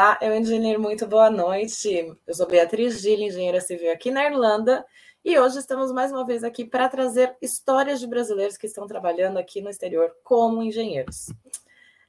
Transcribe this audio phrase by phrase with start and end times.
[0.00, 2.16] Olá, eu engenheiro, muito boa noite.
[2.26, 4.82] Eu sou Beatriz Gil, engenheira civil aqui na Irlanda,
[5.22, 9.36] e hoje estamos mais uma vez aqui para trazer histórias de brasileiros que estão trabalhando
[9.36, 11.26] aqui no exterior como engenheiros.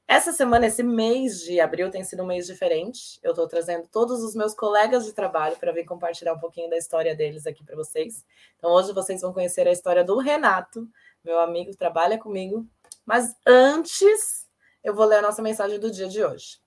[0.08, 3.20] Essa semana, esse mês de abril, tem sido um mês diferente.
[3.22, 6.78] Eu estou trazendo todos os meus colegas de trabalho para vir compartilhar um pouquinho da
[6.78, 8.24] história deles aqui para vocês.
[8.58, 10.88] Então, hoje vocês vão conhecer a história do Renato,
[11.26, 12.66] meu amigo, trabalha comigo.
[13.06, 14.48] Mas antes,
[14.82, 16.61] eu vou ler a nossa mensagem do dia de hoje.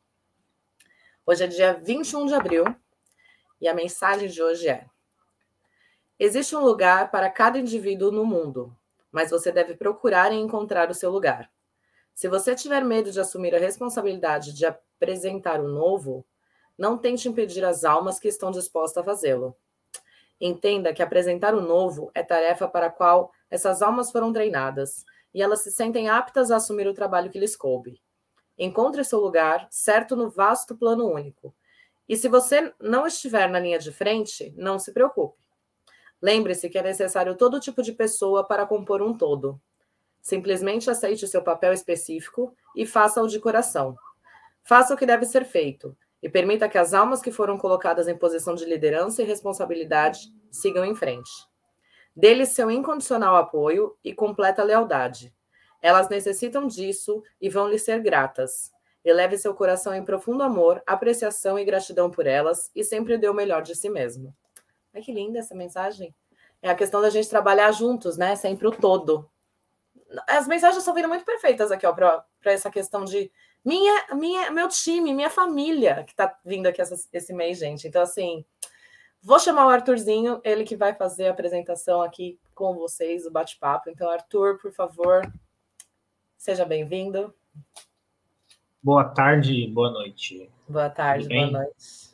[1.27, 2.65] Hoje é dia 21 de abril
[3.59, 4.85] e a mensagem de hoje é:
[6.19, 8.77] Existe um lugar para cada indivíduo no mundo,
[9.11, 11.51] mas você deve procurar e encontrar o seu lugar.
[12.15, 16.27] Se você tiver medo de assumir a responsabilidade de apresentar o novo,
[16.77, 19.57] não tente impedir as almas que estão dispostas a fazê-lo.
[20.39, 25.41] Entenda que apresentar o novo é tarefa para a qual essas almas foram treinadas e
[25.41, 28.04] elas se sentem aptas a assumir o trabalho que lhes coube.
[28.59, 31.55] Encontre seu lugar certo no vasto plano único.
[32.09, 35.43] E se você não estiver na linha de frente, não se preocupe.
[36.21, 39.61] Lembre-se que é necessário todo tipo de pessoa para compor um todo.
[40.23, 43.97] Simplesmente aceite o seu papel específico e faça-o de coração.
[44.63, 48.17] Faça o que deve ser feito e permita que as almas que foram colocadas em
[48.17, 51.31] posição de liderança e responsabilidade sigam em frente.
[52.17, 55.35] Dê-lhes seu incondicional apoio e completa lealdade.
[55.85, 58.73] Elas necessitam disso e vão lhe ser gratas.
[59.05, 63.35] Eleve seu coração em profundo amor, apreciação e gratidão por elas e sempre dê o
[63.35, 64.35] melhor de si mesmo.
[64.95, 66.15] Ai, que linda essa mensagem.
[66.63, 68.35] É a questão da gente trabalhar juntos, né?
[68.35, 69.29] Sempre o todo
[70.27, 73.31] as mensagens estão vindo muito perfeitas aqui, ó, para essa questão de
[73.65, 77.89] minha, minha, meu time, minha família que está vindo aqui essa, esse mês, gente.
[77.89, 78.45] Então, assim,
[79.23, 83.91] vou chamar o Arthurzinho, ele que vai fazer a apresentação aqui com vocês, o bate-papo.
[83.91, 85.23] Então, Arthur, por favor,
[86.45, 87.33] seja bem-vindo.
[88.83, 90.51] Boa tarde, boa noite.
[90.69, 92.11] Boa tarde, boa noite.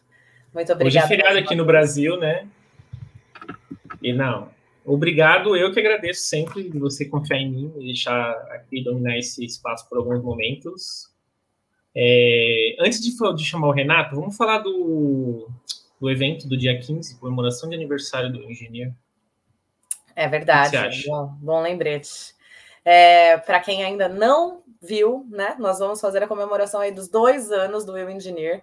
[0.55, 0.85] Muito obrigada.
[0.85, 2.49] Hoje é feriado aqui no Brasil, né?
[4.01, 4.49] E não,
[4.85, 9.45] Obrigado, eu que agradeço sempre de você confiar em mim e deixar aqui dominar esse
[9.45, 11.11] espaço por alguns momentos.
[11.93, 15.49] É, antes de, de, chamar o Renato, vamos falar do,
[16.01, 18.95] do evento do dia 15, comemoração de aniversário do engenheiro.
[20.15, 22.39] É verdade, bom, bom lembrete.
[22.85, 27.53] É, Para quem ainda não viu, né, nós vamos fazer a comemoração aí dos dois
[27.53, 28.63] anos do Will Engineer.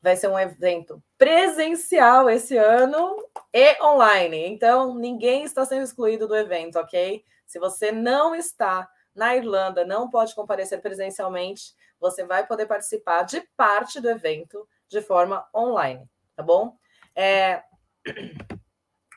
[0.00, 3.16] Vai ser um evento presencial esse ano
[3.52, 4.46] e online.
[4.46, 7.22] Então, ninguém está sendo excluído do evento, ok?
[7.46, 13.42] Se você não está na Irlanda, não pode comparecer presencialmente, você vai poder participar de
[13.56, 16.04] parte do evento de forma online,
[16.36, 16.76] tá bom?
[17.14, 17.62] É...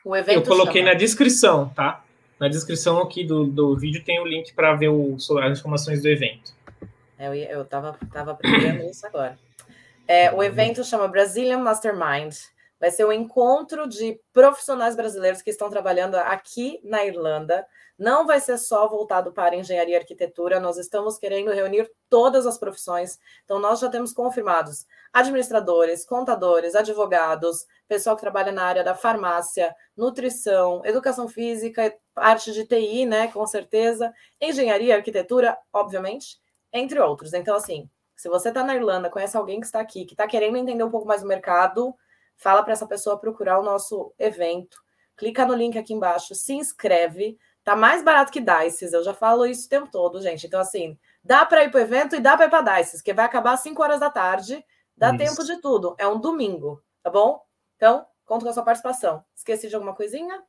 [0.04, 0.92] O evento Eu coloquei chama...
[0.92, 2.04] na descrição, tá?
[2.42, 6.08] Na descrição aqui do, do vídeo tem o link para ver o, as informações do
[6.08, 6.52] evento.
[7.16, 9.38] É, eu, eu tava, tava aprendendo isso agora.
[10.08, 12.34] É, o evento chama Brazilian Mastermind.
[12.82, 17.64] Vai ser um encontro de profissionais brasileiros que estão trabalhando aqui na Irlanda.
[17.96, 22.58] Não vai ser só voltado para engenharia e arquitetura, nós estamos querendo reunir todas as
[22.58, 23.20] profissões.
[23.44, 29.72] Então, nós já temos confirmados administradores, contadores, advogados, pessoal que trabalha na área da farmácia,
[29.96, 36.40] nutrição, educação física, arte de TI, né, com certeza, engenharia, arquitetura, obviamente,
[36.72, 37.32] entre outros.
[37.32, 40.56] Então, assim, se você está na Irlanda, conhece alguém que está aqui, que está querendo
[40.56, 41.94] entender um pouco mais do mercado,
[42.42, 44.76] fala para essa pessoa procurar o nosso evento.
[45.16, 47.38] Clica no link aqui embaixo, se inscreve.
[47.62, 50.46] Tá mais barato que Dices, eu já falo isso o tempo todo, gente.
[50.46, 53.14] Então, assim, dá para ir para o evento e dá para ir para Dices, que
[53.14, 54.64] vai acabar às 5 horas da tarde.
[54.96, 55.18] Dá isso.
[55.18, 55.94] tempo de tudo.
[55.98, 57.40] É um domingo, tá bom?
[57.76, 59.24] Então, conto com a sua participação.
[59.34, 60.42] Esqueci de alguma coisinha?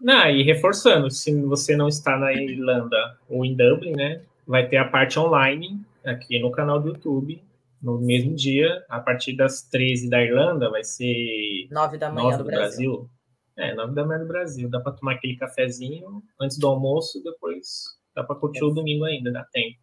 [0.00, 4.22] Não, e reforçando, se você não está na Irlanda ou em Dublin, né?
[4.46, 7.42] Vai ter a parte online aqui no canal do YouTube,
[7.84, 12.38] no mesmo dia, a partir das 13 da Irlanda, vai ser 9 da manhã 9
[12.38, 12.92] do, Brasil.
[12.92, 13.10] Brasil.
[13.56, 14.70] É, 9 da manhã do Brasil.
[14.70, 17.84] Dá para tomar aquele cafezinho antes do almoço, depois
[18.16, 18.64] dá para curtir é.
[18.64, 19.78] o domingo ainda, dá tempo.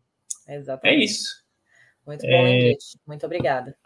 [0.48, 1.00] Exatamente.
[1.00, 1.46] É isso.
[2.08, 2.74] Muito bom, é...
[3.06, 3.78] Muito obrigada.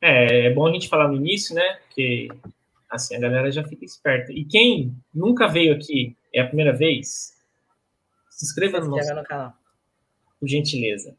[0.00, 1.78] É, é bom a gente falar no início, né?
[1.86, 2.28] Porque
[2.88, 4.32] assim a galera já fica esperta.
[4.32, 7.34] E quem nunca veio aqui, é a primeira vez,
[8.30, 9.14] se inscreva, se inscreva no, nosso...
[9.14, 9.52] no canal.
[10.40, 11.14] Por gentileza.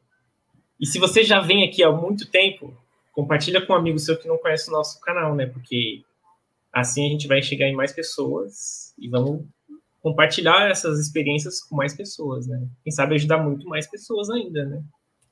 [0.80, 2.76] E se você já vem aqui há muito tempo,
[3.12, 5.48] compartilha com um amigo seu que não conhece o nosso canal, né?
[5.48, 6.04] Porque
[6.72, 9.46] assim a gente vai chegar em mais pessoas e vamos
[10.02, 12.68] compartilhar essas experiências com mais pessoas, né?
[12.84, 14.84] Quem sabe ajudar muito mais pessoas ainda, né?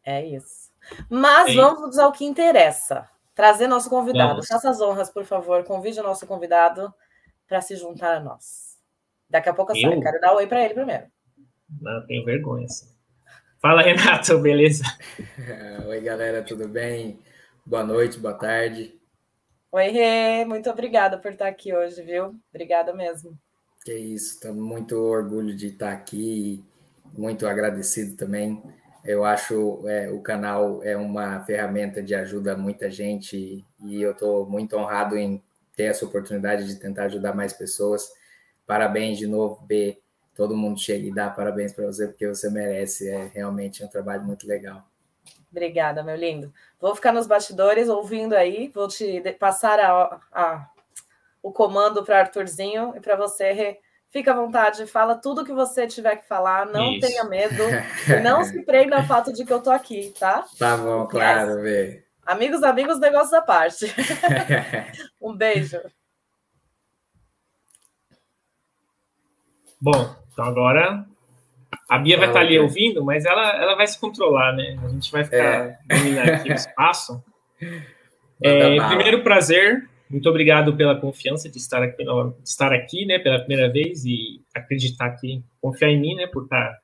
[0.04, 0.72] É isso.
[1.10, 2.02] Mas é vamos isso.
[2.02, 3.08] ao que interessa.
[3.34, 4.34] Trazer nosso convidado.
[4.34, 4.48] Vamos.
[4.48, 5.64] Faça as honras, por favor.
[5.64, 6.94] Convide o nosso convidado
[7.48, 8.78] para se juntar a nós.
[9.30, 10.02] Daqui a pouco eu, eu?
[10.02, 11.06] Quero dar um oi para ele primeiro.
[11.82, 12.68] Não, tenho vergonha.
[12.68, 12.95] Sim.
[13.66, 14.84] Fala, Renato, beleza?
[15.90, 17.20] Oi, galera, tudo bem?
[17.66, 18.94] Boa noite, boa tarde.
[19.72, 22.36] Oi, Rê, muito obrigada por estar aqui hoje, viu?
[22.54, 23.36] Obrigada mesmo.
[23.84, 26.64] Que isso, estamos muito orgulho de estar aqui,
[27.18, 28.62] muito agradecido também.
[29.04, 34.12] Eu acho é, o canal é uma ferramenta de ajuda a muita gente e eu
[34.12, 35.42] estou muito honrado em
[35.76, 38.08] ter essa oportunidade de tentar ajudar mais pessoas.
[38.68, 39.98] Parabéns de novo, B.
[40.36, 43.10] Todo mundo chega e dá parabéns para você, porque você merece.
[43.10, 44.86] É realmente um trabalho muito legal.
[45.50, 46.54] Obrigada, meu lindo.
[46.80, 50.70] Vou ficar nos bastidores ouvindo aí, vou te passar a, a
[51.42, 53.80] o comando para Arthurzinho e para você.
[54.10, 57.08] Fica à vontade, fala tudo que você tiver que falar, não Isso.
[57.08, 57.64] tenha medo,
[58.24, 60.46] não se prenda ao fato de que eu tô aqui, tá?
[60.58, 62.04] Tá bom, claro, Vê.
[62.26, 63.86] Amigos, amigos, negócios à parte.
[65.22, 65.80] um beijo.
[69.80, 71.06] Bom, então agora
[71.90, 74.78] a Bia vai estar tá ali ouvindo, mas ela, ela vai se controlar, né?
[74.84, 75.80] A gente vai ficar é.
[75.88, 77.24] dominando aqui o espaço.
[78.42, 83.40] É, primeiro prazer, muito obrigado pela confiança de estar aqui, de estar aqui, né, pela
[83.40, 86.78] primeira vez e acreditar aqui, confiar em mim, né, por estar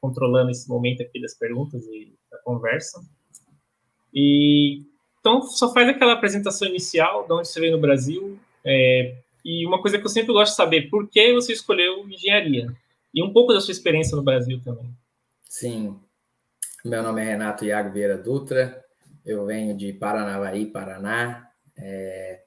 [0.00, 3.00] controlando esse momento aqui das perguntas e da conversa.
[4.14, 4.82] E
[5.20, 9.16] então só faz aquela apresentação inicial, de onde você veio no Brasil, é,
[9.48, 12.70] e uma coisa que eu sempre gosto de saber, por que você escolheu engenharia?
[13.14, 14.94] E um pouco da sua experiência no Brasil também.
[15.42, 15.98] Sim.
[16.84, 18.84] Meu nome é Renato Iago Vieira Dutra,
[19.24, 22.42] eu venho de Paranavaí, Paraná, é,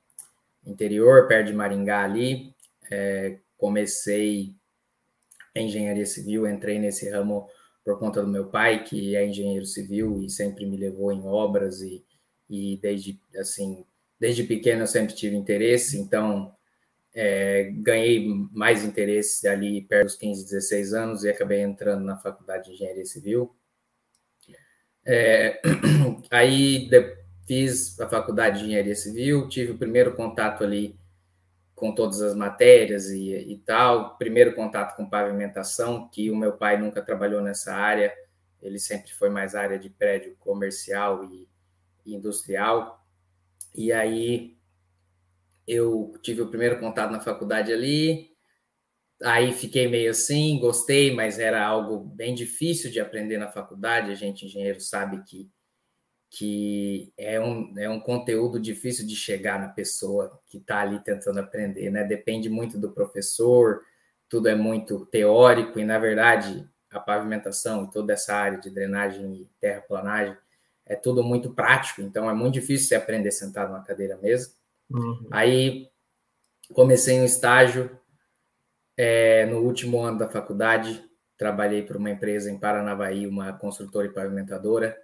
[0.64, 2.54] interior, perto de Maringá ali.
[2.92, 4.54] É, comecei
[5.56, 7.50] engenharia civil, entrei nesse ramo
[7.84, 11.82] por conta do meu pai, que é engenheiro civil e sempre me levou em obras
[11.82, 12.06] e,
[12.48, 13.84] e desde assim
[14.20, 16.56] desde pequeno eu sempre tive interesse, então
[17.14, 22.66] é, ganhei mais interesse ali perto dos 15, 16 anos e acabei entrando na faculdade
[22.66, 23.56] de engenharia civil.
[25.06, 25.60] É,
[26.32, 30.98] aí de, fiz a faculdade de engenharia civil, tive o primeiro contato ali
[31.76, 36.78] com todas as matérias e, e tal, primeiro contato com pavimentação, que o meu pai
[36.78, 38.14] nunca trabalhou nessa área,
[38.62, 41.50] ele sempre foi mais área de prédio comercial e,
[42.06, 43.04] e industrial.
[43.74, 44.56] E aí
[45.68, 48.32] eu tive o primeiro contato na faculdade ali,
[49.24, 54.12] aí fiquei meio assim, gostei, mas era algo bem difícil de aprender na faculdade.
[54.12, 55.50] A gente, engenheiro, sabe que,
[56.30, 61.40] que é, um, é um conteúdo difícil de chegar na pessoa que está ali tentando
[61.40, 62.04] aprender, né?
[62.04, 63.82] Depende muito do professor,
[64.30, 69.34] tudo é muito teórico, e na verdade a pavimentação e toda essa área de drenagem
[69.34, 70.38] e terraplanagem
[70.86, 74.61] é tudo muito prático, então é muito difícil você aprender sentado na cadeira mesmo.
[74.94, 75.28] Uhum.
[75.32, 75.90] Aí
[76.74, 78.00] comecei um estágio
[78.98, 81.04] é, no último ano da faculdade,
[81.38, 84.98] trabalhei para uma empresa em Paranavaí, uma construtora e pavimentadora.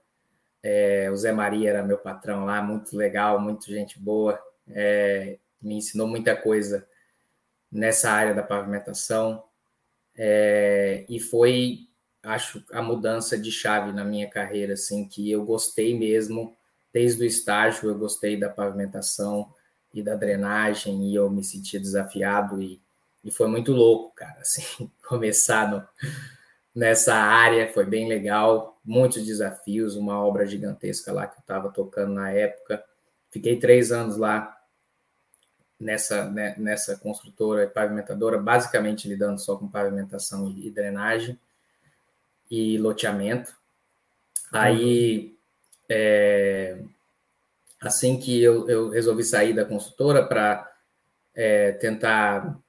[0.62, 4.40] É, o Zé Maria era meu patrão lá, muito legal, muito gente boa,
[4.70, 6.88] é, me ensinou muita coisa
[7.72, 9.44] nessa área da pavimentação.
[10.16, 11.88] É, e foi,
[12.24, 16.56] acho, a mudança de chave na minha carreira, assim, que eu gostei mesmo.
[16.92, 19.54] Desde o estágio, eu gostei da pavimentação,
[19.94, 22.82] e da drenagem e eu me senti desafiado e,
[23.24, 25.84] e foi muito louco, cara, assim, começar no,
[26.74, 32.14] nessa área foi bem legal, muitos desafios, uma obra gigantesca lá que eu estava tocando
[32.14, 32.84] na época,
[33.32, 34.56] fiquei três anos lá
[35.80, 41.40] nessa, né, nessa construtora e pavimentadora, basicamente lidando só com pavimentação e, e drenagem
[42.50, 43.56] e loteamento.
[44.52, 45.38] Aí
[45.90, 46.82] é,
[47.82, 50.70] assim que eu, eu resolvi sair da consultora para
[51.36, 52.60] é, tentar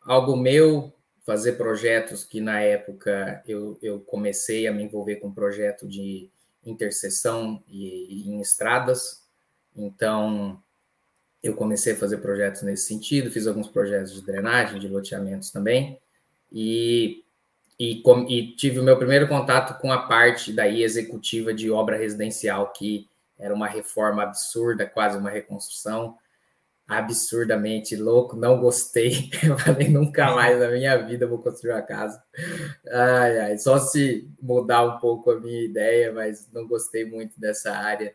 [0.00, 0.92] algo meu,
[1.24, 6.28] fazer projetos que na época eu, eu comecei a me envolver com um projeto de
[6.64, 9.22] interseção e, e em estradas,
[9.76, 10.60] então
[11.42, 15.98] eu comecei a fazer projetos nesse sentido, fiz alguns projetos de drenagem, de loteamentos também,
[16.52, 17.24] e,
[17.78, 22.72] e, e tive o meu primeiro contato com a parte daí executiva de obra residencial,
[22.72, 23.08] que
[23.38, 26.16] era uma reforma absurda, quase uma reconstrução,
[26.86, 29.30] absurdamente louco, não gostei.
[29.64, 32.22] Falei, nunca mais na minha vida vou construir uma casa.
[32.88, 37.72] Ai, ai, só se mudar um pouco a minha ideia, mas não gostei muito dessa
[37.72, 38.14] área.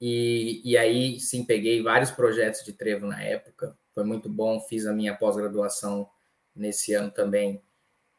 [0.00, 4.60] E, e aí, sim, peguei vários projetos de trevo na época, foi muito bom.
[4.60, 6.08] Fiz a minha pós-graduação
[6.54, 7.60] nesse ano também,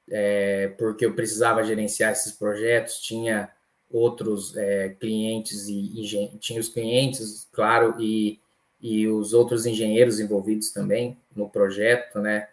[0.09, 3.49] é, porque eu precisava gerenciar esses projetos, tinha
[3.91, 8.39] outros é, clientes e tinha os clientes, claro, e,
[8.81, 12.47] e os outros engenheiros envolvidos também no projeto, né?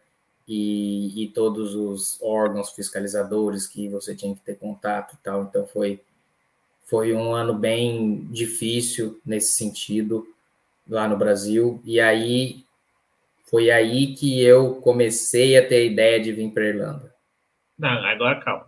[0.49, 5.43] E, e todos os órgãos fiscalizadores que você tinha que ter contato e tal.
[5.43, 6.01] Então foi
[6.85, 10.25] foi um ano bem difícil nesse sentido
[10.89, 11.81] lá no Brasil.
[11.85, 12.65] E aí
[13.51, 17.13] foi aí que eu comecei a ter a ideia de vir para Irlanda.
[17.77, 18.67] Não, agora calma.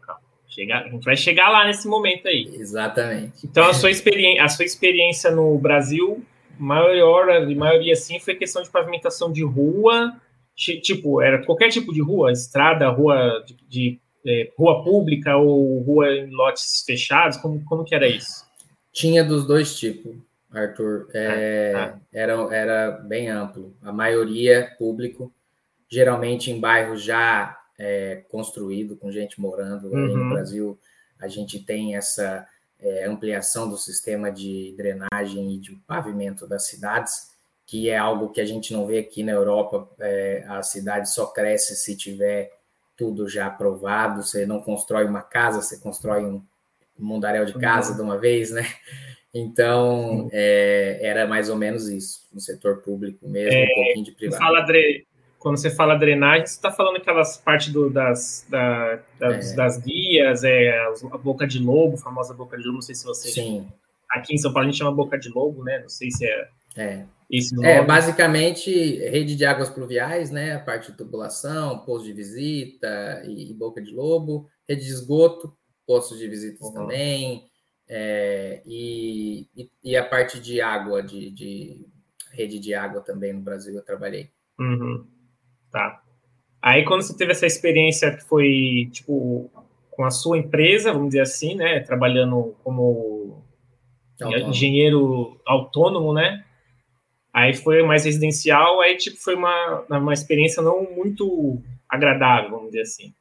[0.59, 2.51] Chega, a gente vai chegar lá nesse momento aí.
[2.53, 3.47] Exatamente.
[3.47, 6.21] Então a sua experiência, a sua experiência no Brasil,
[6.59, 10.21] maior, a maioria assim, foi questão de pavimentação de rua,
[10.57, 16.13] tipo, era qualquer tipo de rua, estrada, rua de, de é, rua pública ou rua
[16.13, 18.45] em lotes fechados, como, como que era isso?
[18.93, 20.17] Tinha dos dois tipos,
[20.53, 21.07] Arthur.
[21.15, 22.01] É, ah, ah.
[22.13, 23.77] Era, era bem amplo.
[23.81, 25.33] A maioria público,
[25.89, 29.89] geralmente em bairros já é, construído, com gente morando.
[29.89, 30.17] Uhum.
[30.17, 30.79] no Brasil,
[31.19, 32.47] a gente tem essa
[32.81, 37.31] é, ampliação do sistema de drenagem e de pavimento das cidades,
[37.67, 39.89] que é algo que a gente não vê aqui na Europa.
[40.01, 42.51] É, a cidade só cresce se tiver
[42.97, 44.23] tudo já aprovado.
[44.23, 46.43] Você não constrói uma casa, você constrói um
[46.99, 47.97] mundaréu de casa uhum.
[47.97, 48.67] de uma vez, né?
[49.33, 54.13] Então, é, era mais ou menos isso, no setor público mesmo, é, um pouquinho de
[54.13, 54.43] privado.
[54.43, 55.07] Fala, Dre,
[55.49, 59.57] quando você fala drenagem, você está falando aquelas partes do, das, da, das, é.
[59.57, 60.79] das, guias, é,
[61.11, 63.31] a boca de lobo, a famosa boca de lobo, não sei se você.
[63.31, 63.67] Sim.
[64.11, 65.79] Aqui em São Paulo a gente chama boca de lobo, né?
[65.79, 66.49] Não sei se é.
[66.77, 67.07] É.
[67.31, 68.71] Isso é, basicamente,
[69.09, 70.53] rede de águas pluviais, né?
[70.53, 75.57] A parte de tubulação, posto de visita e, e boca de lobo, rede de esgoto,
[75.87, 76.75] postos de visitas uhum.
[76.75, 77.49] também,
[77.89, 81.87] é, e, e, e, a parte de água, de, de,
[82.33, 84.31] rede de água também no Brasil eu trabalhei.
[84.61, 85.07] Uhum.
[85.79, 86.03] Tá.
[86.61, 89.49] Aí quando você teve essa experiência que foi, tipo,
[89.93, 93.45] com a sua empresa, vamos dizer assim, né, trabalhando como
[94.21, 94.51] autônomo.
[94.51, 96.45] engenheiro autônomo, né,
[97.33, 102.83] aí foi mais residencial, aí, tipo, foi uma, uma experiência não muito agradável, vamos dizer
[102.83, 103.15] assim.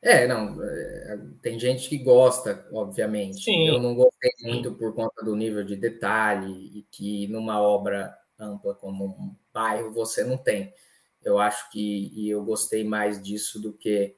[0.00, 3.42] É, não, é, tem gente que gosta, obviamente.
[3.42, 3.68] Sim.
[3.68, 8.74] Eu não gostei muito por conta do nível de detalhe e que numa obra ampla
[8.74, 10.72] como um bairro você não tem.
[11.22, 14.14] Eu acho que e eu gostei mais disso do que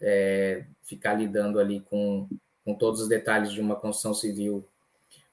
[0.00, 2.28] é, ficar lidando ali com,
[2.64, 4.66] com todos os detalhes de uma construção civil.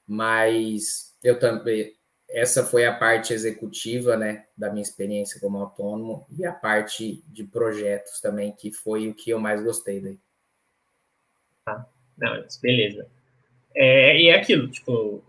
[0.06, 1.94] Mas eu também
[2.34, 7.44] essa foi a parte executiva, né, da minha experiência como autônomo e a parte de
[7.44, 10.18] projetos também que foi o que eu mais gostei daí.
[11.64, 11.86] Tá,
[12.18, 13.06] não, beleza.
[13.74, 15.22] É, e é aquilo, tipo,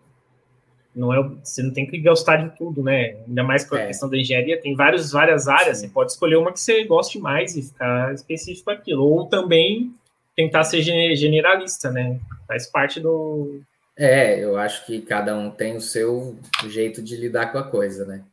[0.95, 3.17] não é, você não tem que gostar de tudo, né?
[3.27, 3.87] Ainda mais com a é.
[3.87, 5.87] questão da engenharia, tem vários, várias áreas, Sim.
[5.87, 9.03] você pode escolher uma que você goste mais e ficar específico aquilo.
[9.03, 9.93] Ou também
[10.35, 12.19] tentar ser generalista, né?
[12.47, 13.61] Faz parte do.
[13.97, 16.37] É, eu acho que cada um tem o seu
[16.67, 18.23] jeito de lidar com a coisa, né?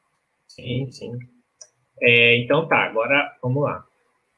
[0.47, 1.19] Sim, sim.
[2.01, 3.85] É, então tá, agora vamos lá.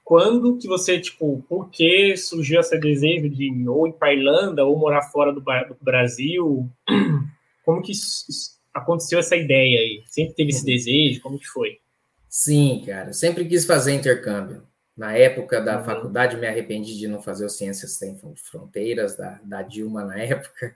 [0.04, 4.78] Quando que você, tipo, por que surgiu esse desejo de ou ir para Irlanda ou
[4.78, 5.42] morar fora do
[5.80, 6.68] Brasil?
[7.64, 7.92] Como que
[8.72, 10.04] aconteceu essa ideia aí?
[10.06, 10.66] Sempre teve esse uhum.
[10.66, 11.20] desejo?
[11.22, 11.78] Como que foi?
[12.28, 13.12] Sim, cara.
[13.12, 14.66] Sempre quis fazer intercâmbio.
[14.96, 15.84] Na época da uhum.
[15.84, 20.74] faculdade, me arrependi de não fazer o Ciências Sem Fronteiras, da, da Dilma na época,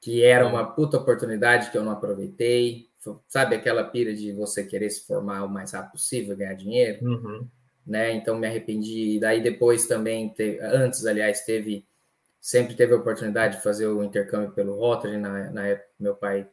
[0.00, 2.88] que era uma puta oportunidade que eu não aproveitei.
[3.28, 7.04] Sabe aquela pira de você querer se formar o mais rápido possível, ganhar dinheiro?
[7.04, 7.46] Uhum.
[7.86, 8.12] Né?
[8.12, 9.18] Então me arrependi.
[9.18, 11.86] Daí depois também, teve, antes, aliás, teve
[12.44, 16.46] sempre teve a oportunidade de fazer o intercâmbio pelo Rotary, na, na época meu pai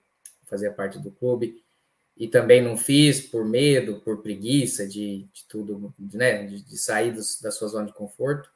[0.45, 1.61] fazia parte do clube,
[2.15, 7.11] e também não fiz por medo, por preguiça de, de tudo, né, de, de sair
[7.11, 8.49] dos, da sua zona de conforto.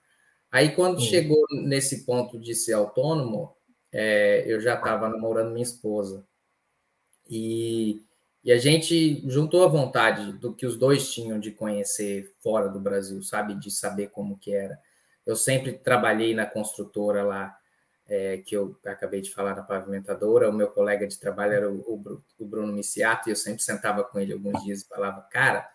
[0.49, 1.07] Aí, quando Sim.
[1.07, 3.53] chegou nesse ponto de ser autônomo,
[3.91, 6.25] é, eu já estava namorando minha esposa.
[7.29, 8.01] E,
[8.45, 12.79] e a gente juntou a vontade do que os dois tinham de conhecer fora do
[12.79, 13.55] Brasil, sabe?
[13.55, 14.79] De saber como que era.
[15.25, 17.57] Eu sempre trabalhei na construtora lá,
[18.07, 20.49] é, que eu acabei de falar na pavimentadora.
[20.49, 24.19] O meu colega de trabalho era o, o Bruno Miciato, e eu sempre sentava com
[24.19, 25.67] ele alguns dias e falava: Cara,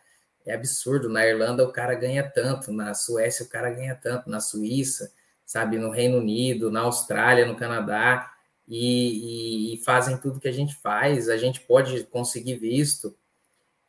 [0.47, 4.41] é absurdo, na Irlanda o cara ganha tanto, na Suécia o cara ganha tanto, na
[4.41, 5.13] Suíça,
[5.45, 8.33] sabe, no Reino Unido, na Austrália, no Canadá,
[8.67, 13.17] e, e, e fazem tudo que a gente faz, a gente pode conseguir visto.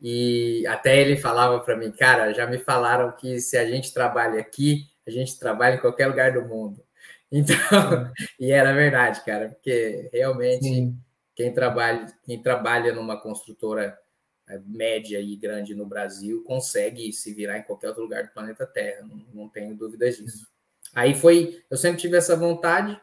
[0.02, 4.40] E até ele falava para mim, cara, já me falaram que se a gente trabalha
[4.40, 6.84] aqui, a gente trabalha em qualquer lugar do mundo.
[7.34, 7.56] Então,
[8.38, 10.98] e era verdade, cara, porque realmente Sim.
[11.34, 13.98] quem trabalha, quem trabalha numa construtora
[14.50, 18.66] é, média e grande no Brasil consegue se virar em qualquer outro lugar do planeta
[18.66, 20.46] Terra, não, não tenho dúvidas disso.
[20.94, 23.00] Aí foi, eu sempre tive essa vontade.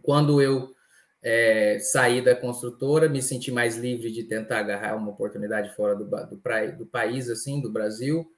[0.00, 0.72] Quando eu
[1.20, 6.04] é, saí da construtora, me senti mais livre de tentar agarrar uma oportunidade fora do,
[6.04, 8.30] do, do país, assim, do Brasil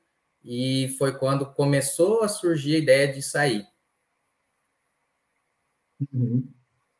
[0.44, 3.64] e foi quando começou a surgir a ideia de sair.
[6.12, 6.48] Uhum.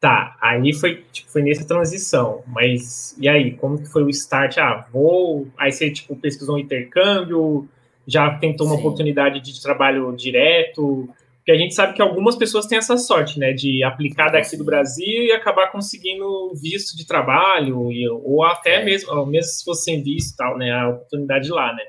[0.01, 4.59] Tá, aí foi, tipo, foi nessa transição, mas e aí, como que foi o start?
[4.59, 7.69] Ah, vou, aí você, tipo, pesquisou um intercâmbio,
[8.05, 8.81] já tentou uma Sim.
[8.81, 13.53] oportunidade de trabalho direto, porque a gente sabe que algumas pessoas têm essa sorte, né,
[13.53, 17.89] de aplicar daqui do Brasil e acabar conseguindo visto de trabalho,
[18.25, 18.85] ou até é.
[18.85, 21.85] mesmo, mesmo se fosse sem visto tal, né, a oportunidade lá, né.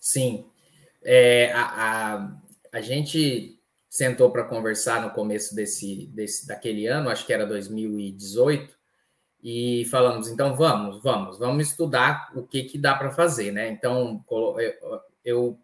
[0.00, 0.44] Sim,
[1.06, 2.36] é, a, a,
[2.72, 8.76] a gente sentou para conversar no começo desse, desse daquele ano, acho que era 2018,
[9.40, 13.68] e falamos, então vamos, vamos, vamos estudar o que, que dá para fazer, né?
[13.68, 14.24] Então,
[15.24, 15.56] eu,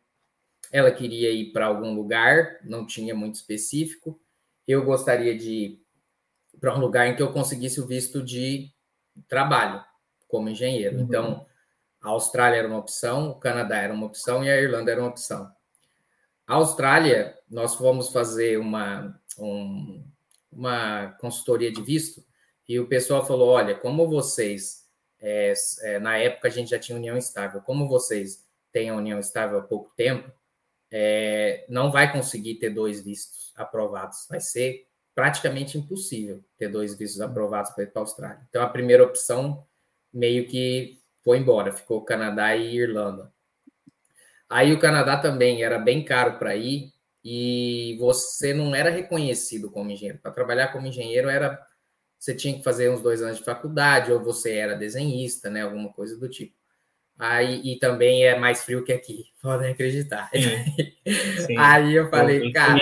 [0.70, 4.20] ela queria ir para algum lugar, não tinha muito específico.
[4.68, 5.82] Eu gostaria de ir
[6.60, 8.70] para um lugar em que eu conseguisse o visto de
[9.26, 9.82] trabalho
[10.28, 10.98] como engenheiro.
[10.98, 11.02] Uhum.
[11.02, 11.46] Então,
[12.02, 15.10] a Austrália era uma opção, o Canadá era uma opção e a Irlanda era uma
[15.10, 15.50] opção.
[16.46, 20.04] A Austrália, nós fomos fazer uma, um,
[20.50, 22.24] uma consultoria de visto
[22.68, 24.88] e o pessoal falou: olha, como vocês,
[25.20, 29.20] é, é, na época a gente já tinha união estável, como vocês têm a união
[29.20, 30.30] estável há pouco tempo,
[30.90, 34.26] é, não vai conseguir ter dois vistos aprovados.
[34.28, 38.46] Vai ser praticamente impossível ter dois vistos aprovados para ir para a Austrália.
[38.48, 39.66] Então, a primeira opção
[40.12, 43.32] meio que foi embora, ficou Canadá e Irlanda.
[44.48, 46.92] Aí o Canadá também era bem caro para ir
[47.24, 50.18] e você não era reconhecido como engenheiro.
[50.18, 51.58] Para trabalhar como engenheiro era
[52.18, 55.62] você tinha que fazer uns dois anos de faculdade ou você era desenhista, né?
[55.62, 56.54] Alguma coisa do tipo.
[57.18, 60.30] Aí e também é mais frio que aqui, podem acreditar.
[61.46, 61.58] Sim.
[61.58, 62.78] Aí eu falei, cara.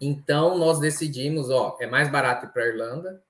[0.00, 3.22] Então nós decidimos, ó, é mais barato ir para Irlanda.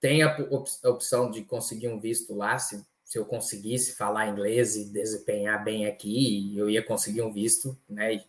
[0.00, 0.36] Tem a
[0.84, 5.84] opção de conseguir um visto lá, se se eu conseguisse falar inglês e desempenhar bem
[5.84, 8.22] aqui, eu ia conseguir um visto, né?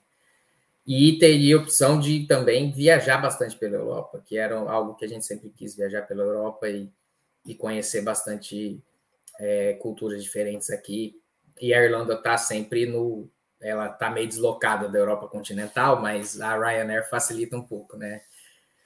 [0.87, 5.23] E teria opção de também viajar bastante pela Europa, que era algo que a gente
[5.23, 6.89] sempre quis viajar pela Europa e,
[7.45, 8.81] e conhecer bastante
[9.39, 11.21] é, culturas diferentes aqui.
[11.61, 13.29] E a Irlanda está sempre no.
[13.61, 18.23] Ela está meio deslocada da Europa continental, mas a Ryanair facilita um pouco, né?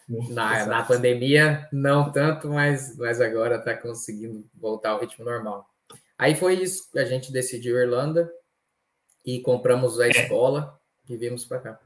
[0.07, 5.67] Na, na pandemia, não tanto, mas, mas agora está conseguindo voltar ao ritmo normal.
[6.17, 8.31] Aí foi isso, a gente decidiu Irlanda
[9.25, 10.11] e compramos a é.
[10.11, 11.79] escola e viemos para cá.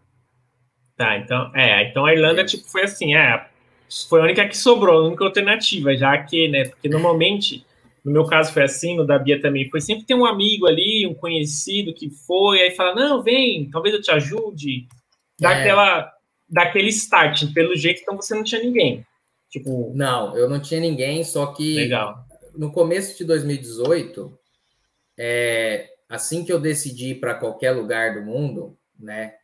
[0.97, 3.47] Tá, então, é, então a Irlanda, tipo, foi assim, é,
[4.09, 7.65] foi a única que sobrou, a única alternativa, já que, né, porque normalmente,
[8.03, 11.07] no meu caso foi assim, no da Bia também, foi sempre ter um amigo ali,
[11.07, 14.87] um conhecido que foi, aí fala, não, vem, talvez eu te ajude,
[15.39, 15.61] dá é.
[15.61, 16.11] aquela,
[16.49, 19.05] daquele start, pelo jeito, então você não tinha ninguém.
[19.49, 19.91] Tipo...
[19.95, 24.37] Não, eu não tinha ninguém, só que Legal no começo de 2018,
[25.17, 29.35] é, assim que eu decidi ir para qualquer lugar do mundo, né,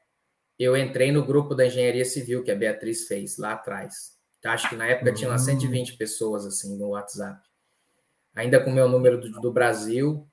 [0.60, 4.16] eu entrei no grupo da engenharia civil que a Beatriz fez lá atrás.
[4.42, 5.98] Tá, acho que na época tinha umas 120 hum.
[5.98, 7.42] pessoas assim no WhatsApp.
[8.34, 10.28] Ainda com o meu número do, do Brasil.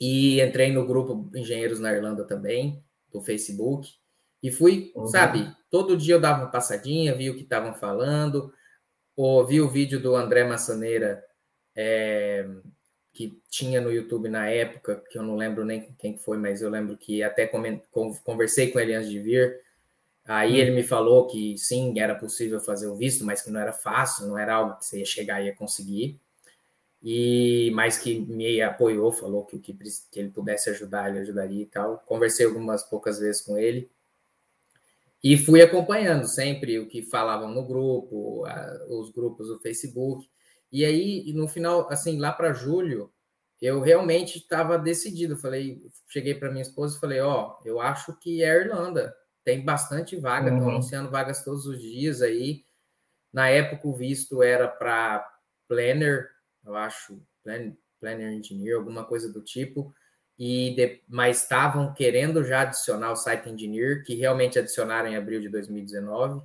[0.00, 3.90] E entrei no grupo Engenheiros na Irlanda também, do Facebook.
[4.42, 5.06] E fui, uhum.
[5.06, 8.52] sabe, todo dia eu dava uma passadinha, vi o que estavam falando,
[9.16, 11.22] ou vi o vídeo do André Massaneira
[11.76, 12.48] é,
[13.12, 16.70] que tinha no YouTube na época, que eu não lembro nem quem foi, mas eu
[16.70, 17.46] lembro que até
[18.24, 19.60] conversei com ele antes de vir.
[20.24, 20.56] Aí hum.
[20.56, 24.26] ele me falou que sim, era possível fazer o visto, mas que não era fácil,
[24.26, 26.18] não era algo que você ia chegar e ia conseguir.
[27.02, 31.62] E mais que me apoiou, falou que o que, que ele pudesse ajudar, ele ajudaria
[31.62, 31.98] e tal.
[32.06, 33.90] Conversei algumas poucas vezes com ele.
[35.22, 38.44] E fui acompanhando sempre o que falavam no grupo,
[38.88, 40.26] os grupos do Facebook.
[40.72, 43.12] E aí, no final, assim, lá para julho,
[43.60, 45.36] eu realmente estava decidido.
[45.36, 49.14] Falei, cheguei para minha esposa e falei: Ó, oh, eu acho que é Irlanda.
[49.44, 50.70] Tem bastante vaga, estão uhum.
[50.70, 52.64] anunciando vagas todos os dias aí.
[53.32, 55.26] Na época, o visto era para
[55.68, 56.28] planner,
[56.64, 59.94] eu acho, plan, planner engineer, alguma coisa do tipo.
[60.42, 65.40] E de, mas estavam querendo já adicionar o site engineer, que realmente adicionaram em abril
[65.40, 66.42] de 2019.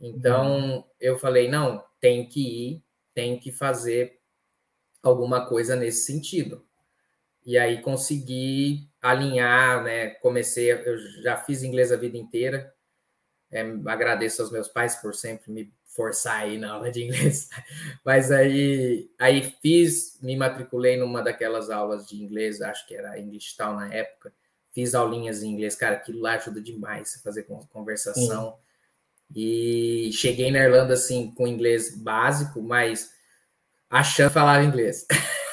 [0.00, 2.82] Então, eu falei: não, tenho que ir
[3.18, 4.16] tenho que fazer
[5.02, 6.64] alguma coisa nesse sentido.
[7.44, 10.10] E aí consegui alinhar, né?
[10.10, 12.72] Comecei, eu já fiz inglês a vida inteira.
[13.50, 17.48] É, agradeço aos meus pais por sempre me forçar aí na aula de inglês.
[18.06, 23.56] Mas aí, aí fiz, me matriculei numa daquelas aulas de inglês, acho que era English
[23.56, 24.32] Town na época.
[24.72, 28.52] Fiz aulinhas em inglês, cara, aquilo lá ajuda demais fazer conversação.
[28.52, 28.68] Sim.
[29.34, 33.10] E cheguei na Irlanda assim com inglês básico, mas
[33.90, 35.04] achando falar inglês.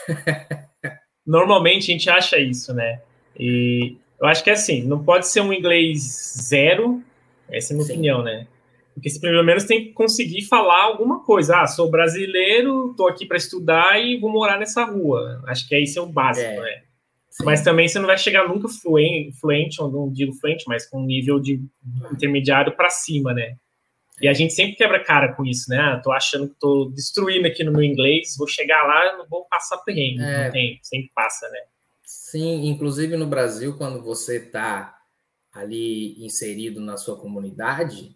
[1.26, 3.02] Normalmente a gente acha isso, né?
[3.38, 6.02] E eu acho que é assim, não pode ser um inglês
[6.40, 7.04] zero,
[7.50, 7.94] essa é a minha Sim.
[7.94, 8.48] opinião, né?
[8.96, 11.62] Porque você pelo menos tem que conseguir falar alguma coisa.
[11.62, 15.44] Ah, sou brasileiro, estou aqui para estudar e vou morar nessa rua.
[15.48, 16.62] Acho que é isso é o básico, é.
[16.62, 16.82] né?
[17.30, 17.44] Sim.
[17.44, 21.02] Mas também você não vai chegar nunca fluente, fluente, ou não digo fluente, mas com
[21.02, 21.62] um nível de
[22.10, 23.58] intermediário para cima, né?
[24.22, 25.78] E a gente sempre quebra cara com isso, né?
[25.78, 29.46] Ah, tô achando que tô destruindo aqui no meu inglês, vou chegar lá, não vou
[29.50, 30.22] passar perrengue.
[30.22, 30.46] É.
[30.46, 31.60] Não tem, sempre passa, né?
[32.06, 34.98] Sim, inclusive no Brasil, quando você tá
[35.54, 38.16] ali inserido na sua comunidade,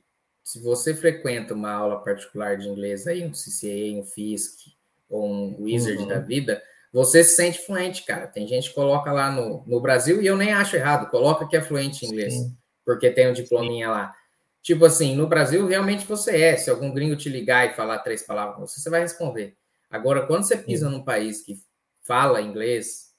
[0.50, 4.74] se você frequenta uma aula particular de inglês aí, um CCA, um FISC
[5.08, 6.08] ou um Wizard uhum.
[6.08, 6.60] da vida,
[6.92, 8.26] você se sente fluente, cara.
[8.26, 11.56] Tem gente que coloca lá no, no Brasil, e eu nem acho errado, coloca que
[11.56, 12.58] é fluente em inglês, Sim.
[12.84, 13.92] porque tem um diplominha Sim.
[13.92, 14.16] lá.
[14.64, 16.58] Tipo assim, no Brasil, realmente você é.
[16.58, 19.56] Se algum gringo te ligar e falar três palavras com você, você vai responder.
[19.88, 20.94] Agora, quando você pisa Sim.
[20.94, 21.60] num país que
[22.02, 23.14] fala inglês,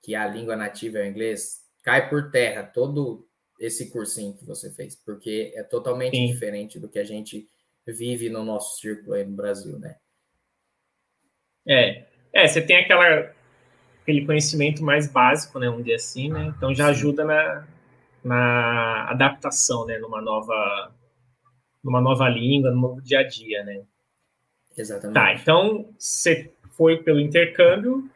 [0.00, 3.27] que a língua nativa é o inglês, cai por terra todo
[3.58, 6.26] esse cursinho que você fez, porque é totalmente Sim.
[6.26, 7.48] diferente do que a gente
[7.86, 9.96] vive no nosso círculo aí no Brasil, né?
[11.66, 13.32] É, é você tem aquela,
[14.02, 16.52] aquele conhecimento mais básico, né, um dia assim, né?
[16.56, 17.66] Então já ajuda na,
[18.22, 20.94] na adaptação, né, numa nova,
[21.82, 23.82] numa nova língua, no novo dia a dia, né?
[24.76, 25.14] Exatamente.
[25.14, 28.08] Tá, então você foi pelo intercâmbio,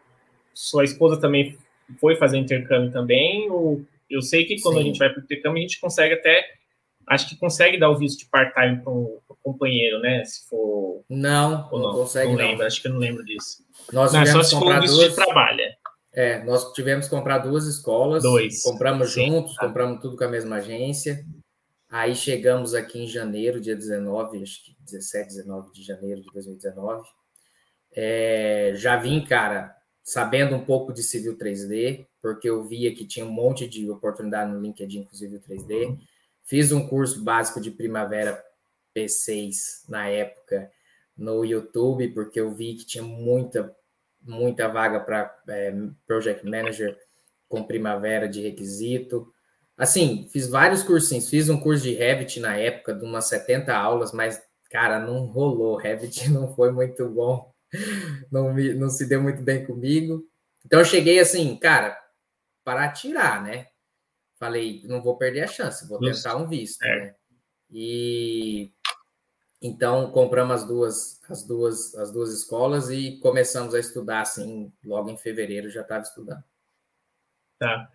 [0.55, 1.59] sua esposa também
[1.99, 4.81] foi fazer intercâmbio também, ou eu sei que quando Sim.
[4.81, 6.45] a gente vai para o intercâmbio, a gente consegue até.
[7.09, 10.25] Acho que consegue dar o visto de part-time para o companheiro, né?
[10.25, 11.05] Se for.
[11.09, 12.31] Não, não, não, consegue.
[12.31, 12.67] Não lembro, não.
[12.67, 13.65] acho que eu não lembro disso.
[13.93, 15.11] Nós não, é só se for visto duas...
[15.11, 15.61] de trabalho.
[16.15, 18.23] É, nós tivemos que comprar duas escolas.
[18.23, 18.63] Dois.
[18.63, 19.27] Compramos Sim.
[19.27, 21.25] juntos, compramos tudo com a mesma agência.
[21.91, 27.03] Aí chegamos aqui em janeiro, dia 19, acho que 17, 19 de janeiro de 2019.
[27.95, 33.25] É, já vim, cara, sabendo um pouco de civil 3D, porque eu via que tinha
[33.25, 35.99] um monte de oportunidade no LinkedIn, inclusive o 3D.
[36.45, 38.43] Fiz um curso básico de primavera
[38.95, 40.71] P6 na época
[41.17, 43.75] no YouTube, porque eu vi que tinha muita,
[44.21, 45.73] muita vaga para é,
[46.07, 46.99] Project Manager
[47.49, 49.33] com primavera de requisito.
[49.77, 51.29] Assim, fiz vários cursinhos.
[51.29, 55.77] Fiz um curso de Revit na época, de umas 70 aulas, mas, cara, não rolou.
[55.77, 57.52] Revit não foi muito bom
[58.31, 60.27] não, me, não se deu muito bem comigo.
[60.65, 61.99] Então eu cheguei assim, cara,
[62.65, 63.69] para tirar, né?
[64.39, 66.97] Falei, não vou perder a chance, vou tentar um visto, é.
[66.97, 67.15] né?
[67.71, 68.73] E
[69.61, 75.09] então compramos as duas, as duas, as duas escolas e começamos a estudar assim, logo
[75.09, 76.43] em fevereiro já estava estudando.
[77.59, 77.89] Tá.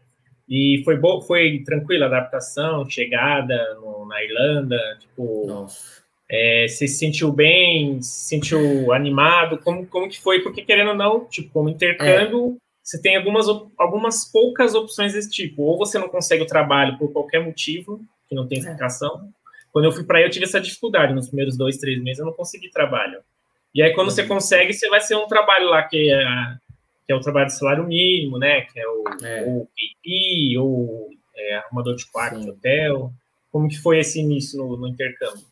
[0.47, 6.06] E foi bom, foi tranquila a adaptação, chegada no, na Irlanda, tipo, Nossa.
[6.29, 9.57] É, você se sentiu bem, se sentiu animado?
[9.59, 10.41] Como, como que foi?
[10.41, 12.59] Porque, querendo ou não, tipo, como intercâmbio, é.
[12.83, 15.63] você tem algumas, algumas poucas opções desse tipo.
[15.63, 18.61] Ou você não consegue o trabalho por qualquer motivo, que não tem é.
[18.61, 19.15] explicação.
[19.15, 19.37] É.
[19.71, 21.13] Quando eu fui para aí, eu tive essa dificuldade.
[21.13, 23.19] Nos primeiros dois, três meses, eu não consegui trabalho.
[23.73, 24.15] E aí, quando uhum.
[24.15, 26.25] você consegue, você vai ser um trabalho lá que é,
[27.05, 28.61] que é o trabalho de salário mínimo, né?
[28.61, 29.43] Que é o, é.
[29.47, 33.13] o KP, ou é, arrumador de quarto de hotel.
[33.49, 35.45] Como que foi esse início no, no intercâmbio?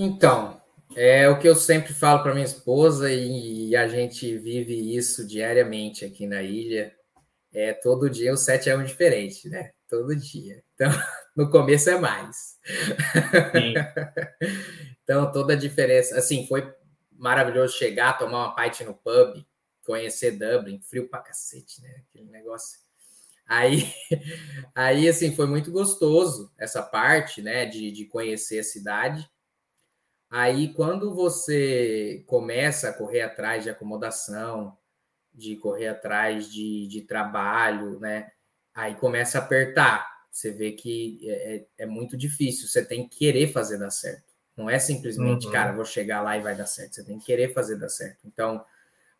[0.00, 0.62] Então,
[0.94, 6.04] é o que eu sempre falo para minha esposa e a gente vive isso diariamente
[6.04, 6.94] aqui na ilha.
[7.52, 9.72] É todo dia o 7 é um diferente, né?
[9.88, 10.62] Todo dia.
[10.72, 10.88] Então,
[11.34, 12.60] no começo é mais.
[15.02, 16.16] então, toda a diferença.
[16.16, 16.72] Assim, foi
[17.10, 19.44] maravilhoso chegar, tomar uma pint no pub,
[19.84, 22.04] conhecer Dublin, frio pra cacete, né?
[22.08, 22.78] Aquele negócio.
[23.48, 23.92] Aí,
[24.76, 29.28] aí assim, foi muito gostoso essa parte, né, de, de conhecer a cidade.
[30.30, 34.76] Aí, quando você começa a correr atrás de acomodação,
[35.32, 38.30] de correr atrás de, de trabalho, né?
[38.74, 40.06] Aí começa a apertar.
[40.30, 42.68] Você vê que é, é, é muito difícil.
[42.68, 44.28] Você tem que querer fazer dar certo.
[44.56, 45.52] Não é simplesmente, uhum.
[45.52, 46.96] cara, vou chegar lá e vai dar certo.
[46.96, 48.18] Você tem que querer fazer dar certo.
[48.26, 48.64] Então,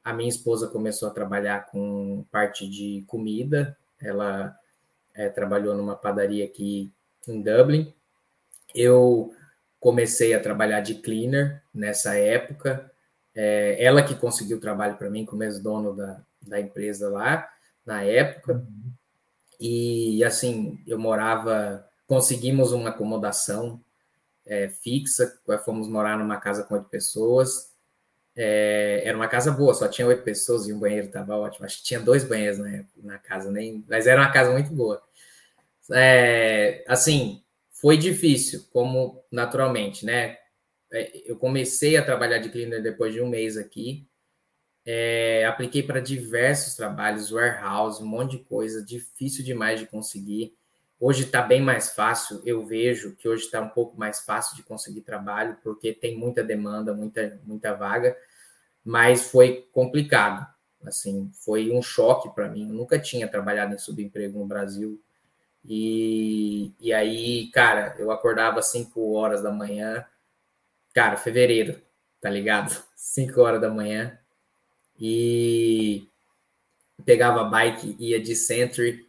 [0.02, 3.76] a minha esposa começou a trabalhar com parte de comida.
[4.00, 4.56] Ela
[5.14, 6.92] é, trabalhou numa padaria aqui
[7.26, 7.94] em Dublin.
[8.74, 9.32] Eu
[9.80, 12.90] comecei a trabalhar de cleaner nessa época.
[13.34, 17.48] É, ela que conseguiu trabalho para mim como ex-dono da, da empresa lá,
[17.84, 18.54] na época.
[18.54, 18.92] Uhum.
[19.60, 21.84] E, assim, eu morava...
[22.06, 23.78] Conseguimos uma acomodação
[24.46, 27.70] é, fixa, fomos morar numa casa com oito pessoas.
[28.34, 31.66] É, era uma casa boa, só tinha oito pessoas e um banheiro estava ótimo.
[31.66, 35.02] Acho que tinha dois banheiros na, na casa, nem, mas era uma casa muito boa.
[35.92, 37.42] É, assim,
[37.80, 40.36] foi difícil, como naturalmente, né?
[40.92, 44.08] É, eu comecei a trabalhar de cleaner depois de um mês aqui.
[44.84, 50.56] É, apliquei para diversos trabalhos, warehouse, um monte de coisa, difícil demais de conseguir.
[50.98, 54.64] Hoje está bem mais fácil, eu vejo que hoje está um pouco mais fácil de
[54.64, 58.16] conseguir trabalho, porque tem muita demanda, muita, muita vaga,
[58.84, 60.44] mas foi complicado.
[60.82, 62.68] Assim, foi um choque para mim.
[62.68, 65.00] Eu nunca tinha trabalhado em subemprego no Brasil.
[65.68, 70.02] E, e aí, cara, eu acordava às 5 horas da manhã,
[70.94, 71.78] cara, fevereiro,
[72.20, 72.82] tá ligado?
[72.96, 74.18] 5 horas da manhã,
[74.98, 76.08] e
[77.04, 79.06] pegava bike, ia de Century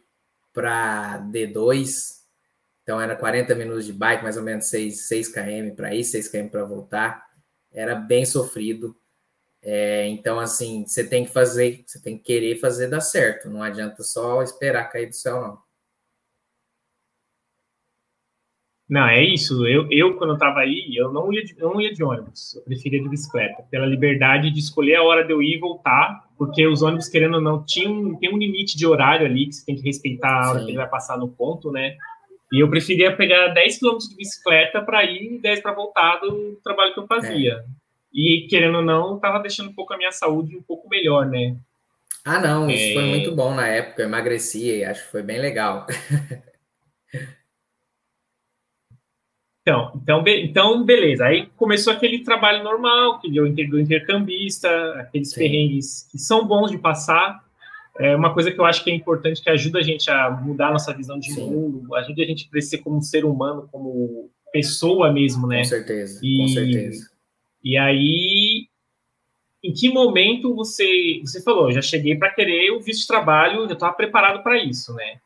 [0.52, 2.20] para D2,
[2.82, 6.28] então era 40 minutos de bike, mais ou menos 6, 6 km para ir, 6
[6.28, 7.26] km para voltar.
[7.72, 8.96] Era bem sofrido.
[9.62, 13.48] É, então, assim, você tem que fazer, você tem que querer fazer dar certo.
[13.48, 15.69] Não adianta só esperar cair do céu, não.
[18.90, 19.64] Não, é isso.
[19.68, 22.56] Eu, eu quando eu estava aí, eu não ia, de, não ia de ônibus.
[22.56, 26.28] Eu preferia de bicicleta, pela liberdade de escolher a hora de eu ir e voltar,
[26.36, 29.64] porque os ônibus, querendo ou não, tinham, tem um limite de horário ali que você
[29.64, 30.64] tem que respeitar a hora Sim.
[30.64, 31.96] que ele vai passar no ponto, né?
[32.52, 36.58] E eu preferia pegar 10 km de bicicleta para ir e 10 para voltar do
[36.64, 37.52] trabalho que eu fazia.
[37.52, 37.64] É.
[38.12, 41.56] E, querendo ou não, estava deixando um pouco a minha saúde um pouco melhor, né?
[42.24, 42.94] Ah, não, isso é...
[42.94, 44.02] foi muito bom na época.
[44.02, 45.86] Eu emagreci e acho que foi bem legal.
[49.62, 51.26] Então, então, então, beleza.
[51.26, 54.68] Aí começou aquele trabalho normal, que deu do intercambista,
[54.98, 55.40] aqueles Sim.
[55.40, 57.44] perrengues que são bons de passar.
[57.98, 60.68] É uma coisa que eu acho que é importante, que ajuda a gente a mudar
[60.68, 61.50] a nossa visão de Sim.
[61.50, 65.58] mundo, ajuda a gente a crescer como ser humano, como pessoa mesmo, né?
[65.58, 67.10] Com certeza, e, com certeza.
[67.62, 68.66] E aí,
[69.62, 73.74] em que momento você, você falou, já cheguei para querer o visto de trabalho, já
[73.74, 75.18] estava preparado para isso, né?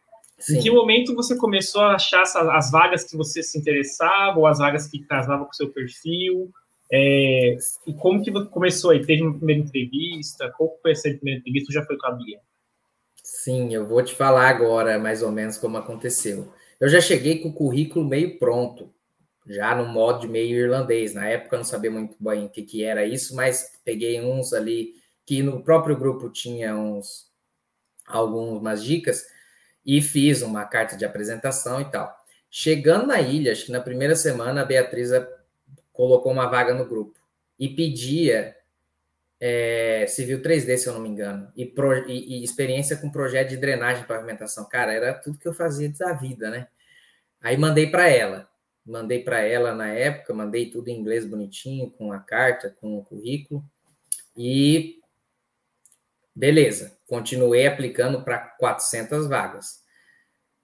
[0.45, 0.59] Sim.
[0.59, 4.59] Em que momento você começou a achar as vagas que você se interessava, ou as
[4.59, 6.51] vagas que casavam com o seu perfil?
[6.93, 9.05] É, e como que começou aí?
[9.05, 10.53] Teve uma primeira entrevista?
[10.55, 11.73] Qual foi essa primeira entrevista?
[11.73, 12.39] Já foi com a Bia?
[13.23, 16.53] Sim, eu vou te falar agora mais ou menos como aconteceu.
[16.79, 18.93] Eu já cheguei com o currículo meio pronto,
[19.47, 21.15] já no modo de meio irlandês.
[21.15, 24.53] Na época eu não sabia muito bem o que, que era isso, mas peguei uns
[24.53, 24.93] ali
[25.25, 27.33] que no próprio grupo tinha uns
[28.07, 29.25] algumas dicas
[29.85, 32.15] e fiz uma carta de apresentação e tal.
[32.51, 35.11] Chegando na ilha, acho que na primeira semana, a Beatriz
[35.93, 37.19] colocou uma vaga no grupo
[37.59, 38.57] e pedia
[39.41, 43.51] é, civil 3D, se eu não me engano, e, pro, e, e, experiência com projeto
[43.51, 44.69] de drenagem e pavimentação.
[44.69, 46.69] Cara, era tudo que eu fazia da vida, né?
[47.41, 48.49] Aí mandei para ela.
[48.87, 53.05] Mandei para ela na época, mandei tudo em inglês bonitinho, com a carta, com o
[53.05, 53.65] currículo.
[54.37, 55.01] E
[56.35, 59.85] beleza, continuei aplicando para 400 vagas.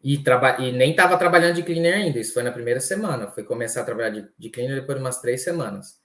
[0.02, 0.14] E,
[0.58, 3.30] e nem estava trabalhando de cleaner ainda, isso foi na primeira semana.
[3.30, 6.00] Foi começar a trabalhar de, de cleaner depois de umas três semanas.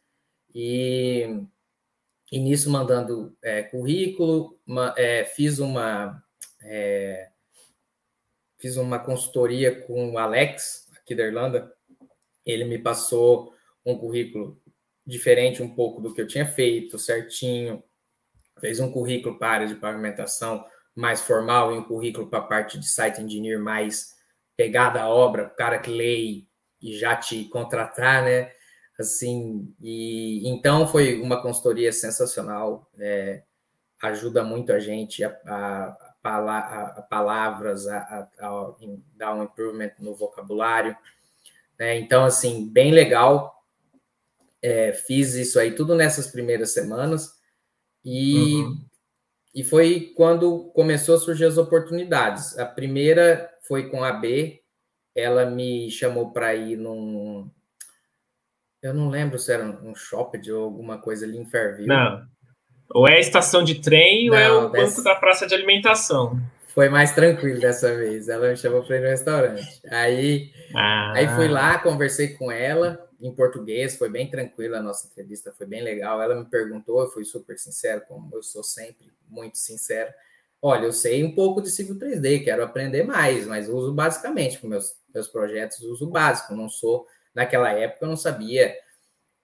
[0.53, 1.41] E,
[2.31, 6.21] e nisso, mandando é, currículo, uma, é, fiz uma.
[6.63, 7.29] É,
[8.57, 11.71] fiz uma consultoria com o Alex, aqui da Irlanda.
[12.45, 13.53] Ele me passou
[13.85, 14.61] um currículo
[15.05, 17.83] diferente um pouco do que eu tinha feito, certinho.
[18.59, 20.65] Fez um currículo para a área de pavimentação
[20.95, 24.15] mais formal e um currículo para a parte de site engineer mais
[24.55, 26.45] pegada à obra, o cara que lê
[26.81, 28.51] e já te contratar, né?
[28.97, 33.43] Assim, e então foi uma consultoria sensacional, é,
[34.01, 38.29] ajuda muito a gente a, a, a, a palavras, a,
[39.15, 40.95] dar um improvement no vocabulário.
[41.77, 41.97] Né?
[41.97, 43.53] Então, assim, bem legal.
[44.61, 47.34] É, fiz isso aí tudo nessas primeiras semanas
[48.05, 48.85] e uhum.
[49.55, 52.59] E foi quando começou a surgir as oportunidades.
[52.59, 54.59] A primeira foi com a B,
[55.15, 57.49] ela me chamou para ir num.
[58.81, 61.87] Eu não lembro se era um shopping ou alguma coisa ali em Fairview.
[61.87, 62.21] Não.
[62.93, 64.87] Ou é a estação de trem não, ou é o dessa...
[64.87, 66.37] banco da praça de alimentação.
[66.67, 68.27] Foi mais tranquilo dessa vez.
[68.27, 69.81] Ela me chamou para ir no restaurante.
[69.89, 71.13] Aí, ah.
[71.15, 75.65] aí fui lá, conversei com ela em português, foi bem tranquila a nossa entrevista, foi
[75.65, 76.21] bem legal.
[76.21, 80.13] Ela me perguntou, eu fui super sincero, como eu sou sempre muito sincero.
[80.61, 84.69] Olha, eu sei um pouco de Civil 3D, quero aprender mais, mas uso basicamente para
[84.69, 86.55] meus, meus projetos, uso básico.
[86.55, 88.75] Não sou, naquela época, eu não sabia,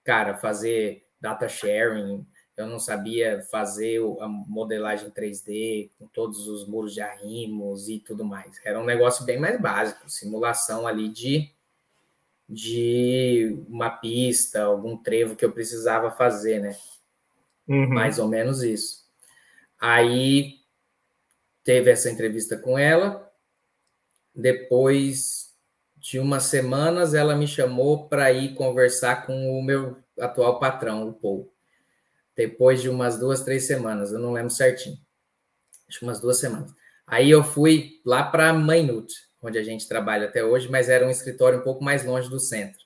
[0.04, 6.92] cara, fazer data sharing, eu não sabia fazer a modelagem 3D com todos os muros
[6.92, 8.60] de arrimos e tudo mais.
[8.64, 11.51] Era um negócio bem mais básico, simulação ali de,
[12.48, 16.76] de uma pista, algum trevo que eu precisava fazer, né?
[17.66, 17.88] Uhum.
[17.88, 19.02] Mais ou menos isso.
[19.80, 20.60] Aí
[21.64, 23.30] teve essa entrevista com ela.
[24.34, 25.52] Depois
[25.96, 31.12] de umas semanas, ela me chamou para ir conversar com o meu atual patrão, o
[31.12, 31.52] Paul.
[32.36, 34.98] Depois de umas duas, três semanas, eu não lembro certinho.
[35.88, 36.72] Acho que umas duas semanas.
[37.06, 41.10] Aí eu fui lá para Maynooth, onde a gente trabalha até hoje, mas era um
[41.10, 42.80] escritório um pouco mais longe do centro.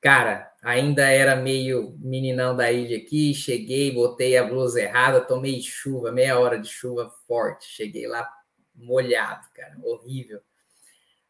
[0.00, 6.12] Cara, ainda era meio meninão da ilha aqui, cheguei, botei a blusa errada, tomei chuva,
[6.12, 8.28] meia hora de chuva forte, cheguei lá
[8.74, 10.40] molhado, cara, horrível.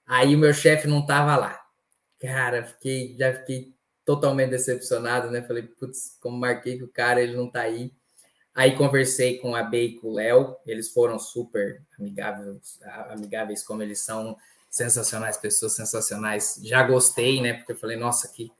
[0.07, 1.61] Aí o meu chefe não tava lá.
[2.21, 5.43] Cara, fiquei, já fiquei totalmente decepcionado, né?
[5.43, 7.93] Falei, putz, como marquei que o cara ele não tá aí.
[8.55, 12.79] Aí conversei com a B e com o Léo, eles foram super amigáveis,
[13.11, 14.37] amigáveis como eles são,
[14.75, 16.59] sensacionais, pessoas sensacionais.
[16.64, 17.55] Já gostei, né?
[17.55, 18.51] Porque eu falei, nossa, que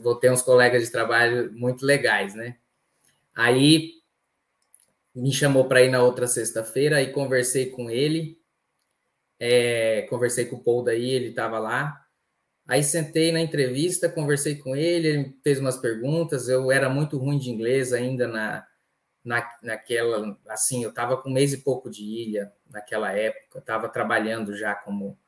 [0.00, 2.58] vou ter uns colegas de trabalho muito legais, né?
[3.34, 3.94] Aí
[5.12, 8.38] me chamou para ir na outra sexta-feira e conversei com ele.
[9.40, 12.06] É, conversei com o Paul daí, ele estava lá.
[12.64, 16.48] Aí sentei na entrevista, conversei com ele, ele fez umas perguntas.
[16.48, 18.64] Eu era muito ruim de inglês ainda na,
[19.24, 20.36] na, naquela.
[20.48, 24.74] Assim, eu estava com um mês e pouco de ilha naquela época, estava trabalhando já
[24.74, 25.18] como,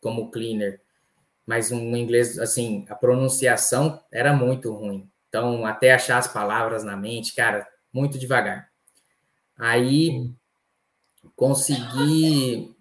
[0.00, 0.80] como cleaner,
[1.46, 5.10] mas um inglês, assim, a pronunciação era muito ruim.
[5.28, 8.68] Então, até achar as palavras na mente, cara, muito devagar.
[9.56, 10.32] Aí
[11.36, 12.74] consegui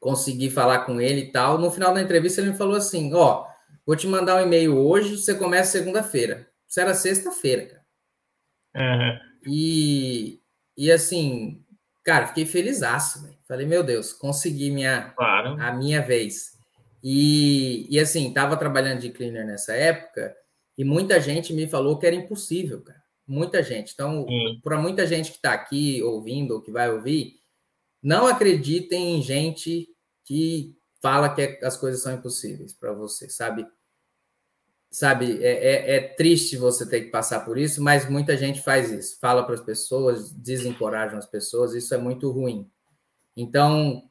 [0.00, 1.58] consegui falar com ele e tal.
[1.58, 3.46] No final da entrevista, ele me falou assim: Ó,
[3.84, 6.48] vou te mandar um e-mail hoje, você começa segunda-feira.
[6.66, 7.84] Isso era sexta-feira, cara.
[8.76, 9.27] Uhum.
[9.48, 10.40] E,
[10.76, 11.64] e assim,
[12.04, 12.80] cara, fiquei feliz.
[13.46, 15.60] Falei, meu Deus, consegui minha, claro.
[15.60, 16.58] a minha vez.
[17.02, 20.36] E, e assim, tava trabalhando de cleaner nessa época
[20.76, 23.02] e muita gente me falou que era impossível, cara.
[23.26, 23.92] Muita gente.
[23.92, 24.26] Então,
[24.62, 27.34] para muita gente que está aqui ouvindo ou que vai ouvir,
[28.02, 29.88] não acreditem em gente
[30.24, 33.66] que fala que as coisas são impossíveis para você, sabe?
[34.90, 38.90] Sabe, é, é, é, triste você ter que passar por isso, mas muita gente faz
[38.90, 39.18] isso.
[39.20, 42.70] Fala para as pessoas, desencorajam as pessoas, isso é muito ruim.
[43.36, 44.02] Então,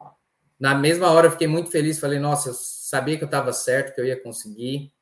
[0.60, 2.00] na mesma hora, eu fiquei muito feliz.
[2.00, 4.94] Falei, nossa, eu sabia que eu estava certo, que eu ia conseguir.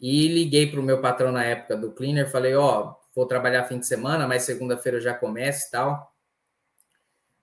[0.00, 2.30] E liguei para o meu patrão na época do cleaner.
[2.30, 6.12] Falei, ó, oh, vou trabalhar fim de semana, mas segunda-feira já começo e tal.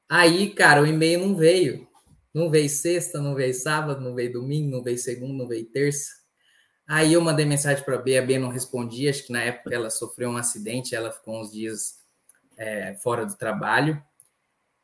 [0.10, 1.88] Aí, cara, o e-mail não veio.
[2.34, 6.21] Não veio sexta, não veio sábado, não veio domingo, não veio segunda, não veio terça.
[6.88, 9.10] Aí eu mandei mensagem para a B, a B não respondia.
[9.10, 12.00] Acho que na época ela sofreu um acidente, ela ficou uns dias
[12.58, 14.02] é, fora do trabalho.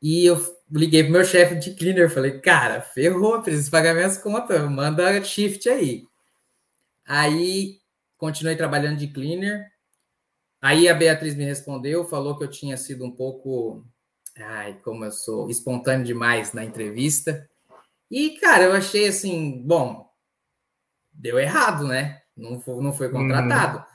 [0.02, 4.62] E eu liguei pro meu chefe de cleaner, falei, cara, ferrou, preciso pagar minhas contas,
[4.70, 6.06] manda shift aí.
[7.06, 7.80] Aí
[8.18, 9.72] continuei trabalhando de cleaner.
[10.62, 13.84] Aí a Beatriz me respondeu, falou que eu tinha sido um pouco
[14.40, 17.50] Ai, como eu sou espontâneo demais na entrevista.
[18.10, 20.07] E, cara, eu achei assim, bom,
[21.18, 22.22] deu errado, né?
[22.36, 23.80] Não foi, não foi contratado.
[23.80, 23.86] Uhum.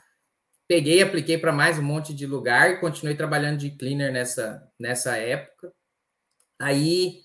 [0.67, 5.17] Peguei, apliquei para mais um monte de lugar e continuei trabalhando de cleaner nessa, nessa
[5.17, 5.73] época.
[6.59, 7.21] Aí,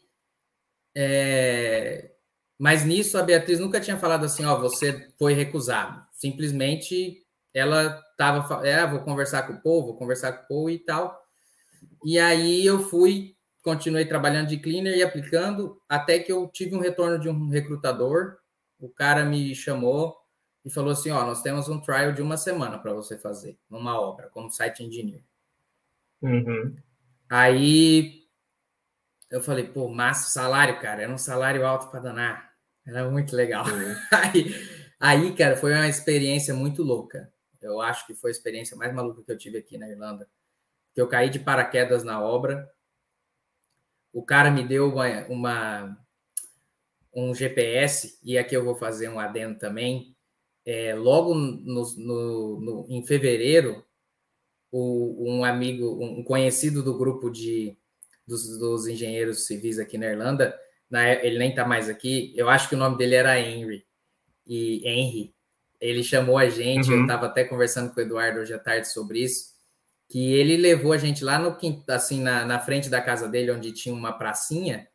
[0.97, 2.13] é...
[2.59, 6.05] mas nisso a Beatriz nunca tinha falado assim, ó, você foi recusado.
[6.13, 10.79] Simplesmente ela tava, é, vou conversar com o povo, vou conversar com o povo e
[10.79, 11.21] tal.
[12.05, 16.81] E aí eu fui, continuei trabalhando de cleaner e aplicando, até que eu tive um
[16.81, 18.37] retorno de um recrutador.
[18.79, 20.17] O cara me chamou
[20.65, 24.01] e falou assim: Ó, nós temos um trial de uma semana para você fazer numa
[24.01, 25.23] obra, como site engineer.
[26.23, 26.77] Uhum.
[27.29, 28.25] Aí
[29.31, 32.53] eu falei: pô, massa salário, cara, era um salário alto para danar.
[32.87, 33.67] Era muito legal.
[33.67, 33.95] Uhum.
[34.13, 34.55] aí,
[34.99, 37.33] aí, cara, foi uma experiência muito louca.
[37.61, 40.29] Eu acho que foi a experiência mais maluca que eu tive aqui na Irlanda
[40.99, 42.69] que eu caí de paraquedas na obra.
[44.13, 46.07] O cara me deu uma, uma
[47.25, 50.15] um GPS, e aqui eu vou fazer um adendo também.
[50.65, 53.85] É, logo no, no, no, em fevereiro,
[54.71, 57.77] o, um amigo, um conhecido do grupo de,
[58.27, 60.59] dos, dos engenheiros civis aqui na Irlanda,
[60.91, 63.85] na, ele nem está mais aqui, eu acho que o nome dele era Henry.
[64.47, 65.35] E Henry,
[65.81, 66.99] ele chamou a gente, uhum.
[66.99, 69.59] eu estava até conversando com o Eduardo hoje à tarde sobre isso
[70.09, 71.57] que ele levou a gente lá no
[71.89, 74.89] assim na, na frente da casa dele, onde tinha uma pracinha,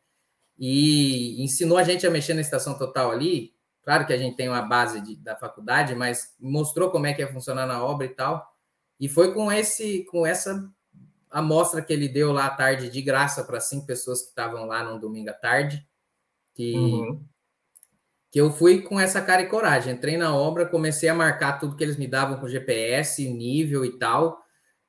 [0.58, 3.52] e ensinou a gente a mexer na estação total ali.
[3.82, 7.20] Claro que a gente tem uma base de, da faculdade, mas mostrou como é que
[7.20, 8.46] ia funcionar na obra e tal.
[8.98, 10.70] E foi com esse com essa
[11.30, 14.84] amostra que ele deu lá à tarde de graça para cinco pessoas que estavam lá
[14.84, 15.86] no domingo à tarde,
[16.54, 17.24] que uhum.
[18.30, 19.94] que eu fui com essa cara e coragem.
[19.94, 23.98] Entrei na obra, comecei a marcar tudo que eles me davam com GPS, nível e
[23.98, 24.43] tal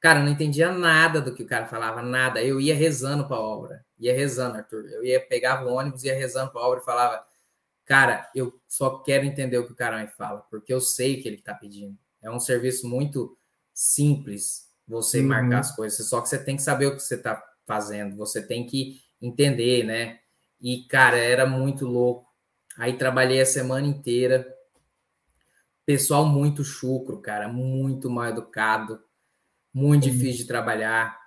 [0.06, 2.40] Cara, não entendia nada do que o cara falava, nada.
[2.40, 4.86] Eu ia rezando para a obra, ia rezando, Arthur.
[4.86, 7.26] Eu ia pegava o ônibus, ia rezando para a obra e falava,
[7.86, 11.24] cara, eu só quero entender o que o cara me fala, porque eu sei o
[11.24, 11.98] que ele está pedindo.
[12.22, 13.36] É um serviço muito
[13.74, 15.30] simples você uhum.
[15.30, 18.46] marcar as coisas, só que você tem que saber o que você está fazendo, você
[18.46, 20.20] tem que entender, né?
[20.62, 22.30] E, cara, era muito louco,
[22.78, 24.46] Aí trabalhei a semana inteira.
[25.84, 29.04] Pessoal muito chucro, cara, muito mal educado,
[29.76, 31.20] muito difícil de trabalhar.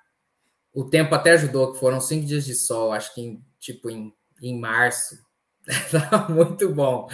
[0.72, 4.10] O tempo até ajudou, que foram cinco dias de sol, acho que em, tipo em,
[4.40, 5.18] em março.
[6.30, 7.06] muito bom.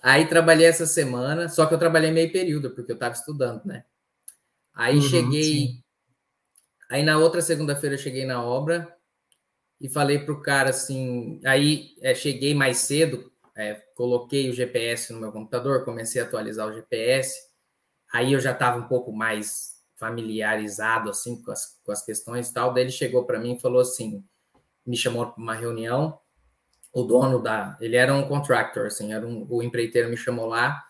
[0.00, 3.84] Aí trabalhei essa semana, só que eu trabalhei meio período, porque eu estava estudando, né?
[4.72, 5.42] Aí uhum, cheguei.
[5.42, 5.82] Sim.
[6.88, 8.96] Aí na outra segunda-feira eu cheguei na obra
[9.80, 11.40] e falei pro cara assim.
[11.44, 16.68] Aí é, cheguei mais cedo, é, coloquei o GPS no meu computador, comecei a atualizar
[16.68, 17.36] o GPS.
[18.12, 22.54] Aí eu já estava um pouco mais familiarizado assim com as, com as questões e
[22.54, 22.72] tal.
[22.72, 24.24] Daí ele chegou para mim e falou assim:
[24.86, 26.18] me chamou para uma reunião
[26.92, 27.76] o dono da.
[27.80, 30.82] Ele era um contractor, assim, era um, o empreiteiro me chamou lá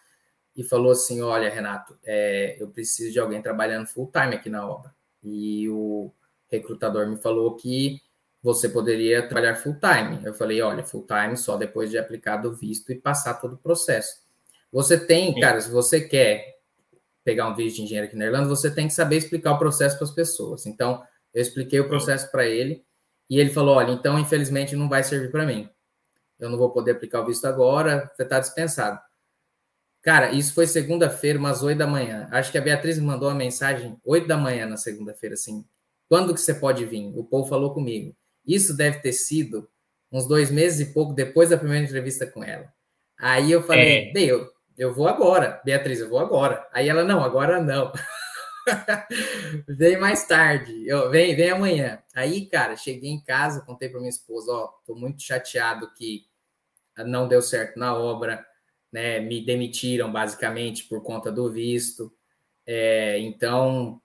[0.57, 4.69] e falou assim: Olha, Renato, é, eu preciso de alguém trabalhando full time aqui na
[4.69, 4.95] obra.
[5.23, 6.13] E o
[6.49, 8.01] recrutador me falou que
[8.43, 10.25] você poderia trabalhar full time.
[10.25, 13.59] Eu falei: Olha, full time só depois de aplicado o visto e passar todo o
[13.59, 14.23] processo.
[14.71, 16.58] Você tem, cara, se você quer
[17.29, 19.97] pegar um visto de engenheiro aqui na Irlanda, você tem que saber explicar o processo
[19.97, 20.67] para as pessoas.
[20.67, 21.03] Então,
[21.35, 22.85] eu expliquei o processo para ele
[23.29, 25.69] e ele falou: Olha, então infelizmente não vai servir para mim
[26.39, 29.01] eu não vou poder aplicar o visto agora, você está dispensado.
[30.03, 32.29] Cara, isso foi segunda-feira, umas oito da manhã.
[32.31, 35.65] Acho que a Beatriz me mandou uma mensagem oito da manhã na segunda-feira, assim.
[36.09, 37.13] Quando que você pode vir?
[37.17, 38.17] O povo falou comigo.
[38.47, 39.69] Isso deve ter sido
[40.11, 42.73] uns dois meses e pouco depois da primeira entrevista com ela.
[43.19, 44.13] Aí eu falei, é.
[44.79, 46.67] Eu, vou agora, Beatriz, eu vou agora.
[46.73, 47.93] Aí ela, não, agora não.
[49.69, 52.03] vem mais tarde, eu, vem, vem amanhã.
[52.15, 56.27] Aí, cara, cheguei em casa, contei para minha esposa, ó, tô muito chateado que
[56.99, 58.45] não deu certo na obra,
[58.93, 59.21] né?
[59.21, 62.13] Me demitiram basicamente por conta do visto.
[62.67, 64.01] É, então,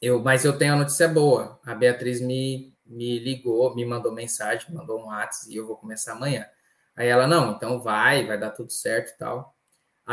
[0.00, 1.60] eu, mas eu tenho a notícia boa.
[1.64, 6.12] A Beatriz me, me ligou, me mandou mensagem, mandou um WhatsApp e eu vou começar
[6.12, 6.46] amanhã.
[6.96, 9.56] Aí ela, não, então vai, vai dar tudo certo e tal.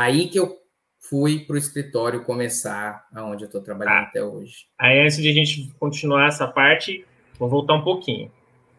[0.00, 0.58] Aí que eu
[0.98, 4.64] fui para o escritório começar aonde eu estou trabalhando ah, até hoje.
[4.78, 7.04] Aí, antes de a gente continuar essa parte,
[7.38, 8.32] vou voltar um pouquinho.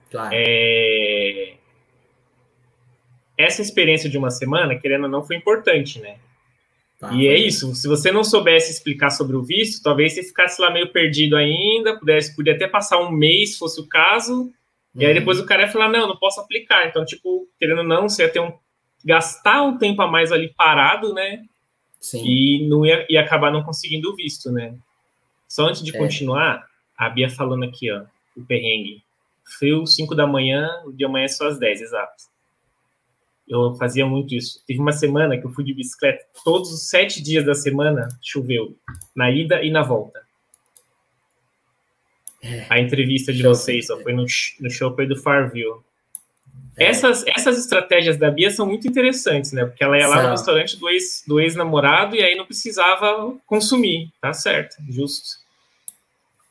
[0.09, 0.32] Claro.
[0.34, 1.53] É
[3.38, 6.17] essa experiência de uma semana, querendo ou não, foi importante, né?
[6.99, 7.76] Tá, e é isso.
[7.76, 11.99] Se você não soubesse explicar sobre o visto, talvez você ficasse lá meio perdido ainda,
[11.99, 14.51] pudesse, podia até passar um mês, se fosse o caso, uhum.
[14.95, 15.19] e aí uhum.
[15.19, 16.88] depois o cara ia falar, não, não posso aplicar.
[16.88, 18.53] Então, tipo, querendo ou não, você ia ter um
[19.04, 21.45] gastar um tempo a mais ali parado, né?
[21.99, 22.24] Sim.
[22.26, 24.76] E não ia, ia acabar não conseguindo o visto, né?
[25.47, 25.99] Só antes de é.
[25.99, 26.66] continuar,
[26.97, 28.04] a Bia falando aqui, ó,
[28.36, 29.04] o perrengue.
[29.58, 32.32] Frio, 5 da manhã, o dia amanhã é só às 10, exato.
[33.47, 34.64] Eu fazia muito isso.
[34.66, 38.78] Teve uma semana que eu fui de bicicleta, todos os sete dias da semana choveu,
[39.14, 40.22] na ida e na volta.
[42.41, 42.66] É.
[42.70, 44.26] A entrevista de vocês só foi no,
[44.60, 45.82] no Shopper do Farville.
[46.78, 46.86] É.
[46.86, 49.65] Essas, essas estratégias da Bia são muito interessantes, né?
[49.65, 50.24] Porque ela ia lá São.
[50.24, 55.41] no restaurante do, ex, do ex-namorado e aí não precisava consumir, tá certo, justo.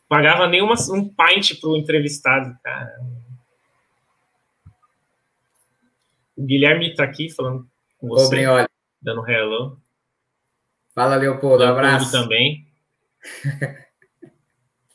[0.08, 3.00] Pagava nem uma, um pint pro entrevistado, cara.
[6.36, 7.66] O Guilherme está aqui falando
[7.98, 8.46] com você.
[8.46, 8.66] Ô,
[9.00, 9.78] Dando hello.
[10.94, 11.64] Fala, Leopoldo.
[11.64, 12.10] Um abraço.
[12.10, 12.66] também.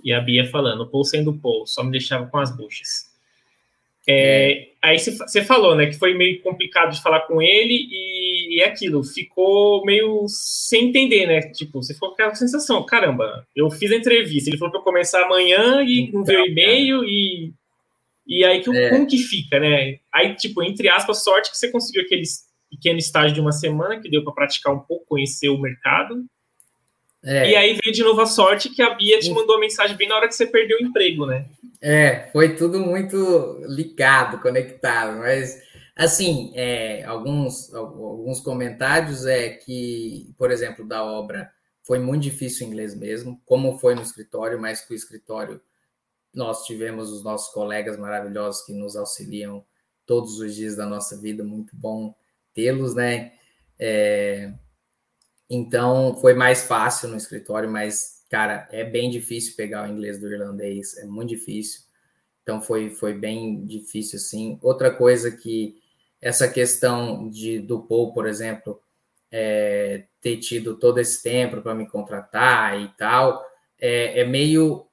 [0.03, 3.14] e a Bia falando, Paul sendo Paul, só me deixava com as buchas.
[4.07, 4.67] É, é.
[4.81, 9.03] Aí você falou, né, que foi meio complicado de falar com ele e, e aquilo,
[9.03, 11.41] ficou meio sem entender, né?
[11.41, 14.83] Tipo, você ficou com aquela sensação, caramba, eu fiz a entrevista, ele falou para eu
[14.83, 17.51] começar amanhã e não veio e-mail e
[18.27, 18.89] e aí, que, é.
[18.89, 19.99] como que fica, né?
[20.11, 22.23] Aí, tipo, entre aspas, sorte que você conseguiu aquele
[22.71, 26.25] pequeno estágio de uma semana que deu para praticar um pouco, conhecer o mercado.
[27.25, 27.49] É.
[27.49, 30.07] E aí veio de novo a sorte que a Bia te mandou a mensagem bem
[30.07, 31.45] na hora que você perdeu o emprego, né?
[31.81, 35.59] É, foi tudo muito ligado, conectado, mas
[35.95, 41.51] assim, é, alguns, alguns comentários é que, por exemplo, da obra
[41.83, 45.59] foi muito difícil o inglês mesmo, como foi no escritório, mas que o escritório
[46.33, 49.63] nós tivemos os nossos colegas maravilhosos que nos auxiliam
[50.05, 52.13] todos os dias da nossa vida, muito bom
[52.53, 53.33] tê-los, né?
[53.79, 54.51] É,
[55.49, 60.31] então foi mais fácil no escritório, mas cara, é bem difícil pegar o inglês do
[60.31, 61.81] irlandês, é muito difícil.
[62.43, 64.59] Então foi, foi bem difícil assim.
[64.61, 65.75] Outra coisa que
[66.21, 68.79] essa questão de do Paul, por exemplo,
[69.31, 73.43] é, ter tido todo esse tempo para me contratar e tal,
[73.79, 74.87] é, é meio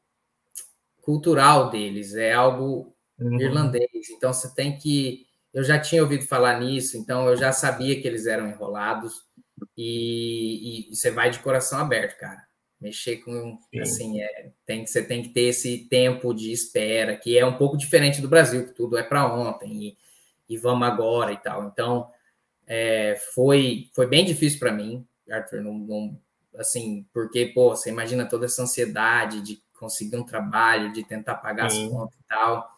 [1.00, 3.40] cultural deles, é algo uhum.
[3.40, 4.10] irlandês.
[4.10, 5.26] Então você tem que.
[5.52, 9.26] Eu já tinha ouvido falar nisso, então eu já sabia que eles eram enrolados
[9.76, 12.42] e, e você vai de coração aberto, cara.
[12.80, 13.80] Mexer com Sim.
[13.80, 17.76] assim, é, tem, você tem que ter esse tempo de espera, que é um pouco
[17.76, 19.98] diferente do Brasil, que tudo é para ontem e,
[20.48, 21.64] e vamos agora e tal.
[21.64, 22.10] Então,
[22.64, 26.20] É, foi, foi bem difícil para mim, Arthur, não, não,
[26.56, 31.68] assim, porque, pô, você imagina toda essa ansiedade de conseguir um trabalho, de tentar pagar
[31.70, 31.86] Sim.
[31.86, 32.70] as contas e tal.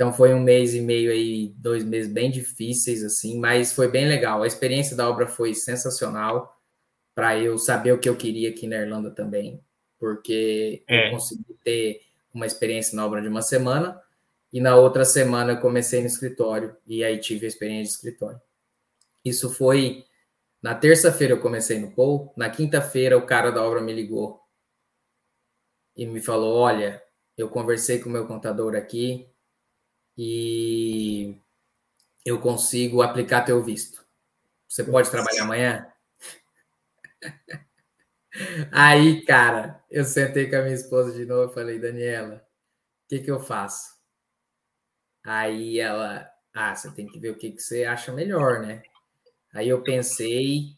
[0.00, 4.08] Então foi um mês e meio aí, dois meses bem difíceis, assim, mas foi bem
[4.08, 4.42] legal.
[4.42, 6.58] A experiência da obra foi sensacional
[7.14, 9.62] para eu saber o que eu queria aqui na Irlanda também,
[9.98, 11.08] porque é.
[11.08, 12.00] eu consegui ter
[12.32, 14.00] uma experiência na obra de uma semana
[14.50, 18.40] e na outra semana eu comecei no escritório e aí tive a experiência de escritório.
[19.22, 20.06] Isso foi
[20.62, 24.40] na terça-feira eu comecei no Paul, na quinta-feira o cara da obra me ligou
[25.94, 27.02] e me falou: "Olha,
[27.36, 29.29] eu conversei com o meu contador aqui,
[30.22, 31.34] e
[32.26, 34.04] eu consigo aplicar teu visto.
[34.68, 35.86] Você pode trabalhar amanhã?
[38.72, 42.36] Aí, cara, eu sentei com a minha esposa de novo e falei, Daniela,
[43.04, 43.98] o que, que eu faço?
[45.24, 48.82] Aí ela, ah, você tem que ver o que, que você acha melhor, né?
[49.54, 50.76] Aí eu pensei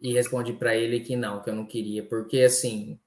[0.00, 2.98] e respondi para ele que não, que eu não queria, porque assim,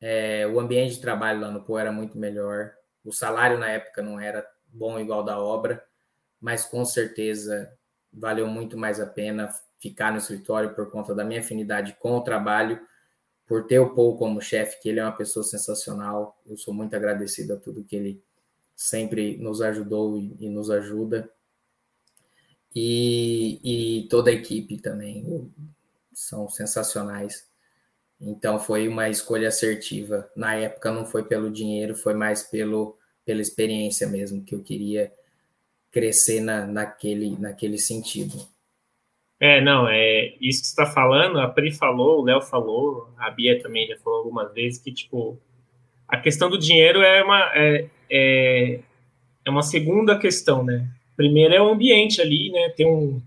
[0.00, 2.72] é, o ambiente de trabalho lá no PO era muito melhor,
[3.04, 5.82] o salário na época não era bom igual da obra,
[6.40, 7.72] mas com certeza
[8.12, 9.48] valeu muito mais a pena
[9.78, 12.80] ficar no escritório por conta da minha afinidade com o trabalho,
[13.46, 16.40] por ter o Paul como chefe, que ele é uma pessoa sensacional.
[16.46, 18.22] Eu sou muito agradecido a tudo que ele
[18.74, 21.30] sempre nos ajudou e, e nos ajuda.
[22.74, 25.52] E, e, toda a equipe também
[26.12, 27.46] são sensacionais.
[28.20, 30.30] Então foi uma escolha assertiva.
[30.34, 35.12] Na época não foi pelo dinheiro, foi mais pelo pela experiência mesmo, que eu queria
[35.90, 38.34] crescer na, naquele, naquele sentido.
[39.40, 43.30] É, não, é isso que você está falando, a Pri falou, o Léo falou, a
[43.30, 45.38] Bia também já falou algumas vezes que, tipo,
[46.08, 48.80] a questão do dinheiro é uma, é, é,
[49.44, 50.88] é uma segunda questão, né?
[51.16, 52.70] Primeiro é o ambiente ali, né?
[52.70, 53.20] Tem um,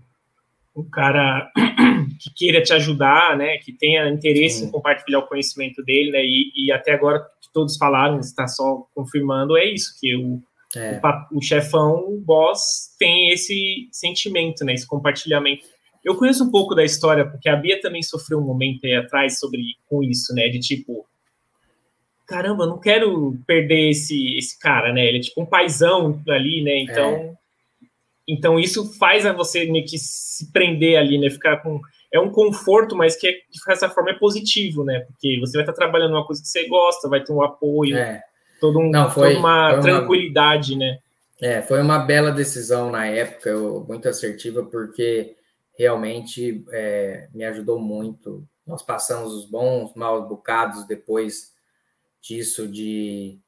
[0.78, 1.50] um cara
[2.20, 3.58] que queira te ajudar, né?
[3.58, 4.66] Que tenha interesse Sim.
[4.66, 6.24] em compartilhar o conhecimento dele, né?
[6.24, 10.40] E, e até agora que todos falaram, está só confirmando, é isso, que o,
[10.76, 11.00] é.
[11.32, 14.74] o, o, chefão, o boss, tem esse sentimento, né?
[14.74, 15.64] Esse compartilhamento.
[16.04, 19.38] Eu conheço um pouco da história, porque a Bia também sofreu um momento aí atrás
[19.38, 20.48] sobre com isso, né?
[20.48, 21.04] De tipo,
[22.26, 25.06] caramba, não quero perder esse, esse cara, né?
[25.06, 26.78] Ele é tipo um paizão ali, né?
[26.78, 27.34] Então, é.
[28.28, 31.30] Então isso faz a você meio que se prender ali, né?
[31.30, 31.80] Ficar com
[32.12, 35.00] é um conforto, mas que é, de certa forma é positivo, né?
[35.00, 38.22] Porque você vai estar trabalhando uma coisa que você gosta, vai ter um apoio, é.
[38.60, 40.98] todo um, Não, foi, toda uma, uma tranquilidade, né?
[41.40, 45.36] É, foi uma bela decisão na época, eu, muito assertiva, porque
[45.78, 48.42] realmente é, me ajudou muito.
[48.66, 51.52] Nós passamos os bons, maus bocados depois
[52.20, 53.38] disso, de,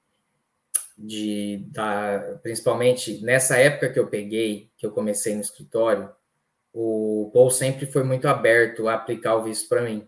[1.00, 6.10] de da, principalmente nessa época que eu peguei, que eu comecei no escritório,
[6.72, 10.06] o Paul sempre foi muito aberto a aplicar o visto para mim.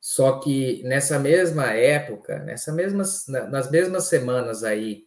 [0.00, 5.06] Só que nessa mesma época, nessa mesmas, nas mesmas semanas aí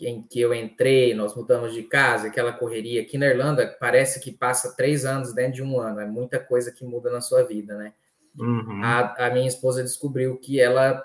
[0.00, 4.32] em que eu entrei, nós mudamos de casa, aquela correria aqui na Irlanda, parece que
[4.32, 7.76] passa três anos dentro de um ano, é muita coisa que muda na sua vida,
[7.76, 7.92] né?
[8.38, 8.82] Uhum.
[8.82, 11.04] A, a minha esposa descobriu que ela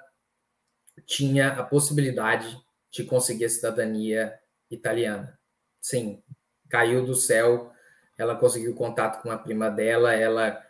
[1.05, 2.57] tinha a possibilidade
[2.95, 4.39] de conseguir a cidadania
[4.71, 5.37] italiana.
[5.81, 6.23] Sim,
[6.69, 7.75] caiu do céu
[8.17, 10.61] ela conseguiu contato com a prima dela, ela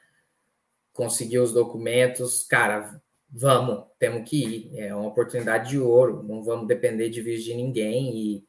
[0.93, 6.67] conseguiu os documentos, cara, vamos, temos que ir, é uma oportunidade de ouro, não vamos
[6.67, 8.15] depender de visto de ninguém.
[8.15, 8.47] E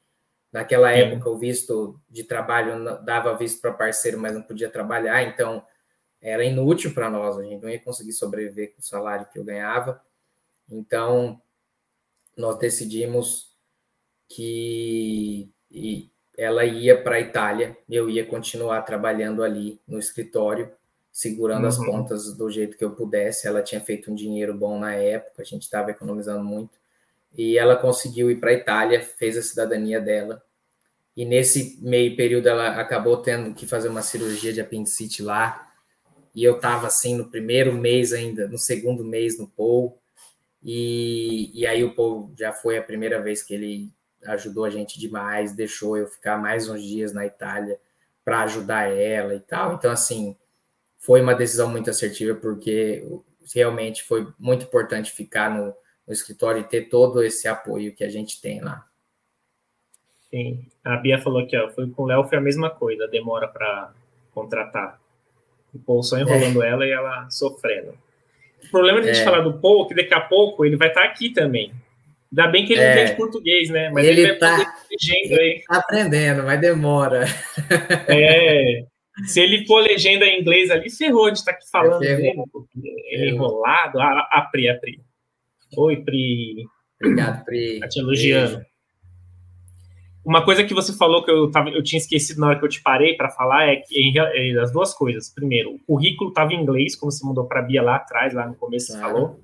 [0.52, 1.00] naquela Sim.
[1.00, 5.64] época o visto de trabalho dava visto para parceiro, mas não podia trabalhar, então
[6.20, 9.44] era inútil para nós, a gente não ia conseguir sobreviver com o salário que eu
[9.44, 10.00] ganhava,
[10.68, 11.40] então
[12.36, 13.55] nós decidimos
[14.28, 20.70] que e ela ia para a Itália, eu ia continuar trabalhando ali no escritório,
[21.10, 21.68] segurando uhum.
[21.68, 23.46] as pontas do jeito que eu pudesse.
[23.46, 26.78] Ela tinha feito um dinheiro bom na época, a gente estava economizando muito.
[27.36, 30.42] E ela conseguiu ir para a Itália, fez a cidadania dela.
[31.16, 35.72] E nesse meio período ela acabou tendo que fazer uma cirurgia de apendicite lá.
[36.34, 39.98] E eu estava assim no primeiro mês ainda, no segundo mês no Paul.
[40.62, 43.90] E, e aí o Paul já foi a primeira vez que ele
[44.24, 47.78] ajudou a gente demais, deixou eu ficar mais uns dias na Itália
[48.24, 49.74] para ajudar ela e tal.
[49.74, 50.36] Então, assim,
[50.98, 53.06] foi uma decisão muito assertiva, porque
[53.54, 55.74] realmente foi muito importante ficar no,
[56.06, 58.84] no escritório e ter todo esse apoio que a gente tem lá.
[60.30, 63.46] Sim, a Bia falou aqui, ó, foi com o Léo foi a mesma coisa, demora
[63.46, 63.92] para
[64.32, 65.00] contratar.
[65.72, 66.68] O Paul só enrolando é.
[66.68, 67.96] ela e ela sofrendo.
[68.64, 69.24] O problema de a gente é.
[69.24, 71.72] falar do Paul é que daqui a pouco ele vai estar aqui também.
[72.32, 73.90] Ainda bem que ele é, entende português, né?
[73.90, 77.24] Mas ele, ele tá, ele tá aprendendo, mas demora.
[78.08, 78.84] É.
[79.26, 82.12] Se ele for legenda em inglês ali, ferrou de estar tá aqui falando é.
[83.08, 83.98] Ele enrolado.
[83.98, 85.00] A, a Pri, a Pri.
[85.76, 86.66] Oi, Pri.
[87.00, 87.80] Obrigado, Pri.
[87.80, 88.56] Tá te elogiando.
[88.56, 88.76] Beijo.
[90.26, 92.68] Uma coisa que você falou que eu, tava, eu tinha esquecido na hora que eu
[92.68, 95.32] te parei para falar é que em, as duas coisas.
[95.32, 98.44] Primeiro, o currículo estava em inglês, como você mandou para a Bia lá atrás, lá
[98.44, 99.40] no começo você falou.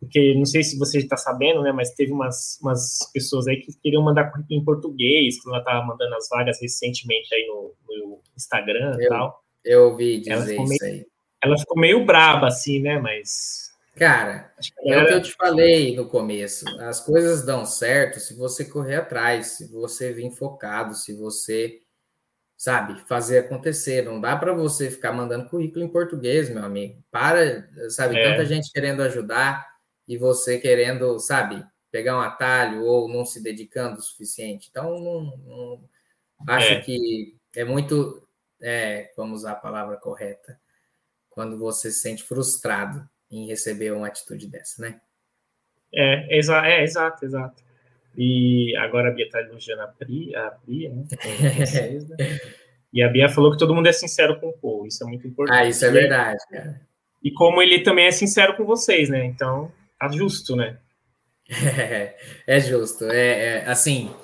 [0.00, 1.72] Porque não sei se você está sabendo, né?
[1.72, 5.86] Mas teve umas, umas pessoas aí que queriam mandar currículo em português, que ela estava
[5.86, 9.44] mandando as vagas recentemente aí no, no Instagram e tal.
[9.62, 11.06] Eu ouvi dizer isso meio, aí.
[11.42, 12.98] Ela ficou meio braba, assim, né?
[12.98, 14.50] Mas Cara,
[14.86, 16.64] é o que eu te falei no começo.
[16.80, 21.80] As coisas dão certo se você correr atrás, se você vir focado, se você,
[22.56, 24.02] sabe, fazer acontecer.
[24.02, 27.04] Não dá para você ficar mandando currículo em português, meu amigo.
[27.10, 28.30] Para, sabe, é.
[28.30, 29.69] tanta gente querendo ajudar
[30.10, 34.66] e você querendo, sabe, pegar um atalho ou não se dedicando o suficiente.
[34.68, 35.88] Então, não, não
[36.48, 36.80] acho é.
[36.80, 38.20] que é muito,
[38.60, 40.58] é, vamos usar a palavra correta,
[41.28, 45.00] quando você se sente frustrado em receber uma atitude dessa, né?
[45.94, 47.62] É, exa é exato, exato.
[48.16, 51.04] E agora a Bia está elogiando a Pri, a Bia, né?
[52.92, 55.24] e a Bia falou que todo mundo é sincero com o povo, isso é muito
[55.28, 55.56] importante.
[55.56, 56.80] Ah, isso é verdade, cara.
[57.22, 59.24] E como ele também é sincero com vocês, né?
[59.24, 59.70] Então,
[60.08, 60.78] justo, né?
[61.48, 63.04] É, é justo.
[63.04, 64.14] É, é, assim,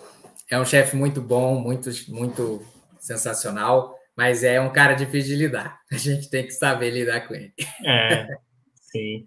[0.51, 2.65] é um chefe muito bom, muito, muito
[2.99, 5.81] sensacional, mas é um cara difícil de lidar.
[5.93, 7.53] A gente tem que saber lidar com ele.
[7.85, 8.27] É.
[8.75, 9.27] Sim.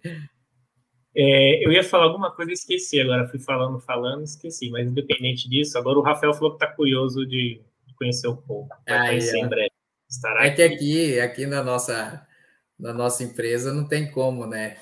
[1.15, 3.27] É, eu ia falar alguma coisa e esqueci agora.
[3.27, 4.69] Fui falando, falando, esqueci.
[4.69, 7.61] Mas independente disso, agora o Rafael falou que está curioso de
[7.97, 8.69] conhecer o povo.
[8.87, 9.41] Vai conhecer é.
[9.41, 9.71] em breve.
[10.09, 12.25] Estará é que aqui, aqui na nossa,
[12.79, 14.77] na nossa empresa não tem como, né?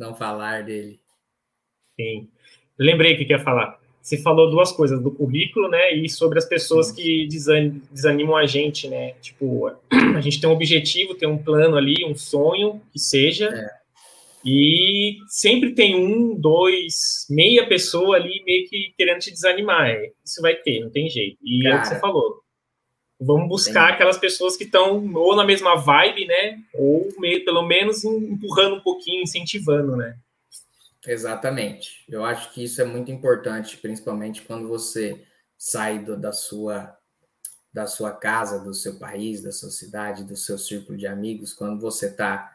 [0.00, 0.98] Não falar dele.
[2.00, 2.26] Sim.
[2.78, 3.78] Lembrei que quer falar.
[4.00, 6.94] Você falou duas coisas, do currículo, né, e sobre as pessoas Sim.
[6.94, 7.28] que
[7.92, 9.12] desanimam a gente, né?
[9.20, 9.70] Tipo,
[10.16, 13.80] a gente tem um objetivo, tem um plano ali, um sonho que seja, é.
[14.42, 19.90] E sempre tem um, dois, meia pessoa ali meio que querendo te desanimar.
[19.90, 21.36] É, isso vai ter, não tem jeito.
[21.44, 22.42] E Cara, é o que você falou.
[23.20, 23.94] Vamos buscar tem.
[23.94, 26.58] aquelas pessoas que estão ou na mesma vibe, né?
[26.72, 30.16] Ou meio, pelo menos empurrando um pouquinho, incentivando, né?
[31.06, 32.04] Exatamente.
[32.08, 35.22] Eu acho que isso é muito importante, principalmente quando você
[35.56, 36.96] sai do, da sua
[37.72, 41.80] da sua casa, do seu país, da sua cidade, do seu círculo de amigos, quando
[41.80, 42.52] você está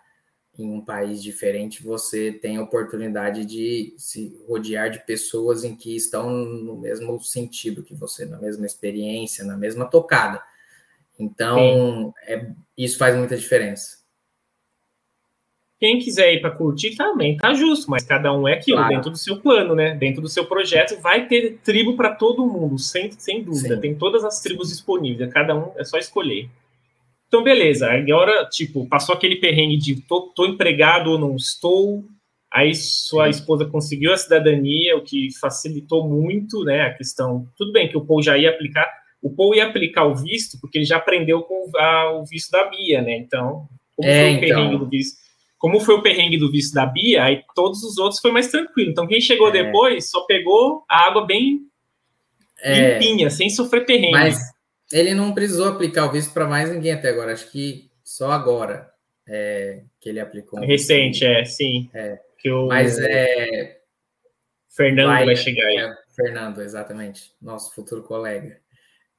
[0.57, 5.95] em um país diferente, você tem a oportunidade de se rodear de pessoas em que
[5.95, 10.41] estão no mesmo sentido que você, na mesma experiência, na mesma tocada.
[11.19, 14.03] Então, é, isso faz muita diferença.
[15.79, 18.95] Quem quiser ir para curtir também tá justo, mas cada um é aquilo, claro.
[18.95, 19.93] dentro do seu plano, né?
[19.93, 23.75] Dentro do seu projeto, vai ter tribo para todo mundo, sem, sem dúvida.
[23.75, 23.81] Sim.
[23.81, 26.49] Tem todas as tribos disponíveis, cada um é só escolher.
[27.27, 27.91] Então, beleza.
[27.91, 32.05] Agora, tipo, passou aquele perrengue de tô, tô empregado ou não estou.
[32.51, 37.45] Aí sua esposa conseguiu a cidadania, o que facilitou muito, né, a questão.
[37.57, 38.89] Tudo bem que o Paul já ia aplicar,
[39.25, 42.65] o Paul ia aplicar o visto, porque ele já aprendeu com a, o visto da
[42.65, 43.17] Bia, né?
[43.17, 44.47] Então, como é, foi o então...
[44.47, 45.17] perrengue do visto?
[45.57, 48.91] Como foi o perrengue do visto da Bia, aí todos os outros foi mais tranquilo.
[48.91, 49.63] Então, quem chegou é.
[49.63, 51.61] depois só pegou a água bem
[52.61, 52.99] é.
[52.99, 54.11] limpinha, sem sofrer perrengue.
[54.11, 54.37] Mas
[54.93, 57.33] ele não precisou aplicar o visto para mais ninguém até agora.
[57.33, 58.91] Acho que só agora
[59.27, 60.59] é, que ele aplicou.
[60.59, 61.25] Um Recente, visto.
[61.25, 61.89] é, sim.
[61.95, 62.19] É.
[62.37, 62.67] Que o...
[62.67, 63.79] Mas é.
[64.69, 65.77] Fernando vai, vai chegar aí.
[65.77, 67.31] É, Fernando, exatamente.
[67.41, 68.63] Nosso futuro colega.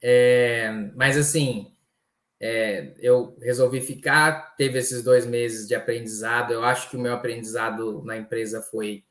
[0.01, 1.73] É, mas assim,
[2.39, 6.53] é, eu resolvi ficar, teve esses dois meses de aprendizado.
[6.53, 9.03] Eu acho que o meu aprendizado na empresa foi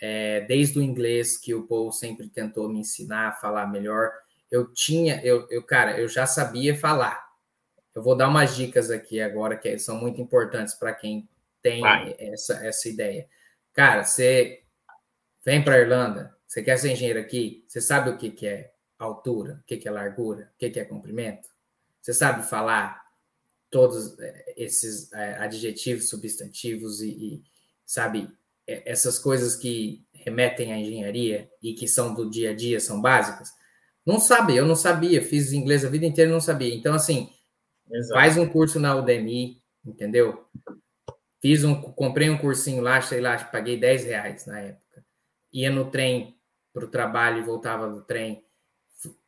[0.00, 4.10] é, desde o inglês, que o Paul sempre tentou me ensinar a falar melhor
[4.52, 7.26] eu tinha, eu, eu, cara, eu já sabia falar.
[7.94, 11.26] Eu vou dar umas dicas aqui agora que são muito importantes para quem
[11.62, 11.82] tem
[12.18, 13.26] essa, essa ideia.
[13.72, 14.62] Cara, você
[15.42, 18.71] vem para a Irlanda, você quer ser engenheiro aqui, você sabe o que, que é
[19.04, 21.48] altura, o que, que é largura, o que, que é comprimento?
[22.00, 23.02] Você sabe falar
[23.70, 27.42] todos é, esses é, adjetivos, substantivos e, e
[27.86, 28.28] sabe
[28.66, 33.00] é, essas coisas que remetem à engenharia e que são do dia a dia, são
[33.00, 33.50] básicas?
[34.04, 36.74] Não sabe, eu não sabia, fiz inglês a vida inteira e não sabia.
[36.74, 37.30] Então, assim,
[37.90, 38.14] Exato.
[38.14, 40.44] faz um curso na Udemy, entendeu?
[41.40, 45.04] Fiz um, comprei um cursinho lá, sei lá, paguei 10 reais na época.
[45.52, 46.36] Ia no trem
[46.72, 48.44] para o trabalho e voltava do trem,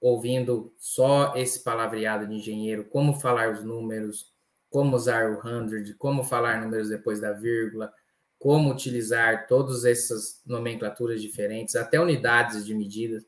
[0.01, 4.33] ouvindo só esse palavreado de engenheiro, como falar os números,
[4.71, 7.93] como usar o hundred, como falar números depois da vírgula,
[8.39, 13.25] como utilizar todas essas nomenclaturas diferentes, até unidades de medidas.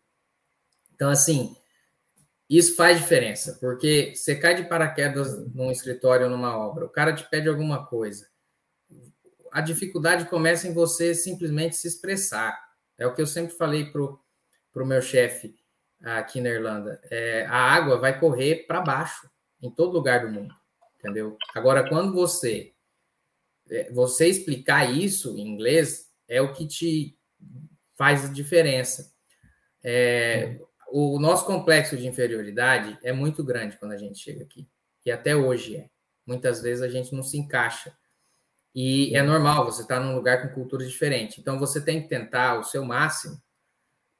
[0.95, 1.57] Então, assim,
[2.49, 7.29] isso faz diferença, porque você cai de paraquedas num escritório numa obra, o cara te
[7.29, 8.27] pede alguma coisa.
[9.53, 12.59] A dificuldade começa em você simplesmente se expressar.
[12.99, 15.55] É o que eu sempre falei para o meu chefe
[16.03, 17.01] aqui na Irlanda.
[17.11, 19.29] É, a água vai correr para baixo
[19.63, 20.55] em todo lugar do mundo,
[20.99, 21.37] entendeu?
[21.55, 22.73] Agora, quando você
[23.71, 27.19] é, você explicar isso em inglês é o que te
[27.97, 29.13] faz a diferença.
[29.83, 34.69] É, o nosso complexo de inferioridade é muito grande quando a gente chega aqui,
[35.05, 35.89] e até hoje é.
[36.25, 37.97] Muitas vezes a gente não se encaixa.
[38.75, 41.41] E é normal, você está num lugar com cultura diferente.
[41.41, 43.41] Então você tem que tentar o seu máximo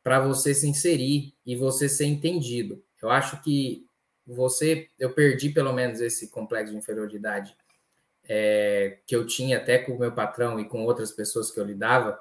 [0.07, 2.81] para você se inserir e você ser entendido.
[3.03, 3.85] Eu acho que
[4.25, 7.57] você, eu perdi pelo menos esse complexo de inferioridade
[8.23, 11.65] é, que eu tinha até com o meu patrão e com outras pessoas que eu
[11.65, 12.21] lidava,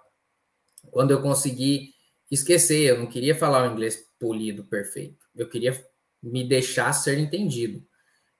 [0.89, 1.93] quando eu consegui
[2.31, 5.23] esquecer, eu não queria falar o inglês polido, perfeito.
[5.35, 5.79] Eu queria
[6.23, 7.85] me deixar ser entendido.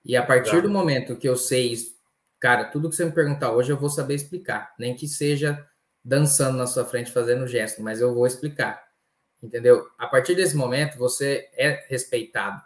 [0.04, 1.72] E a partir do momento que eu sei,
[2.40, 5.64] cara, tudo que você me perguntar hoje eu vou saber explicar, nem que seja
[6.04, 8.85] dançando na sua frente fazendo gesto, mas eu vou explicar.
[9.42, 9.88] Entendeu?
[9.98, 12.60] A partir desse momento você é respeitado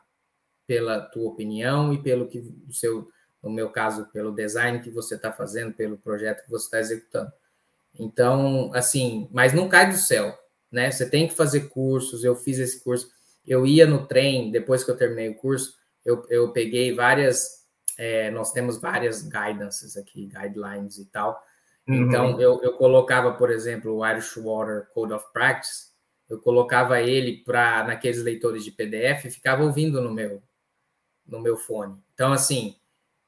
[0.67, 3.09] pela tua opinião e pelo que o seu,
[3.43, 7.33] no meu caso, pelo design que você está fazendo, pelo projeto que você está executando.
[7.99, 10.39] Então, assim, mas não cai do céu
[10.71, 10.91] né?
[10.91, 12.23] Você tem que fazer cursos.
[12.23, 13.11] Eu fiz esse curso.
[13.47, 17.61] Eu ia no trem, depois que eu terminei o curso, eu, eu peguei várias.
[17.99, 21.43] É, nós temos várias guidances aqui, guidelines e tal.
[21.89, 22.07] Uhum.
[22.07, 25.90] Então, eu, eu colocava, por exemplo, o Irish Water Code of Practice,
[26.31, 30.41] eu colocava ele para naqueles leitores de PDF e ficava ouvindo no meu,
[31.27, 32.01] no meu fone.
[32.15, 32.77] Então, assim,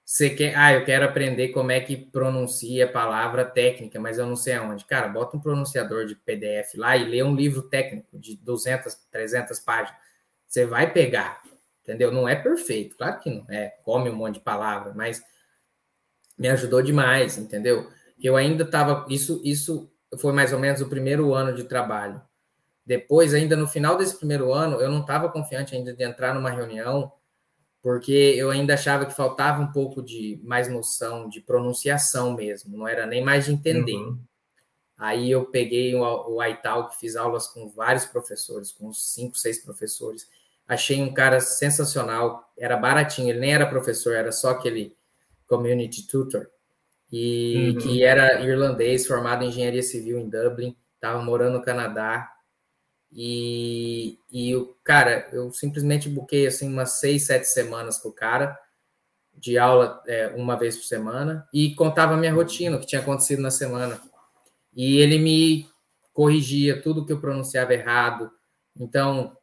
[0.04, 4.26] você quer, ah, eu quero aprender como é que pronuncia a palavra técnica, mas eu
[4.26, 4.84] não sei aonde.
[4.84, 9.58] Cara, bota um pronunciador de PDF lá e lê um livro técnico de 200, 300
[9.58, 10.00] páginas.
[10.46, 11.42] Você vai pegar,
[11.82, 12.12] entendeu?
[12.12, 13.70] Não é perfeito, claro que não é.
[13.82, 15.22] Come um monte de palavra, mas
[16.38, 17.90] me ajudou demais, entendeu?
[18.22, 22.22] Eu ainda estava, isso, isso foi mais ou menos o primeiro ano de trabalho.
[22.84, 26.50] Depois, ainda no final desse primeiro ano, eu não estava confiante ainda de entrar numa
[26.50, 27.12] reunião
[27.82, 32.86] porque eu ainda achava que faltava um pouco de mais noção de pronunciação mesmo, não
[32.86, 33.96] era nem mais de entender.
[33.96, 34.20] Uhum.
[34.96, 39.58] Aí eu peguei o, o iTalk, fiz aulas com vários professores, com uns cinco, seis
[39.58, 40.28] professores.
[40.68, 44.96] Achei um cara sensacional, era baratinho, ele nem era professor, era só aquele
[45.48, 46.48] community tutor,
[47.10, 47.78] e uhum.
[47.78, 52.31] que era irlandês, formado em engenharia civil em Dublin, estava morando no Canadá,
[53.14, 58.58] e, e o cara, eu simplesmente buquei assim umas seis, sete semanas com o cara
[59.34, 63.00] de aula é, uma vez por semana e contava a minha rotina, o que tinha
[63.00, 64.00] acontecido na semana.
[64.74, 65.68] E ele me
[66.12, 68.30] corrigia tudo que eu pronunciava errado.
[68.78, 69.36] Então,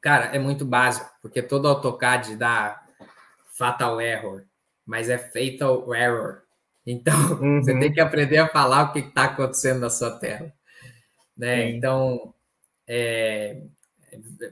[0.00, 2.80] cara, é muito básico, porque todo AutoCAD dá
[3.56, 4.44] fatal error,
[4.84, 6.42] mas é fatal error.
[6.86, 7.62] Então, uhum.
[7.62, 10.52] você tem que aprender a falar o que está acontecendo na sua tela.
[11.36, 11.70] Né?
[11.70, 12.33] Então,
[12.86, 13.62] é,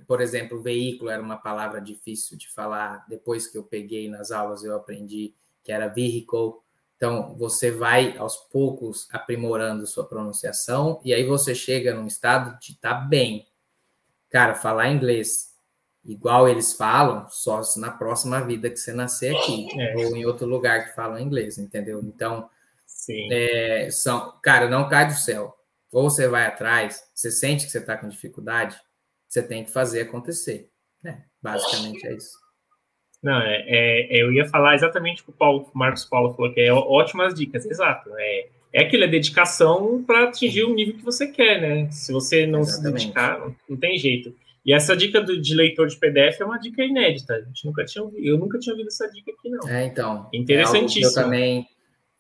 [0.07, 3.05] por exemplo, veículo era uma palavra difícil de falar.
[3.09, 6.55] Depois que eu peguei nas aulas, eu aprendi que era vehicle.
[6.97, 12.73] Então, você vai aos poucos aprimorando sua pronunciação e aí você chega num estado de
[12.73, 13.47] estar tá bem.
[14.31, 15.53] Cara, falar inglês
[16.05, 19.97] igual eles falam, só na próxima vida que você nascer aqui é.
[19.97, 22.01] ou em outro lugar que falam inglês, entendeu?
[22.03, 22.49] Então,
[23.31, 25.57] é, são, cara, não cai do céu
[25.93, 28.77] ou você vai atrás, você sente que você está com dificuldade,
[29.29, 30.71] você tem que fazer acontecer.
[31.03, 31.23] Né?
[31.41, 32.41] Basicamente é isso.
[33.23, 36.53] Não, é, é, eu ia falar exatamente o que o Paulo, o Marcos Paulo falou,
[36.53, 38.11] que é ótimas dicas, exato.
[38.17, 41.91] É, é aquela dedicação para atingir o nível que você quer, né?
[41.91, 43.01] Se você não exatamente.
[43.01, 44.35] se dedicar, não, não, tem jeito.
[44.65, 47.35] E essa dica do, de leitor de PDF é uma dica inédita.
[47.35, 49.69] A gente nunca tinha ouvido, eu nunca tinha ouvido essa dica aqui, não.
[49.69, 50.29] É, então.
[50.33, 51.07] Interessantíssimo.
[51.07, 51.69] É eu também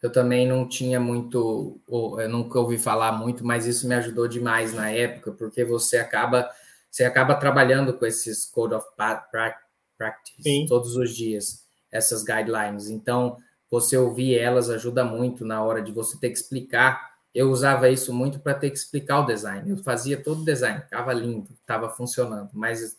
[0.02, 4.74] eu também não tinha muito, eu nunca ouvi falar muito, mas isso me ajudou demais
[4.74, 6.50] na época, porque você acaba,
[6.90, 10.66] você acaba trabalhando com esses code of practice Sim.
[10.68, 12.88] todos os dias, essas guidelines.
[12.90, 13.36] Então,
[13.70, 17.12] você ouvir elas ajuda muito na hora de você ter que explicar.
[17.32, 19.70] Eu usava isso muito para ter que explicar o design.
[19.70, 22.96] Eu fazia todo o design, estava lindo, estava funcionando, mas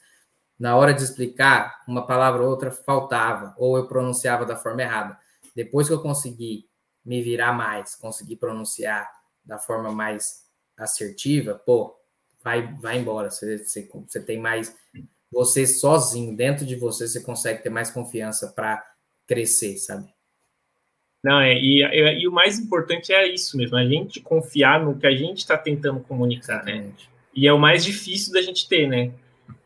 [0.58, 5.18] na hora de explicar, uma palavra ou outra faltava, ou eu pronunciava da forma errada.
[5.54, 6.66] Depois que eu consegui
[7.06, 9.10] me virar mais, conseguir pronunciar
[9.44, 10.44] da forma mais
[10.78, 11.96] assertiva, pô,
[12.44, 13.30] vai, vai embora.
[13.30, 14.76] Você, você, você tem mais.
[15.32, 18.86] Você sozinho, dentro de você, você consegue ter mais confiança para
[19.26, 20.08] crescer, sabe?
[21.24, 25.00] Não, é, e, e, e, o mais importante é isso mesmo, a gente confiar no
[25.00, 26.92] que a gente está tentando comunicar, né?
[27.34, 29.12] E é o mais difícil da gente ter, né?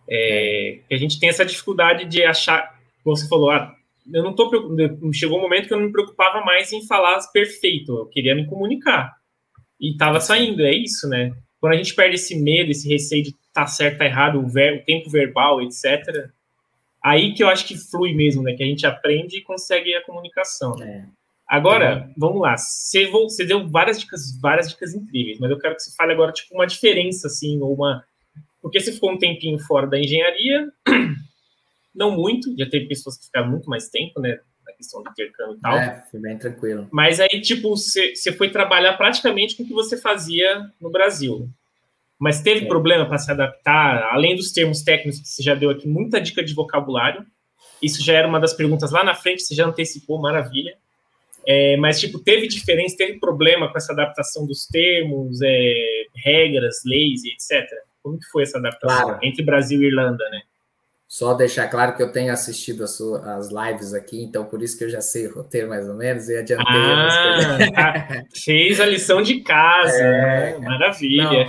[0.07, 3.75] É, que a gente tem essa dificuldade de achar, como você falou, ah,
[4.14, 4.49] eu não tô
[5.14, 8.45] chegou um momento que eu não me preocupava mais em falar perfeito, eu queria me
[8.45, 9.16] comunicar.
[9.80, 11.32] E estava saindo, é isso, né?
[11.60, 14.82] Quando a gente perde esse medo, esse receio de tá certo, tá errado, o, ver,
[14.82, 16.30] o tempo verbal, etc.
[17.03, 18.53] Aí que eu acho que flui mesmo, né?
[18.53, 20.76] Que a gente aprende e consegue a comunicação.
[20.82, 21.05] É.
[21.47, 22.58] Agora, vamos lá.
[22.58, 26.34] Você, você deu várias dicas, várias dicas incríveis, mas eu quero que você fale agora,
[26.34, 28.03] tipo, uma diferença, assim, ou uma.
[28.62, 30.68] Porque você ficou um tempinho fora da engenharia,
[31.97, 34.39] não muito, já teve pessoas que ficaram muito mais tempo, né?
[34.65, 35.77] Na questão do intercâmbio e tal.
[35.77, 36.87] É, foi bem tranquilo.
[36.91, 41.49] Mas aí, tipo, você, foi trabalhar praticamente com o que você fazia no Brasil.
[42.19, 42.67] Mas teve é.
[42.67, 46.43] problema para se adaptar, além dos termos técnicos que você já deu aqui, muita dica
[46.43, 47.25] de vocabulário.
[47.81, 50.75] Isso já era uma das perguntas lá na frente, você já antecipou, maravilha.
[51.45, 57.23] É, mas, tipo, teve diferença, teve problema com essa adaptação dos termos, é, regras, leis
[57.23, 57.65] e etc.
[58.03, 59.19] Como que foi essa adaptação claro.
[59.23, 60.41] entre Brasil e Irlanda, né?
[61.08, 64.78] Só deixar claro que eu tenho assistido as, suas, as lives aqui, então por isso
[64.78, 66.66] que eu já sei o roteiro mais ou menos e adiantei.
[66.68, 68.26] Ah, tá.
[68.36, 70.68] fez a lição de casa, é, né?
[70.68, 71.24] maravilha.
[71.24, 71.47] Não,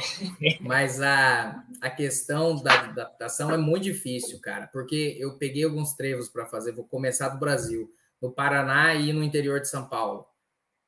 [0.60, 6.28] mas a, a questão da adaptação é muito difícil, cara, porque eu peguei alguns trevos
[6.28, 7.92] para fazer, vou começar do Brasil,
[8.22, 10.24] no Paraná e no interior de São Paulo.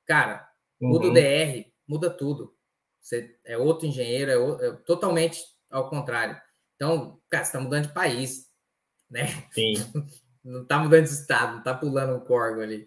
[0.06, 0.48] Cara,
[0.80, 1.10] muda uhum.
[1.10, 2.54] o DR, muda tudo.
[3.00, 6.40] Você é outro engenheiro, é, é totalmente ao contrário.
[6.76, 8.49] Então, cara, você está mudando de país
[9.10, 9.26] né?
[9.52, 9.74] Sim.
[10.44, 12.86] não tá mudando de estado, não tá pulando um corgo ali.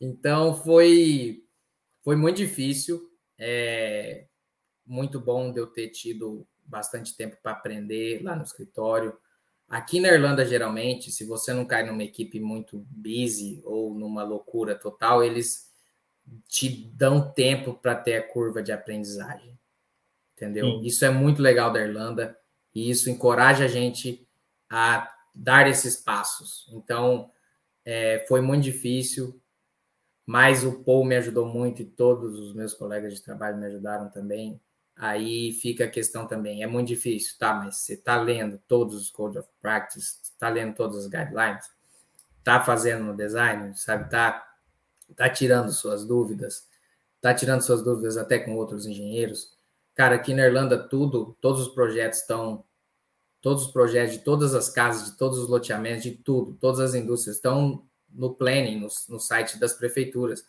[0.00, 1.44] Então foi
[2.02, 3.10] foi muito difícil.
[3.38, 4.26] É
[4.86, 9.16] muito bom de eu ter tido bastante tempo para aprender lá no escritório.
[9.68, 14.74] Aqui na Irlanda, geralmente, se você não cai numa equipe muito busy ou numa loucura
[14.74, 15.68] total, eles
[16.46, 19.58] te dão tempo para ter a curva de aprendizagem.
[20.34, 20.66] Entendeu?
[20.66, 20.86] Sim.
[20.86, 22.38] Isso é muito legal da Irlanda
[22.74, 24.26] e isso encoraja a gente
[24.70, 26.68] a dar esses passos.
[26.72, 27.30] Então,
[27.84, 29.40] é, foi muito difícil,
[30.26, 34.10] mas o Paul me ajudou muito e todos os meus colegas de trabalho me ajudaram
[34.10, 34.60] também.
[34.96, 37.54] Aí fica a questão também, é muito difícil, tá?
[37.54, 41.64] Mas você está lendo todos os Code of Practice, está lendo todas as guidelines,
[42.38, 44.10] está fazendo no design, sabe?
[44.10, 44.44] Tá,
[45.14, 46.66] tá tirando suas dúvidas,
[47.20, 49.56] tá tirando suas dúvidas até com outros engenheiros.
[49.94, 52.64] Cara, aqui na Irlanda tudo, todos os projetos estão
[53.40, 56.94] todos os projetos de todas as casas, de todos os loteamentos, de tudo, todas as
[56.94, 60.44] indústrias estão no planning, no, no site das prefeituras.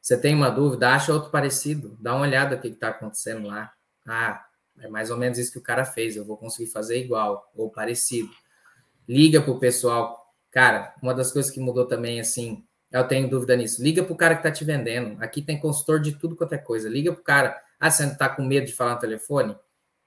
[0.00, 3.72] Você tem uma dúvida, acha outro parecido, dá uma olhada o que está acontecendo lá.
[4.06, 4.44] Ah,
[4.80, 7.70] é mais ou menos isso que o cara fez, eu vou conseguir fazer igual ou
[7.70, 8.30] parecido.
[9.08, 10.32] Liga para o pessoal.
[10.50, 13.82] Cara, uma das coisas que mudou também, assim, eu tenho dúvida nisso.
[13.82, 15.22] Liga para o cara que está te vendendo.
[15.22, 16.88] Aqui tem consultor de tudo quanto é coisa.
[16.88, 17.62] Liga para o cara.
[17.78, 19.56] Ah, você não está com medo de falar no telefone?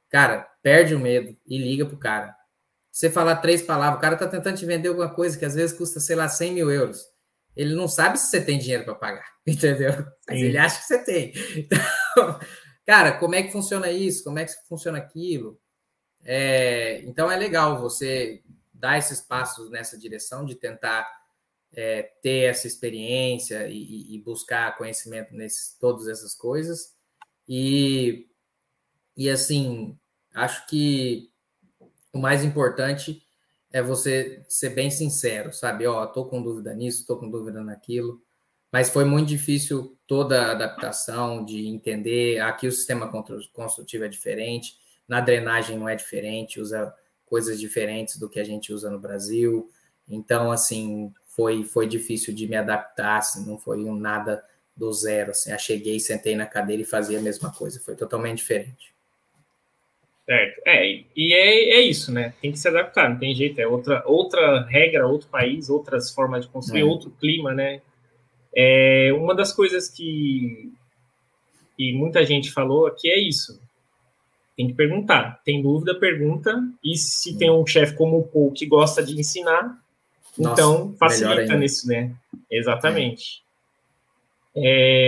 [0.09, 2.35] Cara, perde o medo e liga pro cara.
[2.91, 5.77] Você falar três palavras, o cara tá tentando te vender alguma coisa que às vezes
[5.77, 7.05] custa, sei lá, 100 mil euros.
[7.55, 9.91] Ele não sabe se você tem dinheiro para pagar, entendeu?
[10.27, 11.33] Mas ele acha que você tem.
[11.55, 11.79] Então,
[12.85, 14.23] cara, como é que funciona isso?
[14.23, 15.59] Como é que funciona aquilo?
[16.23, 18.41] É, então é legal você
[18.73, 21.07] dar esses passos nessa direção de tentar
[21.73, 26.95] é, ter essa experiência e, e buscar conhecimento nesse todas essas coisas.
[27.47, 28.27] E
[29.17, 29.97] e assim,
[30.33, 31.31] acho que
[32.13, 33.21] o mais importante
[33.71, 35.85] é você ser bem sincero, sabe?
[35.87, 38.21] Ó, oh, tô com dúvida nisso, tô com dúvida naquilo.
[38.71, 42.39] Mas foi muito difícil toda a adaptação de entender.
[42.41, 43.09] Aqui o sistema
[43.53, 46.93] construtivo é diferente, na drenagem não é diferente, usa
[47.25, 49.69] coisas diferentes do que a gente usa no Brasil.
[50.07, 54.43] Então, assim, foi, foi difícil de me adaptar, assim, não foi um nada
[54.75, 55.31] do zero.
[55.31, 57.79] Assim, eu cheguei, sentei na cadeira e fazia a mesma coisa.
[57.79, 58.96] Foi totalmente diferente.
[60.27, 60.61] Certo.
[60.65, 62.33] É, e é, é isso, né?
[62.41, 63.61] Tem que se adaptar, não tem jeito.
[63.61, 66.83] É outra, outra regra, outro país, outras formas de construir, é.
[66.83, 67.81] outro clima, né?
[68.53, 70.69] É, uma das coisas que,
[71.77, 73.57] que muita gente falou aqui é isso.
[74.57, 75.41] Tem que perguntar.
[75.45, 76.61] Tem dúvida, pergunta.
[76.83, 79.81] E se tem um chefe como o Paul que gosta de ensinar,
[80.37, 82.13] Nossa, então facilita nisso, né?
[82.51, 83.41] Exatamente.
[83.41, 83.46] É,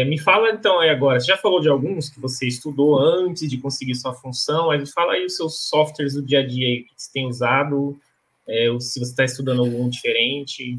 [0.06, 3.58] me fala então aí agora, você já falou de alguns que você estudou antes de
[3.58, 7.12] conseguir sua função, mas fala aí os seus softwares do dia a dia que você
[7.12, 8.00] tem usado,
[8.47, 10.78] é, se você está estudando algum diferente.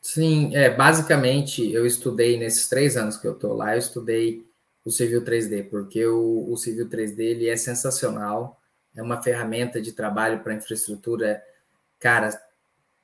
[0.00, 4.44] Sim, é, basicamente eu estudei nesses três anos que eu estou lá, eu estudei
[4.84, 8.60] o Civil 3D, porque o, o Civil 3D ele é sensacional,
[8.94, 11.42] é uma ferramenta de trabalho para infraestrutura,
[11.98, 12.30] cara,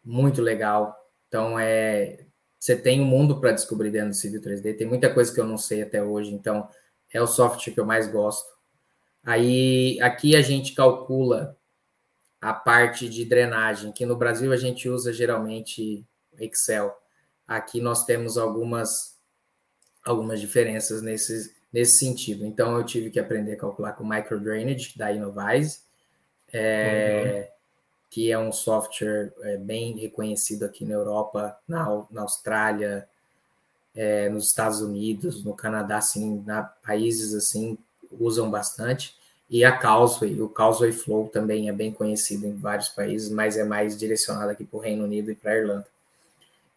[0.05, 0.97] muito legal.
[1.29, 2.25] Então, é,
[2.63, 4.79] você tem um mundo para descobrir dentro do Civil 3D.
[4.79, 6.69] Tem muita coisa que eu não sei até hoje, então
[7.13, 8.49] é o software que eu mais gosto.
[9.25, 11.59] Aí aqui a gente calcula
[12.41, 16.07] a parte de drenagem, que no Brasil a gente usa geralmente
[16.39, 16.97] Excel.
[17.49, 19.19] Aqui nós temos algumas,
[20.05, 22.47] algumas diferenças nesse, nesse sentido.
[22.47, 25.81] Então, eu tive que aprender a calcular com Microdrainage, da Innovise,
[26.53, 27.55] é, uhum.
[28.13, 33.09] Que é um software é, bem reconhecido aqui na Europa, na, na Austrália,
[33.97, 37.79] é, nos Estados Unidos, no Canadá, assim, na, países assim,
[38.21, 39.17] usam bastante.
[39.49, 43.65] E a Causeway, o Causeway Flow também é bem conhecido em vários países, mas é
[43.65, 45.87] mais direcionado aqui para o Reino Unido e para a Irlanda.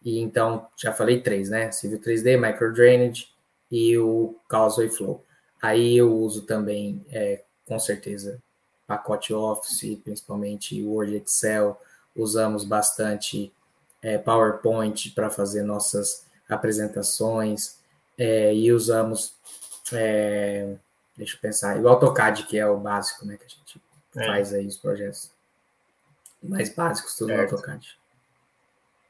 [0.02, 1.70] E então, já falei três, né?
[1.70, 3.28] Civil 3D, Micro Drainage
[3.70, 5.22] e o Causeway Flow.
[5.60, 8.40] Aí eu uso também, é, com certeza,
[8.86, 11.80] pacote Office, principalmente Word Excel.
[12.14, 13.52] Usamos bastante
[14.02, 17.78] é, PowerPoint para fazer nossas apresentações
[18.16, 19.34] é, e usamos
[19.92, 20.76] é,
[21.16, 21.78] Deixa eu pensar.
[21.78, 23.38] O AutoCAD, que é o básico, né?
[23.38, 23.80] Que a gente
[24.16, 24.26] é.
[24.26, 25.30] faz aí os projetos
[26.42, 27.52] mais básicos, tudo certo.
[27.52, 27.96] no AutoCAD.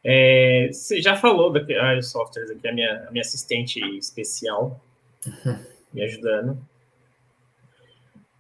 [0.04, 4.80] É, você já falou da ah, softwares aqui, a minha, a minha assistente especial
[5.92, 6.56] me ajudando.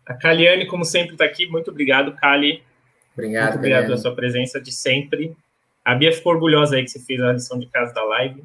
[0.06, 1.46] A Kaliane, como sempre, está aqui.
[1.46, 2.62] Muito obrigado, Kali.
[3.12, 5.36] Obrigado, Muito obrigado pela sua presença de sempre.
[5.84, 8.44] A Bia ficou orgulhosa aí que você fez a lição de casa da live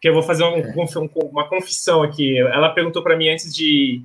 [0.00, 0.74] que eu vou fazer um, é.
[1.30, 2.38] uma confissão aqui.
[2.38, 4.02] Ela perguntou para mim antes de,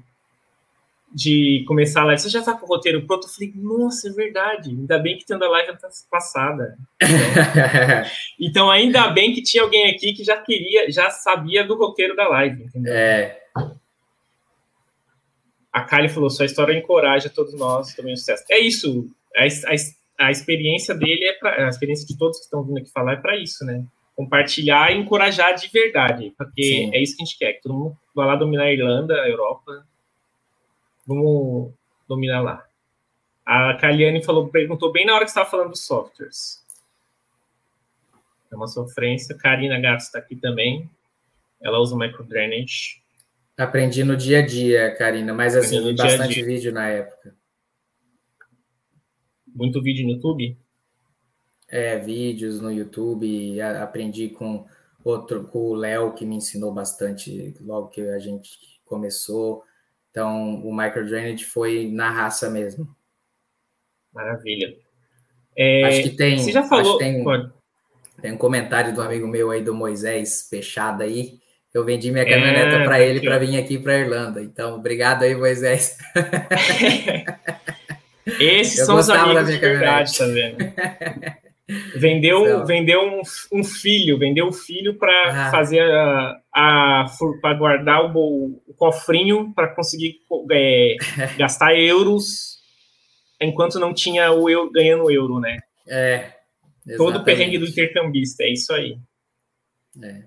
[1.14, 3.28] de começar a live, você já está com o roteiro pronto?
[3.28, 4.72] Eu falei, nossa, é verdade.
[4.72, 5.78] Ainda bem que tendo a live
[6.10, 6.78] passada.
[7.00, 8.06] Então,
[8.40, 12.28] então, ainda bem que tinha alguém aqui que já queria, já sabia do roteiro da
[12.28, 12.64] live.
[12.64, 12.94] Entendeu?
[12.94, 13.43] É.
[15.84, 18.44] A Kali falou, sua história encoraja todos nós também o sucesso.
[18.50, 19.10] É isso.
[19.36, 22.90] A, a, a experiência dele é pra, a experiência de todos que estão vindo aqui
[22.90, 23.86] falar é para isso, né?
[24.16, 26.92] compartilhar e encorajar de verdade, porque Sim.
[26.94, 29.28] é isso que a gente quer, que todo mundo vá lá dominar a Irlanda, a
[29.28, 29.86] Europa,
[31.06, 31.74] vamos
[32.08, 32.66] dominar lá.
[33.46, 36.64] A Kaliane falou, perguntou bem na hora que estava falando dos softwares.
[38.52, 39.36] É uma sofrência.
[39.36, 40.90] Karina Gato está aqui também.
[41.60, 43.03] Ela usa microdrainage.
[43.58, 46.46] Aprendi no dia a dia, Karina, mas assim, vi bastante dia -dia.
[46.46, 47.36] vídeo na época.
[49.48, 50.58] Muito vídeo no YouTube?
[51.74, 54.64] é, vídeos no YouTube, aprendi com
[55.04, 59.64] outro, com o Léo, que me ensinou bastante logo que a gente começou.
[60.12, 62.88] Então, o microdrainage foi na raça mesmo.
[64.14, 64.78] Maravilha.
[65.58, 66.38] É, acho que tem.
[66.38, 67.00] Você já falou.
[67.00, 67.26] Tem,
[68.22, 71.40] tem, um comentário do amigo meu aí, do Moisés Peixada aí.
[71.74, 74.44] Eu vendi minha caminhoneta é, para ele para vir aqui para Irlanda.
[74.44, 75.98] Então, obrigado aí, Moisés.
[78.40, 80.58] Esses eu são os amigos de verdade, tá vendo?
[81.96, 83.22] Vendeu, vendeu um,
[83.54, 85.50] um, filho, vendeu o um filho para ah.
[85.50, 87.06] fazer a, a
[87.42, 90.20] para guardar o, o cofrinho para conseguir
[90.52, 90.98] é,
[91.40, 92.60] gastar euros
[93.40, 95.60] enquanto não tinha o eu ganhando euro, né?
[95.88, 96.34] É.
[96.86, 96.98] Exatamente.
[96.98, 98.98] Todo o perrengue do intercambista, é isso aí.
[100.04, 100.24] É.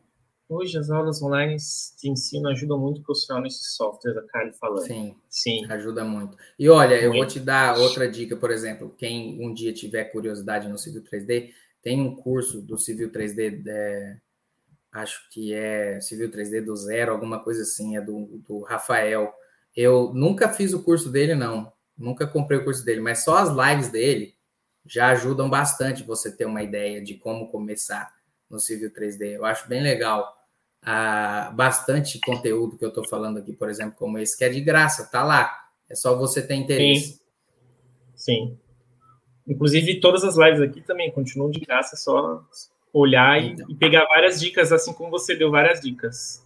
[0.48, 1.56] Hoje as aulas online
[2.00, 4.86] de ensino ajudam muito o profissional nesses softwares, a Kali falando.
[4.86, 5.66] Sim, sim.
[5.68, 6.36] Ajuda muito.
[6.56, 10.68] E olha, eu vou te dar outra dica, por exemplo, quem um dia tiver curiosidade
[10.68, 11.50] no Civil 3D,
[11.82, 14.18] tem um curso do Civil 3D, é,
[14.92, 19.34] acho que é Civil 3D do zero, alguma coisa assim, é do, do Rafael.
[19.74, 21.72] Eu nunca fiz o curso dele, não.
[21.98, 24.36] Nunca comprei o curso dele, mas só as lives dele
[24.84, 28.15] já ajudam bastante você ter uma ideia de como começar
[28.50, 29.36] no Civil 3D.
[29.36, 30.36] Eu acho bem legal
[30.82, 34.60] ah, bastante conteúdo que eu estou falando aqui, por exemplo, como esse, que é de
[34.60, 35.64] graça, tá lá.
[35.88, 37.14] É só você ter interesse.
[37.14, 37.26] Sim.
[38.14, 38.58] Sim.
[39.46, 42.44] Inclusive, todas as lives aqui também continuam de graça, é só
[42.92, 43.68] olhar então.
[43.68, 46.44] e, e, pegar várias dicas, assim como você deu várias dicas.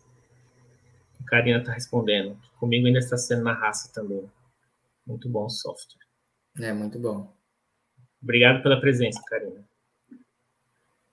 [1.20, 2.36] A Karina está respondendo.
[2.58, 4.28] Comigo ainda está sendo na raça também.
[5.06, 6.04] Muito bom o software.
[6.60, 7.32] É, muito bom.
[8.22, 9.64] Obrigado pela presença, Karina.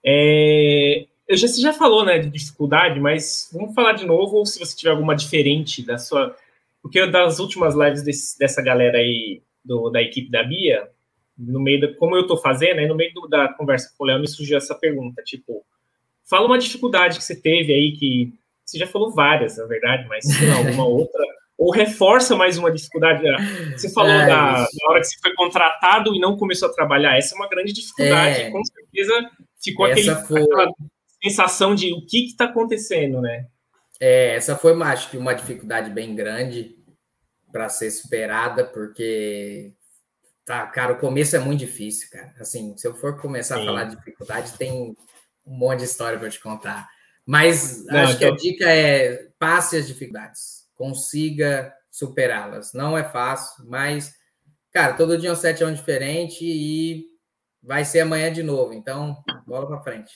[0.10, 4.46] É, eu já, você já falou, né, de dificuldade, mas vamos falar de novo, ou
[4.46, 6.34] se você tiver alguma diferente da sua.
[6.82, 10.88] Porque das últimas lives desse, dessa galera aí, do, da equipe da Bia,
[11.38, 11.94] no meio da.
[11.96, 14.58] Como eu tô fazendo, aí no meio do, da conversa com o Léo me surgiu
[14.58, 15.66] essa pergunta, tipo,
[16.24, 18.34] fala uma dificuldade que você teve aí, que
[18.66, 21.22] você já falou várias, na verdade, mas sei lá, alguma outra.
[21.58, 23.24] Ou reforça mais uma dificuldade.
[23.72, 27.18] Você falou é, da, da, hora que você foi contratado e não começou a trabalhar.
[27.18, 28.42] Essa é uma grande dificuldade.
[28.42, 29.32] É, com certeza
[29.72, 30.42] ficou aquele, foi...
[30.42, 30.72] aquela
[31.24, 33.48] sensação de o que está acontecendo, né?
[34.00, 36.76] É, essa foi, uma, acho que, uma dificuldade bem grande
[37.52, 39.74] para ser superada, porque,
[40.46, 42.34] tá, cara, o começo é muito difícil, cara.
[42.40, 43.64] Assim, se eu for começar Sim.
[43.64, 44.96] a falar de dificuldade, tem um
[45.46, 46.88] monte de história para te contar.
[47.26, 48.20] Mas Não, acho então...
[48.20, 52.74] que a dica é passe as dificuldades, consiga superá-las.
[52.74, 54.14] Não é fácil, mas
[54.72, 57.06] cara, todo dia um 7 é um diferente e
[57.68, 58.74] vai ser amanhã de novo.
[58.74, 60.14] Então, bola para frente.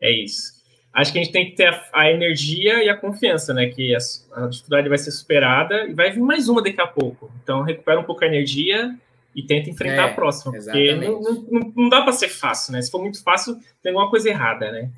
[0.00, 0.56] É isso.
[0.94, 3.66] Acho que a gente tem que ter a, a energia e a confiança, né?
[3.66, 3.98] Que a,
[4.34, 7.30] a, dificuldade vai ser superada e vai vir mais uma daqui a pouco.
[7.42, 8.96] Então, recupera um pouco a energia
[9.34, 10.56] e tenta enfrentar é, a próxima.
[10.56, 10.94] Exatamente.
[10.94, 12.80] Porque não, não, não dá para ser fácil, né?
[12.80, 14.90] Se for muito fácil, tem alguma coisa errada, né?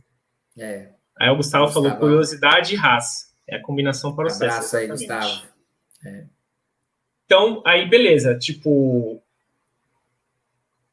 [0.59, 0.88] É.
[1.18, 3.30] Aí o Gustavo, Gustavo falou curiosidade e raça.
[3.49, 4.55] É a combinação para o sucesso.
[4.55, 5.43] Abraço aí, Gustavo.
[6.05, 6.24] É.
[7.24, 9.22] Então, aí beleza, tipo.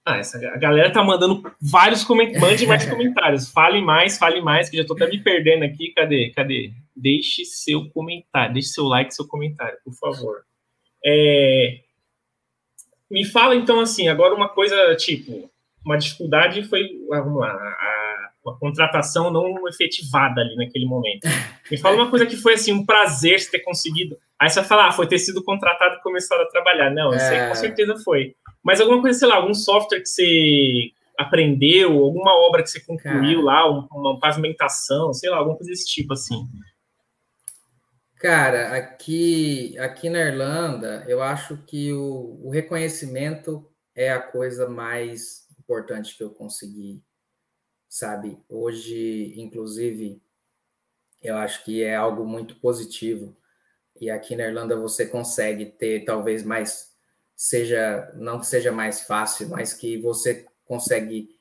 [0.08, 2.42] Ah, essa, a galera tá mandando vários comentários.
[2.42, 3.52] Mande mais comentários.
[3.52, 5.92] Fale mais, fale mais, que já tô até me perdendo aqui.
[5.92, 6.32] Cadê?
[6.34, 6.72] Cadê?
[6.96, 10.44] Deixe seu comentário, deixe seu like, seu comentário, por favor.
[11.06, 11.82] É...
[13.12, 15.52] Me fala então assim, agora uma coisa tipo,
[15.86, 18.07] uma dificuldade foi, vamos lá, a,
[18.50, 21.28] a contratação não efetivada ali naquele momento.
[21.70, 24.18] Me fala uma coisa que foi assim um prazer você ter conseguido.
[24.40, 26.90] Aí você vai falar, ah, foi ter sido contratado e começado a trabalhar.
[26.92, 27.56] Não, isso aí com é.
[27.56, 28.36] certeza foi.
[28.64, 33.44] Mas alguma coisa, sei lá, algum software que você aprendeu, alguma obra que você concluiu
[33.44, 33.64] Cara.
[33.64, 36.46] lá, uma pavimentação, sei lá, alguma coisa desse tipo assim.
[38.20, 45.48] Cara, aqui, aqui na Irlanda, eu acho que o, o reconhecimento é a coisa mais
[45.60, 47.02] importante que eu consegui,
[47.98, 48.38] sabe?
[48.48, 50.22] Hoje, inclusive,
[51.22, 53.36] eu acho que é algo muito positivo.
[54.00, 56.96] E aqui na Irlanda você consegue ter talvez mais
[57.36, 61.40] seja não que seja mais fácil, mas que você consegue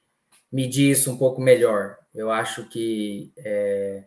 [0.51, 1.99] medir isso um pouco melhor.
[2.15, 4.05] Eu acho que é,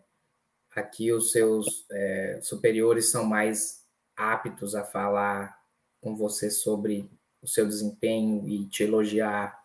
[0.74, 3.84] aqui os seus é, superiores são mais
[4.16, 5.56] aptos a falar
[6.00, 7.08] com você sobre
[7.40, 9.59] o seu desempenho e te elogiar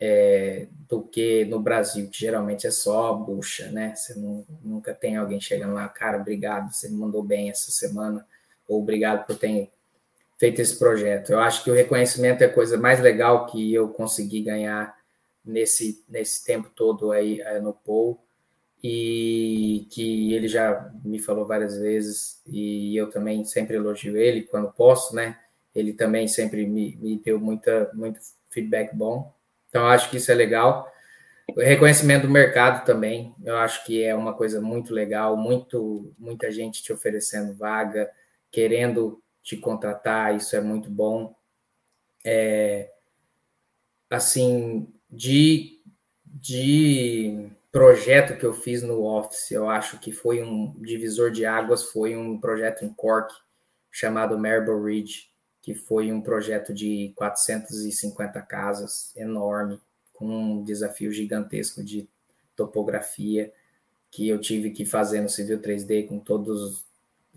[0.00, 3.94] é, do que no Brasil, que geralmente é só bucha, né?
[3.94, 8.26] Você não, nunca tem alguém chegando lá, cara, obrigado, você me mandou bem essa semana,
[8.66, 9.70] ou obrigado por ter
[10.38, 11.32] feito esse projeto.
[11.32, 14.96] Eu acho que o reconhecimento é a coisa mais legal que eu consegui ganhar
[15.44, 18.18] nesse, nesse tempo todo aí é, no Paul,
[18.82, 24.72] e que ele já me falou várias vezes, e eu também sempre elogio ele quando
[24.72, 25.38] posso, né?
[25.74, 29.32] Ele também sempre me, me deu muita, muito feedback bom.
[29.70, 30.92] Então, acho que isso é legal.
[31.56, 36.50] O reconhecimento do mercado também, eu acho que é uma coisa muito legal, muito, muita
[36.50, 38.10] gente te oferecendo vaga,
[38.50, 41.34] querendo te contratar, isso é muito bom.
[42.24, 42.90] É,
[44.10, 45.80] assim, de,
[46.24, 51.84] de projeto que eu fiz no Office, eu acho que foi um divisor de águas,
[51.84, 53.32] foi um projeto em Cork
[53.90, 55.29] chamado Marble Ridge,
[55.62, 59.80] que foi um projeto de 450 casas, enorme,
[60.14, 62.08] com um desafio gigantesco de
[62.56, 63.52] topografia,
[64.10, 66.84] que eu tive que fazer no Civil 3D com todos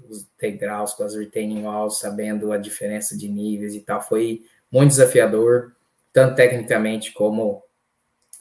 [0.10, 4.02] os degraus, com as retaining walls, sabendo a diferença de níveis e tal.
[4.02, 5.76] Foi muito desafiador,
[6.12, 7.64] tanto tecnicamente como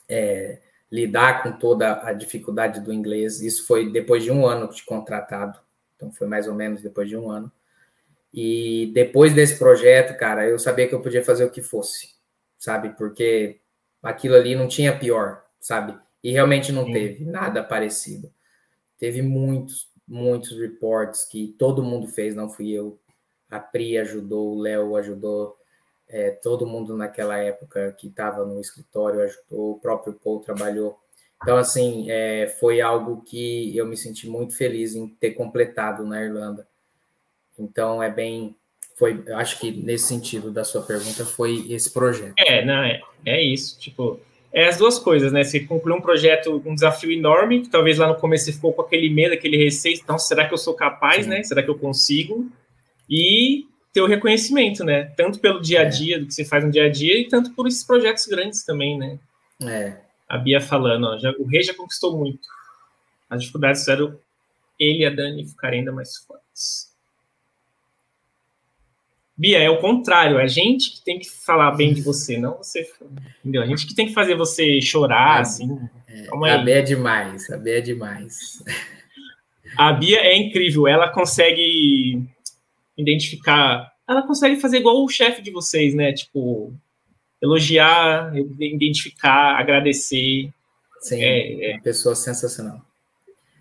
[0.08, 0.60] é,
[0.90, 3.40] lidar com toda a dificuldade do inglês.
[3.40, 5.58] Isso foi depois de um ano de contratado,
[5.96, 7.52] então foi mais ou menos depois de um ano.
[8.32, 12.14] E depois desse projeto, cara, eu sabia que eu podia fazer o que fosse,
[12.58, 12.90] sabe?
[12.96, 13.60] Porque
[14.02, 15.98] aquilo ali não tinha pior, sabe?
[16.22, 16.92] E realmente não Sim.
[16.92, 18.32] teve nada parecido.
[18.98, 22.98] Teve muitos, muitos reports que todo mundo fez, não fui eu.
[23.50, 25.56] A Pri ajudou, o Léo ajudou,
[26.08, 30.98] é, todo mundo naquela época que estava no escritório ajudou, o próprio Paul trabalhou.
[31.42, 36.22] Então, assim, é, foi algo que eu me senti muito feliz em ter completado na
[36.22, 36.68] Irlanda.
[37.62, 38.54] Então é bem,
[38.96, 42.34] foi, eu acho que nesse sentido da sua pergunta foi esse projeto.
[42.38, 44.20] É, não é, é isso, tipo,
[44.52, 45.42] é as duas coisas, né?
[45.44, 48.82] Você concluiu um projeto, um desafio enorme, que talvez lá no começo você ficou com
[48.82, 51.30] aquele medo, aquele receio, então será que eu sou capaz, Sim.
[51.30, 51.42] né?
[51.42, 52.50] Será que eu consigo?
[53.08, 55.04] E ter o reconhecimento, né?
[55.16, 55.88] Tanto pelo dia a é.
[55.88, 56.18] dia, é.
[56.18, 58.98] do que você faz no dia a dia, e tanto por esses projetos grandes também,
[58.98, 59.18] né?
[59.62, 59.96] É.
[60.28, 62.48] A Bia falando, ó, já, o rei já conquistou muito.
[63.28, 64.18] As dificuldades eram
[64.78, 66.91] ele e a Dani ficarem ainda mais fortes.
[69.36, 72.58] Bia, é o contrário, é a gente que tem que falar bem de você, não
[72.58, 72.86] você.
[73.40, 73.62] Entendeu?
[73.62, 75.78] A gente que tem que fazer você chorar, é, assim.
[76.06, 78.62] É, a Bia é demais, a Bia é demais.
[79.76, 82.22] A Bia é incrível, ela consegue
[82.96, 86.12] identificar, ela consegue fazer igual o chefe de vocês, né?
[86.12, 86.72] Tipo,
[87.40, 90.50] elogiar, identificar, agradecer.
[91.00, 91.80] Sim, é, é.
[91.80, 92.80] pessoa sensacional.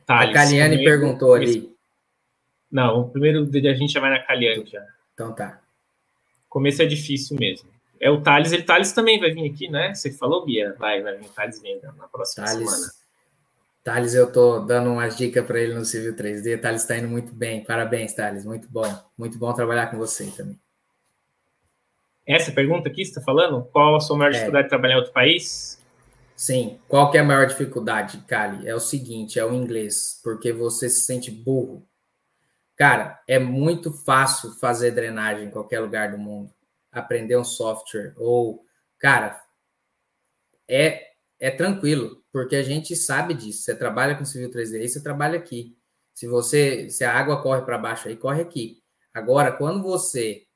[0.08, 1.72] A Caliane perguntou ali.
[2.70, 4.86] Não, o primeiro a gente já vai na Caliane já.
[5.14, 5.62] Então tá.
[6.50, 7.70] Começo é difícil mesmo.
[8.00, 9.94] É o Thales, ele Thales também vai vir aqui, né?
[9.94, 10.76] Você falou, Bia?
[10.80, 12.92] Vai, vai vir o Thales vindo na próxima Thales, semana.
[13.84, 16.60] Thales, eu tô dando umas dicas para ele no Civil 3D.
[16.60, 17.64] Thales está indo muito bem.
[17.64, 18.44] Parabéns, Thales.
[18.44, 18.92] Muito bom.
[19.18, 20.60] Muito bom trabalhar com você também.
[22.26, 23.64] Essa pergunta aqui, você está falando?
[23.72, 24.34] Qual a sua maior é.
[24.34, 25.80] dificuldade de trabalhar em outro país?
[26.36, 26.80] Sim.
[26.88, 28.68] Qual que é a maior dificuldade, Kali?
[28.68, 31.86] É o seguinte, é o inglês, porque você se sente burro.
[32.82, 36.52] Cara, é muito fácil fazer drenagem em qualquer lugar do mundo.
[36.92, 38.66] Aprender um software ou,
[38.98, 39.40] cara,
[40.68, 43.62] é é tranquilo, porque a gente sabe disso.
[43.62, 45.78] Você trabalha com civil 3D, aí você trabalha aqui.
[46.12, 48.82] Se você, se a água corre para baixo aí, corre aqui.
[49.14, 50.48] Agora, quando você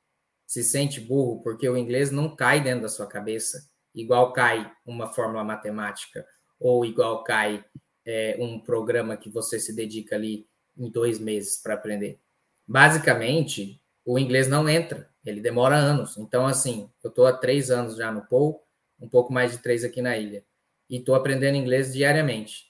[0.47, 5.13] se sente burro porque o inglês não cai dentro da sua cabeça, igual cai uma
[5.13, 6.25] fórmula matemática
[6.59, 7.63] ou igual cai
[8.03, 10.47] é, um programa que você se dedica ali
[10.77, 12.19] em dois meses para aprender.
[12.67, 16.17] Basicamente, o inglês não entra, ele demora anos.
[16.17, 18.63] Então, assim, eu estou há três anos já no Pou,
[18.99, 20.45] um pouco mais de três aqui na ilha,
[20.89, 22.65] e estou aprendendo inglês diariamente.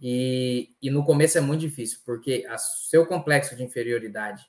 [0.00, 4.44] E, e no começo é muito difícil, porque o seu complexo de inferioridade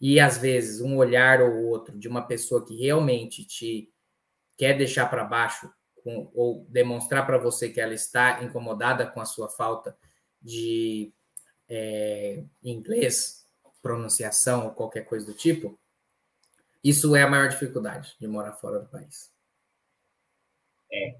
[0.00, 3.88] e às vezes um olhar ou outro de uma pessoa que realmente te
[4.58, 9.24] quer deixar para baixo com, ou demonstrar para você que ela está incomodada com a
[9.24, 9.96] sua falta
[10.40, 11.14] de
[11.74, 13.46] é, inglês,
[13.82, 15.78] pronunciação ou qualquer coisa do tipo,
[16.84, 19.30] isso é a maior dificuldade de morar fora do país.
[20.92, 21.16] É.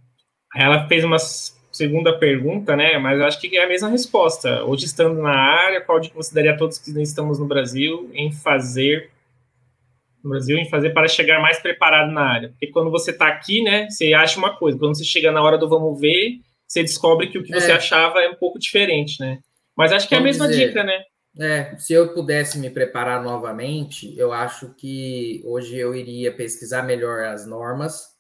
[0.55, 2.99] Ela fez umas segunda pergunta, né?
[2.99, 4.63] Mas eu acho que é a mesma resposta.
[4.65, 8.31] Hoje, estando na área, qual de você daria a todos que estamos no Brasil em
[8.31, 9.11] fazer
[10.23, 12.49] no Brasil em fazer para chegar mais preparado na área?
[12.51, 14.79] Porque quando você está aqui, né, você acha uma coisa.
[14.79, 17.75] Quando você chega na hora do vamos ver, você descobre que o que você é.
[17.75, 19.41] achava é um pouco diferente, né?
[19.77, 21.03] Mas acho que é a mesma dizer, dica, né?
[21.39, 27.25] É, se eu pudesse me preparar novamente, eu acho que hoje eu iria pesquisar melhor
[27.25, 28.13] as normas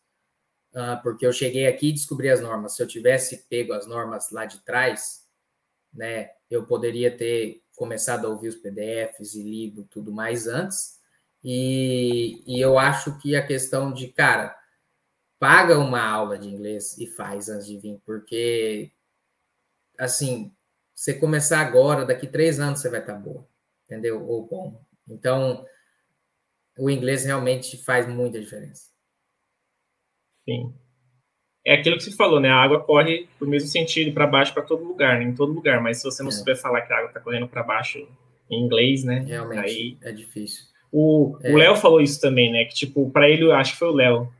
[0.72, 2.74] uh, porque eu cheguei aqui e descobri as normas.
[2.74, 5.26] Se eu tivesse pego as normas lá de trás,
[5.92, 11.00] né, eu poderia ter começado a ouvir os PDFs e lido tudo mais antes.
[11.44, 14.56] E, e eu acho que a questão de, cara,
[15.38, 18.92] paga uma aula de inglês e faz antes de vir, porque,
[19.98, 20.54] assim,
[21.02, 23.44] você começar agora, daqui três anos você vai estar boa,
[23.86, 24.24] entendeu?
[24.24, 24.80] Ou bom.
[25.08, 25.66] Então,
[26.78, 28.84] o inglês realmente faz muita diferença.
[30.48, 30.72] Sim.
[31.66, 32.50] É aquilo que você falou, né?
[32.50, 35.24] A água corre no mesmo sentido para baixo para todo lugar, né?
[35.24, 35.80] em todo lugar.
[35.80, 36.32] Mas se você não é.
[36.32, 37.98] souber falar que a água está correndo para baixo
[38.48, 39.24] em inglês, né?
[39.26, 40.66] Realmente aí é difícil.
[40.92, 41.52] O é.
[41.52, 42.64] Léo falou isso também, né?
[42.66, 44.32] Que tipo, para ele, acho que foi o Léo.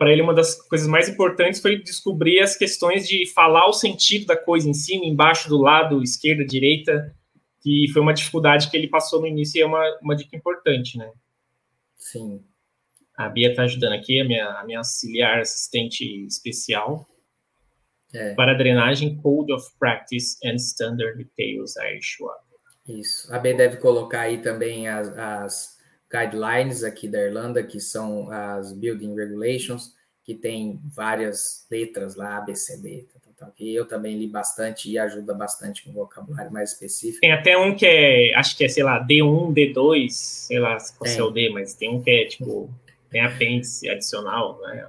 [0.00, 4.24] Para ele, uma das coisas mais importantes foi descobrir as questões de falar o sentido
[4.24, 7.14] da coisa em cima, embaixo, do lado, esquerda, direita,
[7.60, 10.96] que foi uma dificuldade que ele passou no início e é uma, uma dica importante,
[10.96, 11.12] né?
[11.98, 12.42] Sim.
[13.14, 17.06] A Bia está ajudando aqui, a minha, a minha auxiliar assistente especial.
[18.14, 18.32] É.
[18.32, 21.84] Para drenagem, Code of Practice and Standard Details, a.
[22.88, 23.30] Isso.
[23.34, 25.79] A B deve colocar aí também as, as
[26.10, 32.40] guidelines aqui da Irlanda, que são as Building Regulations, que tem várias letras lá, A,
[32.40, 33.06] B, C, D,
[33.56, 37.20] que eu também li bastante e ajuda bastante com vocabulário mais específico.
[37.20, 41.10] Tem até um que é, acho que é, sei lá, D1, D2, sei lá qual
[41.10, 42.70] é o D, mas tem um que é tipo
[43.10, 44.86] tem apêndice adicional, né?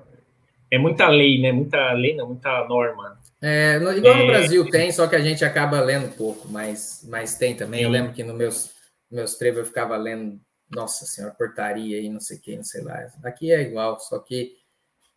[0.69, 1.52] É muita lei, né?
[1.52, 3.19] Muita lei, não, muita norma.
[3.41, 7.06] É, no, igual no é, Brasil tem, só que a gente acaba lendo pouco, mas,
[7.10, 7.80] mas tem também.
[7.80, 7.85] Sim.
[7.85, 8.72] Eu lembro que nos meus,
[9.11, 10.39] meus trevos eu ficava lendo,
[10.72, 13.07] nossa senhora, portaria e não sei o que, não sei lá.
[13.23, 14.56] Aqui é igual, só que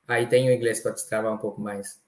[0.07, 2.03] aí tem o inglês para destravar um pouco mais.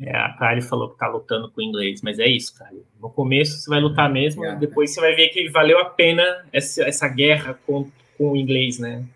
[0.00, 2.84] É, a Kari falou que tá lutando com o inglês, mas é isso, Kari.
[3.00, 6.46] No começo você vai lutar mesmo, e depois você vai ver que valeu a pena
[6.52, 9.06] essa, essa guerra com, com o inglês, né?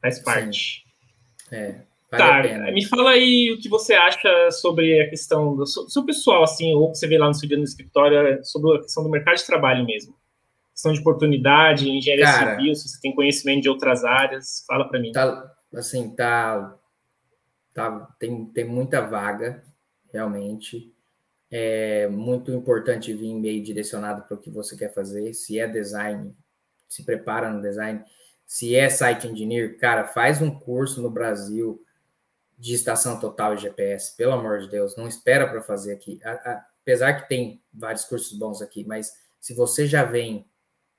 [0.00, 0.84] Faz parte.
[1.48, 1.56] Sim.
[1.56, 1.80] É.
[2.18, 6.44] Vale tá, me fala aí o que você acha sobre a questão do seu pessoal,
[6.44, 9.10] assim, ou que você vê lá no seu dia no escritório, sobre a questão do
[9.10, 10.14] mercado de trabalho mesmo.
[10.74, 15.00] Questão de oportunidade, engenharia Cara, civil, se você tem conhecimento de outras áreas, fala para
[15.00, 15.12] mim.
[15.12, 16.76] Tá, assim, tá,
[17.72, 19.64] tá tem, tem muita vaga,
[20.12, 20.92] realmente.
[21.50, 25.32] É muito importante vir meio direcionado para o que você quer fazer.
[25.32, 26.34] Se é design,
[26.88, 28.04] se prepara no design
[28.46, 31.82] se é site engineer, cara, faz um curso no Brasil
[32.58, 36.20] de estação total e GPS, pelo amor de Deus, não espera para fazer aqui.
[36.22, 40.46] A, a, apesar que tem vários cursos bons aqui, mas se você já vem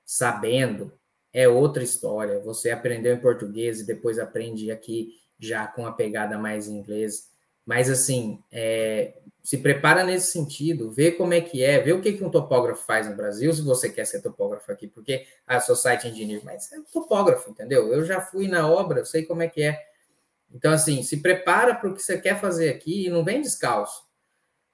[0.06, 0.92] sabendo,
[1.32, 2.38] é outra história.
[2.40, 7.28] Você aprendeu em português e depois aprende aqui já com a pegada mais em inglês.
[7.66, 12.12] Mas assim, é, se prepara nesse sentido, vê como é que é, vê o que,
[12.12, 15.74] que um topógrafo faz no Brasil, se você quer ser topógrafo aqui, porque, ah, sou
[15.74, 17.92] site engineer, mas é topógrafo, entendeu?
[17.92, 19.84] Eu já fui na obra, eu sei como é que é.
[20.54, 24.05] Então, assim, se prepara para o que você quer fazer aqui e não vem descalço.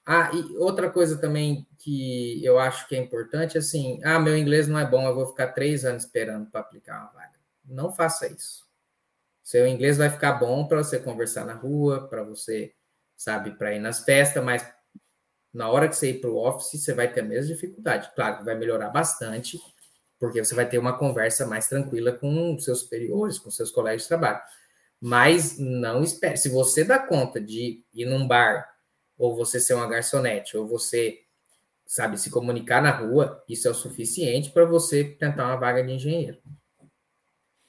[0.04, 4.66] Ah, e outra coisa também que eu acho que é importante, assim, ah, meu inglês
[4.66, 7.38] não é bom, eu vou ficar três anos esperando para aplicar uma vaga.
[7.64, 8.66] Não faça isso.
[9.44, 12.74] Seu inglês vai ficar bom para você conversar na rua, para você,
[13.16, 14.66] sabe, para ir nas festas, mas
[15.52, 18.10] na hora que você ir para o office, você vai ter a mesma dificuldade.
[18.14, 19.58] Claro que vai melhorar bastante,
[20.18, 24.08] porque você vai ter uma conversa mais tranquila com seus superiores, com seus colegas de
[24.08, 24.40] trabalho.
[25.00, 26.36] Mas não espere.
[26.36, 28.71] Se você dá conta de ir num bar,
[29.18, 31.20] ou você ser uma garçonete, ou você,
[31.86, 35.92] sabe, se comunicar na rua, isso é o suficiente para você tentar uma vaga de
[35.92, 36.38] engenheiro.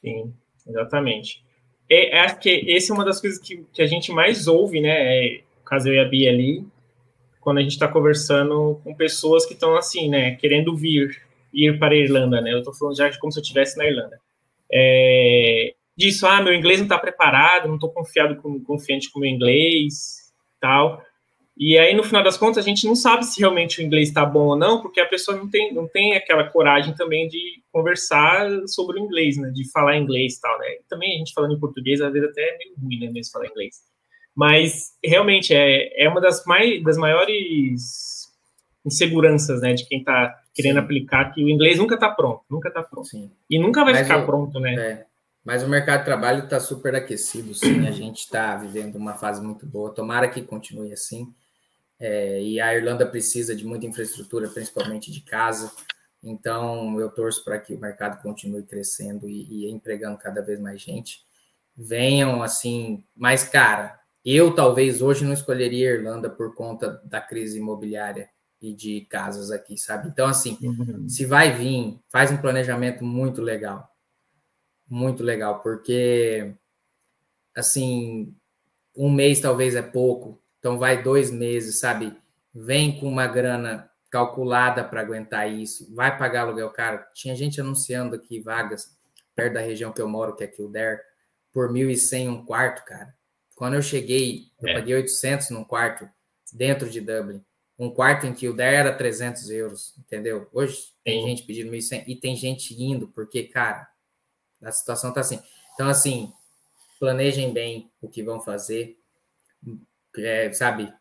[0.02, 0.34] Sim,
[0.68, 1.44] exatamente.
[1.90, 5.26] É, acho que essa é uma das coisas que, que a gente mais ouve, né?
[5.26, 6.66] É, caso eu e a Bia ali,
[7.40, 11.22] quando a gente está conversando com pessoas que estão assim, né, querendo vir,
[11.54, 12.54] ir para a Irlanda, né?
[12.54, 14.20] Eu estou falando já como se eu estivesse na Irlanda.
[14.72, 19.22] É, disso, ah, meu inglês não está preparado, não estou confiado, com, confiante com o
[19.22, 21.04] meu inglês, tal.
[21.56, 24.26] E aí, no final das contas, a gente não sabe se realmente o inglês está
[24.26, 28.50] bom ou não, porque a pessoa não tem, não tem aquela coragem também de conversar
[28.68, 29.52] sobre o inglês, né?
[29.52, 30.66] De falar inglês e tal, né?
[30.90, 33.12] Também a gente falando em português, às vezes até é meio ruim, né?
[33.12, 33.76] Mesmo falar inglês.
[34.36, 38.24] Mas realmente é, é uma das, mais, das maiores
[38.86, 40.84] inseguranças, né, de quem está querendo Sim.
[40.84, 43.08] aplicar, que o inglês nunca está pronto, nunca está pronto.
[43.08, 43.32] Sim.
[43.50, 44.76] E nunca vai Mas ficar o, pronto, né?
[44.76, 45.06] É.
[45.44, 47.86] Mas o mercado de trabalho está super aquecido, sim.
[47.88, 49.94] A gente está vivendo uma fase muito boa.
[49.94, 51.34] Tomara que continue assim.
[52.06, 55.72] É, e a Irlanda precisa de muita infraestrutura, principalmente de casa.
[56.22, 60.82] Então, eu torço para que o mercado continue crescendo e, e empregando cada vez mais
[60.82, 61.26] gente.
[61.74, 68.30] Venham, assim, mais cara, eu talvez hoje não escolheria Irlanda por conta da crise imobiliária
[68.62, 70.10] e de casas aqui, sabe?
[70.10, 71.08] Então, assim, uhum.
[71.08, 73.90] se vai vir, faz um planejamento muito legal.
[74.90, 76.54] Muito legal, porque,
[77.56, 78.36] assim,
[78.94, 82.16] um mês talvez é pouco, então vai dois meses, sabe?
[82.56, 87.04] Vem com uma grana calculada para aguentar isso, vai pagar aluguel caro.
[87.14, 88.98] Tinha gente anunciando aqui vagas
[89.36, 91.02] perto da região que eu moro, que é Kildare,
[91.52, 93.14] por 1.100 um quarto, cara.
[93.58, 94.74] Quando eu cheguei, eu é.
[94.76, 96.10] paguei 800 num quarto
[96.54, 97.44] dentro de Dublin.
[97.78, 100.48] Um quarto em Kildare era 300 euros, entendeu?
[100.54, 103.86] Hoje tem gente pedindo 1.100 e tem gente indo, porque, cara,
[104.62, 105.42] a situação tá assim.
[105.74, 106.32] Então, assim,
[107.02, 109.03] planejem bem o que vão fazer,
[110.18, 110.92] é, sabe?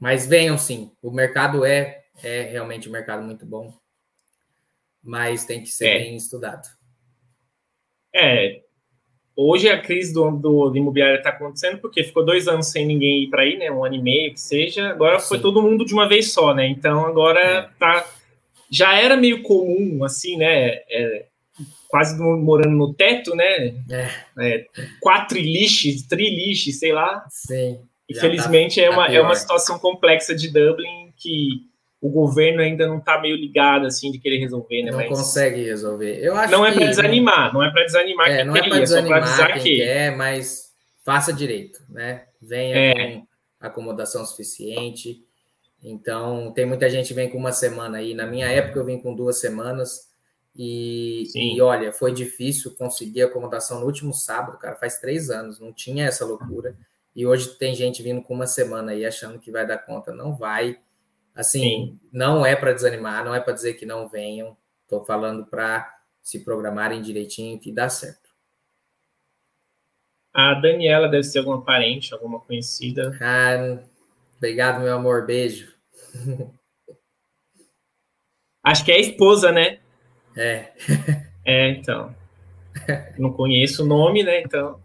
[0.00, 0.92] Mas venham sim.
[1.02, 3.72] O mercado é, é realmente um mercado muito bom,
[5.02, 5.98] mas tem que ser é.
[5.98, 6.68] bem estudado.
[8.14, 8.62] É,
[9.34, 13.24] Hoje a crise do, do, do imobiliário está acontecendo porque ficou dois anos sem ninguém
[13.24, 13.70] ir para aí, né?
[13.70, 14.90] Um ano e meio que seja.
[14.90, 15.28] Agora Sim.
[15.28, 16.66] foi todo mundo de uma vez só, né?
[16.66, 17.68] Então agora é.
[17.78, 18.06] tá.
[18.70, 20.80] Já era meio comum, assim, né?
[20.88, 21.26] É,
[21.88, 23.74] quase morando no teto, né?
[23.90, 24.10] É.
[24.38, 24.66] É,
[25.00, 27.24] quatro lixes, trilixes, sei lá.
[27.30, 27.80] Sim.
[28.10, 31.70] Infelizmente tá, é, uma, tá é uma situação complexa de Dublin que
[32.00, 34.90] o governo ainda não está meio ligado assim de querer resolver, né?
[34.90, 36.18] Não Mas consegue resolver.
[36.18, 39.22] Eu acho não é para desanimar, não é para desanimar é, não é para desanimar
[39.22, 40.72] é só quem que quer, mas
[41.04, 42.24] faça direito, né?
[42.40, 42.94] Venha é.
[42.94, 43.26] com
[43.60, 45.24] acomodação suficiente.
[45.82, 48.14] Então, tem muita gente que vem com uma semana aí.
[48.14, 50.12] Na minha época, eu vim com duas semanas.
[50.54, 54.76] E, e, olha, foi difícil conseguir acomodação no último sábado, cara.
[54.76, 56.76] Faz três anos, não tinha essa loucura.
[57.14, 60.12] E hoje tem gente vindo com uma semana aí achando que vai dar conta.
[60.12, 60.78] Não vai.
[61.34, 62.00] Assim, Sim.
[62.12, 64.56] não é para desanimar, não é para dizer que não venham.
[64.82, 68.30] Estou falando para se programarem direitinho que dá certo.
[70.34, 73.16] A Daniela deve ser alguma parente, alguma conhecida.
[73.20, 73.82] Ah,
[74.36, 75.26] obrigado, meu amor.
[75.26, 75.74] Beijo.
[78.64, 79.80] Acho que é a esposa, né?
[80.36, 80.72] É.
[81.44, 82.14] É, então.
[83.18, 84.40] Não conheço o nome, né?
[84.40, 84.81] Então.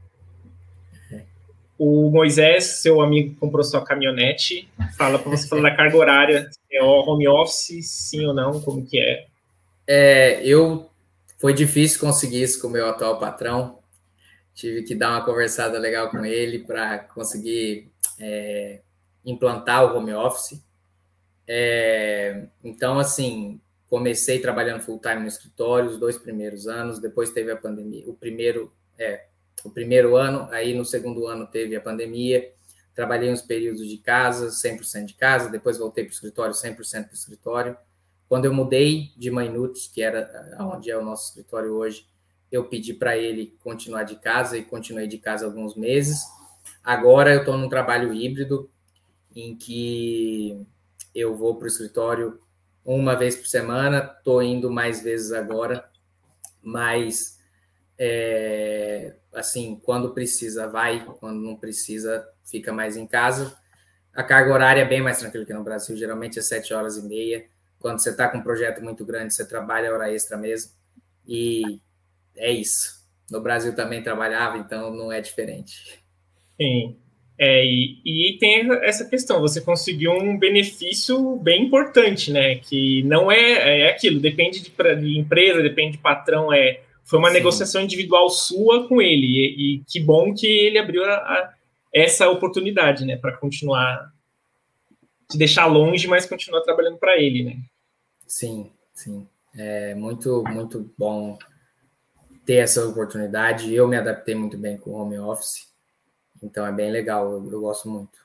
[1.78, 4.68] O Moisés, seu amigo, comprou sua caminhonete.
[4.98, 6.50] Fala para você falar da carga horária.
[6.72, 8.60] É home office, sim ou não?
[8.62, 9.28] Como que é?
[9.86, 10.90] É, eu
[11.38, 13.80] foi difícil conseguir isso com o meu atual patrão.
[14.56, 18.82] Tive que dar uma conversada legal com ele para conseguir é,
[19.24, 20.60] implantar o home office.
[21.48, 27.00] É, então, assim, comecei trabalhando full time no escritório os dois primeiros anos.
[27.00, 28.04] Depois teve a pandemia.
[28.08, 29.28] O primeiro, é,
[29.64, 32.54] o primeiro ano, aí no segundo ano teve a pandemia,
[32.94, 37.12] trabalhei uns períodos de casa, 100% de casa, depois voltei para o escritório, 100% para
[37.12, 37.78] o escritório.
[38.28, 42.06] Quando eu mudei de Mainuts, que era onde é o nosso escritório hoje,
[42.52, 46.24] eu pedi para ele continuar de casa e continuei de casa alguns meses.
[46.84, 48.70] Agora eu estou num trabalho híbrido,
[49.36, 50.66] em que
[51.14, 52.40] eu vou para o escritório
[52.84, 55.90] uma vez por semana, estou indo mais vezes agora,
[56.62, 57.37] mas
[57.98, 63.58] é, assim, quando precisa, vai, quando não precisa, fica mais em casa.
[64.14, 67.08] A carga horária é bem mais tranquila que no Brasil, geralmente é sete horas e
[67.08, 67.46] meia.
[67.80, 70.72] Quando você está com um projeto muito grande, você trabalha hora extra mesmo.
[71.28, 71.80] E
[72.36, 73.06] é isso.
[73.30, 76.00] no Brasil também trabalhava, então não é diferente.
[76.60, 76.98] Sim.
[77.40, 82.56] É, e, e, tem essa questão, você conseguiu um benefício bem importante, né?
[82.56, 87.30] Que não é, é aquilo, depende de, de empresa, depende de patrão, é foi uma
[87.30, 87.36] Sim.
[87.36, 91.54] negociação individual sua com ele, e, e que bom que ele abriu a, a,
[91.94, 94.14] essa oportunidade, né, para continuar
[95.30, 97.58] te deixar longe, mas continuar trabalhando para ele, né?
[98.26, 101.38] Sim, sim, é muito muito bom
[102.46, 103.74] ter essa oportunidade.
[103.74, 105.68] Eu me adaptei muito bem com o home office
[106.42, 108.18] então é bem legal, eu, eu gosto muito.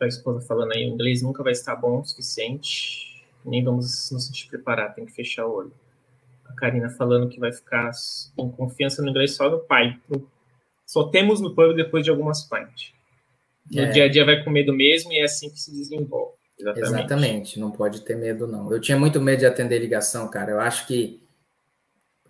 [0.00, 4.26] A esposa falando aí, o inglês nunca vai estar bom o suficiente, nem vamos nos
[4.26, 5.72] sentir preparar, tem que fechar o olho.
[6.54, 7.90] Karina falando que vai ficar
[8.36, 10.00] com confiança no inglês só no pai.
[10.86, 12.92] Só temos no pub depois de algumas pints.
[13.70, 13.90] No é.
[13.90, 16.34] dia a dia vai com medo mesmo e é assim que se desenvolve.
[16.58, 16.88] Exatamente.
[16.88, 18.70] Exatamente, não pode ter medo, não.
[18.70, 20.52] Eu tinha muito medo de atender ligação, cara.
[20.52, 21.20] Eu acho que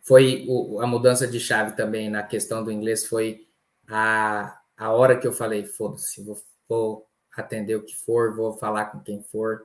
[0.03, 3.47] foi o, a mudança de chave também na questão do inglês foi
[3.89, 6.37] a, a hora que eu falei, foda-se, vou,
[6.69, 7.07] vou,
[7.37, 9.63] atender o que for, vou falar com quem for.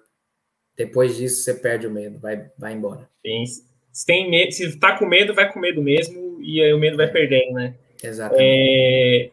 [0.76, 3.08] Depois disso, você perde o medo, vai, vai embora.
[3.22, 3.44] Sim.
[3.92, 6.98] Se tem medo, se tá com medo, vai com medo mesmo, e aí o medo
[6.98, 7.74] vai perdendo, né?
[8.04, 8.44] Exatamente.
[8.44, 9.30] É,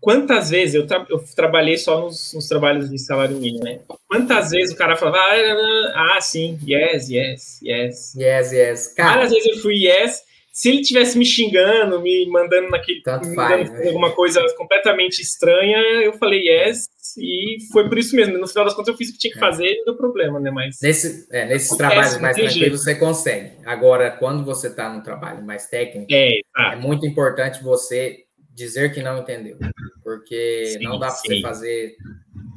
[0.00, 3.80] quantas vezes eu, tra eu trabalhei só nos, nos, trabalhos de salário mínimo, né?
[4.08, 8.14] Quantas vezes o cara falava, ah, ah sim, yes, yes, yes.
[8.16, 8.88] Yes, yes.
[8.94, 10.24] Cara, Várias vezes eu fui yes,
[10.58, 13.86] se ele tivesse me xingando, me mandando naquele me faz, né?
[13.86, 18.36] alguma coisa completamente estranha, eu falei yes, e foi por isso mesmo.
[18.36, 19.40] No final das contas, eu fiz o que tinha que é.
[19.40, 20.50] fazer, não deu problema, né?
[20.50, 23.52] Mas Nesse, é, nesses trabalhos mais tranquilos você consegue.
[23.64, 29.00] Agora, quando você está num trabalho mais técnico, é, é, muito importante você dizer que
[29.00, 29.58] não entendeu,
[30.02, 31.94] porque sim, não dá para você fazer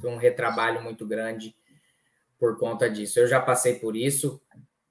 [0.04, 1.54] um retrabalho muito grande
[2.40, 3.20] por conta disso.
[3.20, 4.42] Eu já passei por isso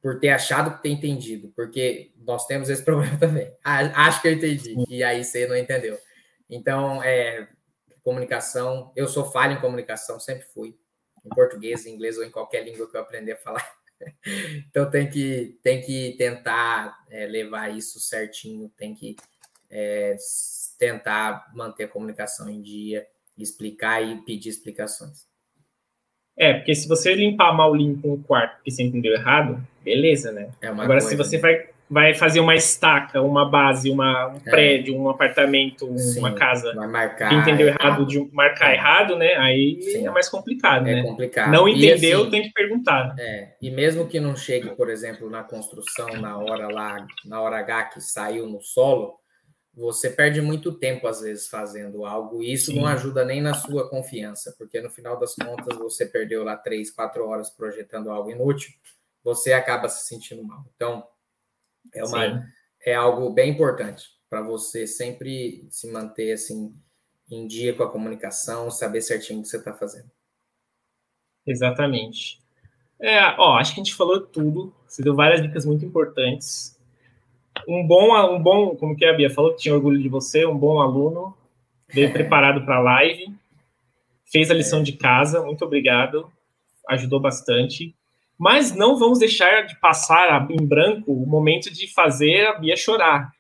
[0.02, 3.52] por ter achado que tem entendido, porque nós temos esse problema também.
[3.62, 5.98] Acho que eu entendi, e aí você não entendeu.
[6.48, 7.48] Então, é,
[8.02, 10.76] comunicação, eu sou falho em comunicação, sempre fui,
[11.24, 13.70] em português, em inglês ou em qualquer língua que eu aprender a falar.
[14.70, 19.14] Então, tem que, tem que tentar é, levar isso certinho, tem que
[19.68, 20.16] é,
[20.78, 23.06] tentar manter a comunicação em dia,
[23.36, 25.29] explicar e pedir explicações.
[26.40, 30.48] É, porque se você limpar mal limpo um quarto porque você entendeu errado, beleza, né?
[30.62, 31.42] É Agora, coisa, se você né?
[31.42, 34.50] vai, vai fazer uma estaca, uma base, uma, um é.
[34.50, 36.72] prédio, um apartamento, Sim, uma casa,
[37.28, 38.74] que entendeu errado, de marcar é.
[38.76, 39.34] errado, né?
[39.34, 40.06] Aí Sim.
[40.06, 41.02] é mais complicado, é né?
[41.02, 41.52] complicado.
[41.52, 43.14] Não entendeu, assim, tem que perguntar.
[43.18, 47.58] É, e mesmo que não chegue, por exemplo, na construção, na hora lá, na hora
[47.58, 49.19] H que saiu no solo,
[49.80, 52.76] você perde muito tempo, às vezes, fazendo algo, e isso Sim.
[52.76, 56.90] não ajuda nem na sua confiança, porque no final das contas você perdeu lá três,
[56.90, 58.74] quatro horas projetando algo inútil,
[59.24, 60.66] você acaba se sentindo mal.
[60.76, 61.06] Então,
[61.94, 62.46] é, uma,
[62.84, 66.76] é algo bem importante para você sempre se manter assim
[67.30, 70.10] em dia com a comunicação, saber certinho o que você está fazendo.
[71.46, 72.38] Exatamente.
[73.00, 76.78] É, ó, acho que a gente falou tudo, você deu várias dicas muito importantes
[77.68, 80.56] um bom, um bom, como que a Bia falou que tinha orgulho de você, um
[80.56, 81.34] bom aluno,
[81.88, 82.12] veio é.
[82.12, 83.34] preparado para a live,
[84.24, 86.30] fez a lição de casa, muito obrigado,
[86.88, 87.94] ajudou bastante.
[88.38, 93.30] Mas não vamos deixar de passar em branco o momento de fazer a Bia chorar.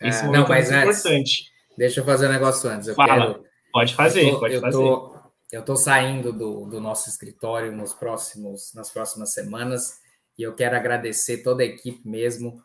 [0.00, 1.44] Esse é, momento não, mas é antes, importante.
[1.76, 2.88] Deixa eu fazer um negócio antes.
[2.88, 4.78] Eu Fala, quero, pode fazer, tô, pode eu fazer.
[4.78, 5.14] Tô,
[5.52, 10.04] eu estou saindo do, do nosso escritório nos próximos, nas próximas semanas
[10.38, 12.62] e eu quero agradecer toda a equipe mesmo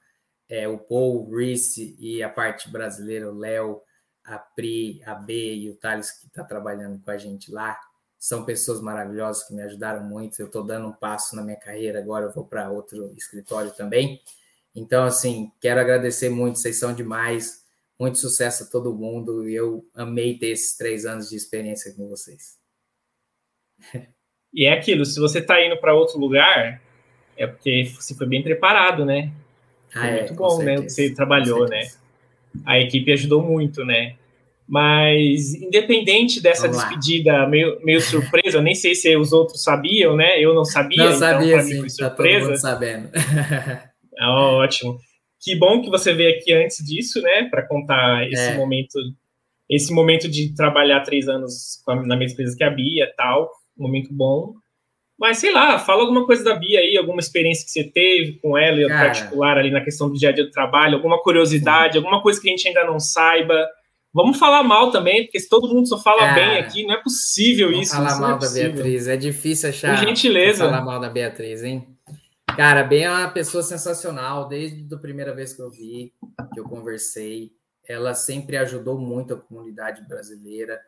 [0.49, 3.81] é, o Paul, o Reese e a parte brasileira, o Léo,
[4.25, 7.79] a Pri, a B e o Thales, que está trabalhando com a gente lá.
[8.17, 10.39] São pessoas maravilhosas que me ajudaram muito.
[10.39, 14.21] Eu estou dando um passo na minha carreira, agora eu vou para outro escritório também.
[14.75, 17.63] Então, assim, quero agradecer muito, vocês são demais.
[17.97, 19.47] Muito sucesso a todo mundo.
[19.47, 22.57] E eu amei ter esses três anos de experiência com vocês.
[24.51, 26.81] E é aquilo, se você está indo para outro lugar,
[27.37, 29.31] é porque você foi bem preparado, né?
[29.95, 30.77] Ah, é, muito bom, né?
[30.77, 31.89] Você trabalhou, né?
[32.65, 34.15] A equipe ajudou muito, né?
[34.67, 40.39] Mas, independente dessa despedida meio, meio surpresa, eu nem sei se os outros sabiam, né?
[40.39, 42.39] Eu não sabia, não então sabia, para mim foi surpresa.
[42.39, 43.09] Tá mundo sabendo.
[44.19, 44.99] ah, ótimo.
[45.41, 47.45] Que bom que você veio aqui antes disso, né?
[47.49, 48.57] Para contar esse é.
[48.57, 48.99] momento,
[49.67, 54.13] esse momento de trabalhar três anos na mesma empresa que a Bia, tal, um momento
[54.13, 54.53] bom.
[55.19, 58.57] Mas sei lá, fala alguma coisa da Bia aí, alguma experiência que você teve com
[58.57, 61.97] ela em particular ali na questão do dia a dia do trabalho, alguma curiosidade, sim.
[61.99, 63.67] alguma coisa que a gente ainda não saiba.
[64.13, 67.71] Vamos falar mal também, porque se todo mundo só fala bem aqui, não é possível
[67.71, 67.93] isso.
[67.93, 69.97] Falar isso mal é da Beatriz, é difícil achar.
[69.97, 70.65] Por gentileza.
[70.65, 71.85] Falar mal da Beatriz, hein?
[72.55, 76.13] Cara, bem é uma pessoa sensacional, desde a primeira vez que eu vi,
[76.53, 77.51] que eu conversei.
[77.87, 80.79] ela sempre ajudou muito a comunidade brasileira.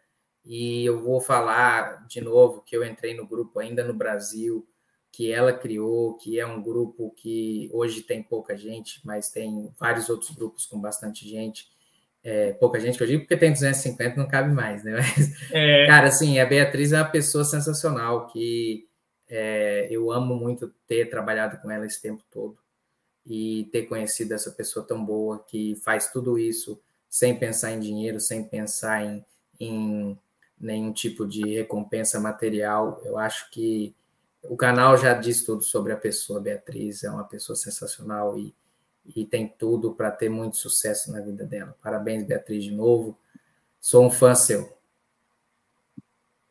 [0.46, 4.68] E eu vou falar de novo que eu entrei no grupo ainda no Brasil,
[5.12, 10.10] que ela criou, que é um grupo que hoje tem pouca gente, mas tem vários
[10.10, 11.70] outros grupos com bastante gente.
[12.24, 14.94] É, pouca gente que eu digo, porque tem 250, não cabe mais, né?
[15.18, 15.88] Mas, é.
[15.88, 18.88] cara, assim, a Beatriz é uma pessoa sensacional, que
[19.28, 22.58] é, eu amo muito ter trabalhado com ela esse tempo todo
[23.26, 28.20] e ter conhecido essa pessoa tão boa que faz tudo isso sem pensar em dinheiro,
[28.20, 29.26] sem pensar em,
[29.60, 30.18] em
[30.62, 33.02] nenhum tipo de recompensa material.
[33.04, 33.96] Eu acho que
[34.44, 38.54] o canal já diz tudo sobre a pessoa Beatriz, é uma pessoa sensacional e
[39.16, 41.76] e tem tudo para ter muito sucesso na vida dela.
[41.82, 43.18] Parabéns, Beatriz, de novo.
[43.80, 44.78] Sou um fã seu.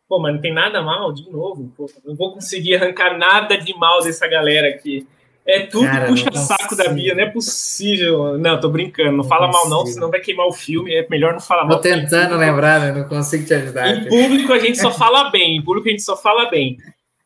[0.09, 1.73] Pô, mas não tem nada mal, de novo.
[1.77, 5.07] Pô, não vou conseguir arrancar nada de mal dessa galera aqui.
[5.47, 8.39] É tudo puxa-saco da Bia, não é possível.
[8.39, 9.69] Não, tô brincando, não, não fala consigo.
[9.69, 11.77] mal não, senão vai queimar o filme, é melhor não falar tô mal.
[11.79, 12.93] Tô tentando lembrar, né?
[12.93, 13.89] não consigo te ajudar.
[13.89, 16.77] Em público a gente só fala bem, em público a gente só fala bem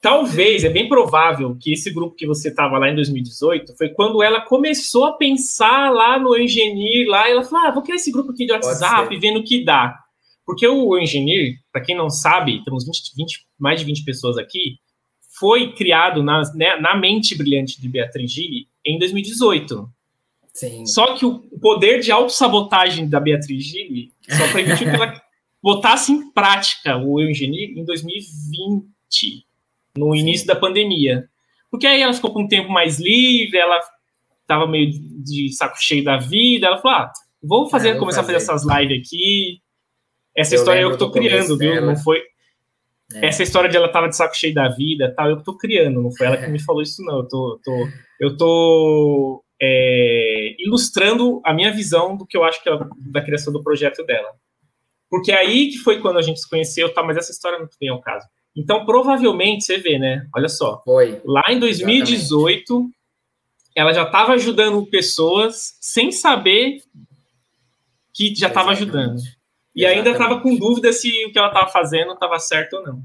[0.04, 4.22] talvez, é bem provável que esse grupo que você estava lá em 2018 foi quando
[4.22, 8.30] ela começou a pensar lá no Engineer, lá, ela falou, ah, vou criar esse grupo
[8.30, 9.98] aqui de WhatsApp, vendo o que dá.
[10.44, 14.76] Porque o Engineer, para quem não sabe, temos 20, 20, mais de 20 pessoas aqui,
[15.39, 19.89] foi criado na, né, na mente brilhante de Beatriz Gili em 2018.
[20.52, 20.86] Sim.
[20.86, 25.20] Só que o poder de autossabotagem da Beatriz Gili só permitiu que ela
[25.61, 29.44] botasse em prática o Engineer em 2020
[29.97, 31.28] no início da pandemia.
[31.70, 33.81] Porque aí ela ficou com um tempo mais livre, ela
[34.43, 37.12] estava meio de saco cheio da vida, ela falou: ah,
[37.43, 38.36] vou fazer, é, começar fazer.
[38.36, 39.61] a fazer essas lives aqui.
[40.36, 41.85] Essa eu história eu que tô criando, viu?
[41.85, 42.23] Não foi.
[43.14, 43.26] É.
[43.26, 46.10] Essa história de ela tava de saco cheio da vida, tal, eu tô criando, não
[46.10, 47.18] foi ela que me falou isso, não.
[47.18, 47.88] Eu tô, tô
[48.20, 52.78] eu tô é, ilustrando a minha visão do que eu acho que é
[53.12, 54.28] da criação do projeto dela.
[55.08, 57.90] Porque aí que foi quando a gente se conheceu, tá, mas essa história não vem
[57.90, 58.26] ao caso.
[58.56, 60.26] Então, provavelmente, você vê, né?
[60.34, 60.80] Olha só.
[60.84, 61.20] Foi.
[61.24, 62.94] Lá em 2018, Exatamente.
[63.74, 66.78] ela já estava ajudando pessoas sem saber
[68.12, 69.20] que já estava ajudando.
[69.74, 70.09] E Exatamente.
[70.09, 73.05] ainda estava com dúvida se o que ela estava fazendo estava certo ou não.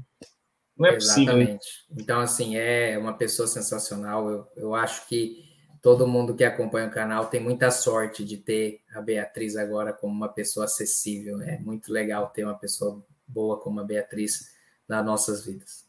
[0.78, 1.56] Não é Exatamente.
[1.56, 1.96] possível.
[1.98, 4.30] Então, assim, é uma pessoa sensacional.
[4.30, 5.44] Eu, eu acho que
[5.82, 10.12] todo mundo que acompanha o canal tem muita sorte de ter a Beatriz agora como
[10.12, 11.40] uma pessoa acessível.
[11.42, 14.50] É muito legal ter uma pessoa boa como a Beatriz
[14.88, 15.88] nas nossas vidas.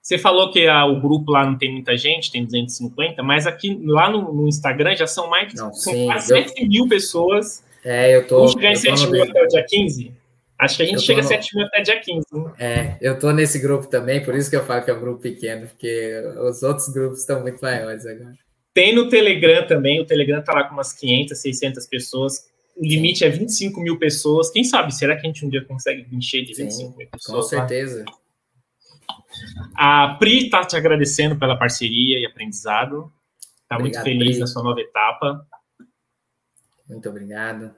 [0.00, 4.10] Você falou que o grupo lá não tem muita gente, tem 250, mas aqui lá
[4.10, 6.48] no, no Instagram já são mais sim, quase eu...
[6.48, 7.62] 7 mil pessoas.
[7.88, 8.36] É, eu tô.
[8.36, 10.12] Vamos chegar em 7 mil até o dia 15?
[10.58, 11.26] Acho que a gente chega no...
[11.26, 12.26] a 7 mil até dia 15.
[12.32, 12.52] Né?
[12.58, 15.22] É, eu tô nesse grupo também, por isso que eu falo que é um grupo
[15.22, 18.34] pequeno, porque os outros grupos estão muito maiores agora.
[18.74, 22.48] Tem no Telegram também, o Telegram tá lá com umas 500, 600 pessoas
[22.78, 24.50] o limite é 25 mil pessoas.
[24.50, 24.94] Quem sabe?
[24.94, 27.36] Será que a gente um dia consegue encher de 25 Sim, mil pessoas?
[27.36, 28.04] Com certeza.
[29.76, 33.12] A Pri está te agradecendo pela parceria e aprendizado.
[33.62, 34.38] Está muito feliz Pri.
[34.38, 35.44] na sua nova etapa.
[36.88, 37.74] Muito obrigado.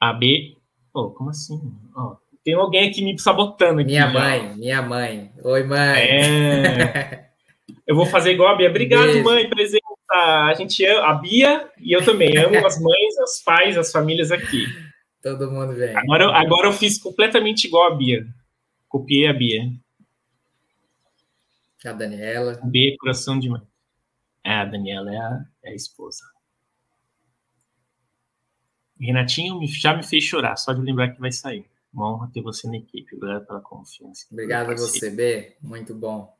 [0.00, 0.56] A B.
[0.94, 1.60] Oh, como assim?
[1.96, 3.80] Oh, tem alguém aqui me sabotando.
[3.80, 5.32] Aqui, minha mãe, minha mãe.
[5.42, 6.00] Oi, mãe.
[6.00, 7.26] É...
[7.86, 8.68] Eu vou fazer igual a Bia.
[8.68, 9.24] Obrigado, Beijo.
[9.24, 13.76] mãe, presente a, gente ama, a Bia e eu também amo as mães, os pais,
[13.76, 14.66] as famílias aqui.
[15.22, 15.96] Todo mundo vem.
[15.96, 18.26] Agora, agora eu fiz completamente igual a Bia.
[18.88, 19.70] Copiei a Bia.
[21.84, 22.60] A Daniela.
[22.64, 23.62] B, coração de mãe.
[24.44, 26.24] É, a Daniela é a, é a esposa.
[29.00, 31.64] Renatinho já me fez chorar, só de lembrar que vai sair.
[31.92, 33.16] Uma honra ter você na equipe.
[33.16, 34.26] Obrigado pela confiança.
[34.30, 35.56] Obrigado a você, B.
[35.62, 36.36] Muito bom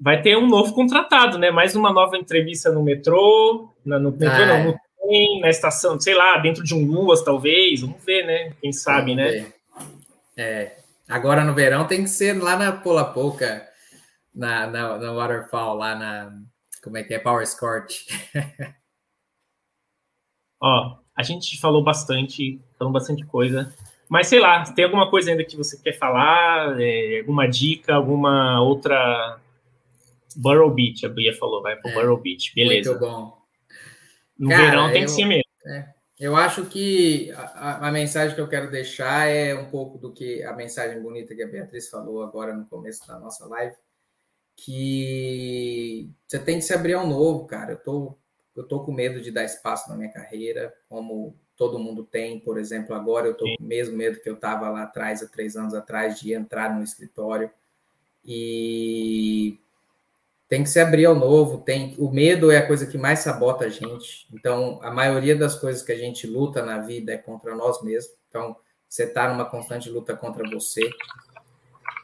[0.00, 1.50] vai ter um novo contratado, né?
[1.50, 6.00] Mais uma nova entrevista no metrô, na, no metrô ah, não, no trem, na estação,
[6.00, 7.82] sei lá, dentro de um Luas, talvez.
[7.82, 8.52] Vamos ver, né?
[8.60, 9.30] Quem sabe, né?
[9.30, 9.54] Ver.
[10.36, 10.76] É.
[11.06, 13.68] Agora no verão tem que ser lá na Pola Pouca,
[14.34, 16.32] na, na, na Waterfall, lá na.
[16.82, 17.18] Como é que é?
[17.18, 18.06] Power Scorch.
[20.60, 23.72] Ó, a gente falou bastante, falou bastante coisa.
[24.08, 26.80] Mas sei lá, tem alguma coisa ainda que você quer falar?
[26.80, 29.38] É, alguma dica, alguma outra
[30.36, 32.90] Burrow Beach, a Bia falou, vai pro é, Burrow Beach, beleza.
[32.90, 33.38] Muito bom.
[34.38, 35.44] No Cara, verão tem eu, que ser mesmo.
[35.66, 35.88] É,
[36.18, 40.42] eu acho que a, a, mensagem que eu quero deixar é um pouco do que
[40.42, 43.76] a mensagem bonita que a Beatriz falou agora no começo da nossa live,
[44.56, 47.72] que você tem que se abrir ao novo, cara.
[47.72, 48.18] Eu tô,
[48.56, 52.58] eu tô com medo de dar espaço na minha carreira, como todo mundo tem, por
[52.58, 55.56] exemplo, agora eu tô com o mesmo medo que eu tava lá atrás, há três
[55.56, 57.50] anos atrás, de entrar no escritório.
[58.24, 59.58] E
[60.48, 63.66] tem que se abrir ao novo, tem o medo é a coisa que mais sabota
[63.66, 64.26] a gente.
[64.32, 68.12] Então, a maioria das coisas que a gente luta na vida é contra nós mesmos.
[68.28, 68.56] Então,
[68.88, 70.90] você está numa constante luta contra você.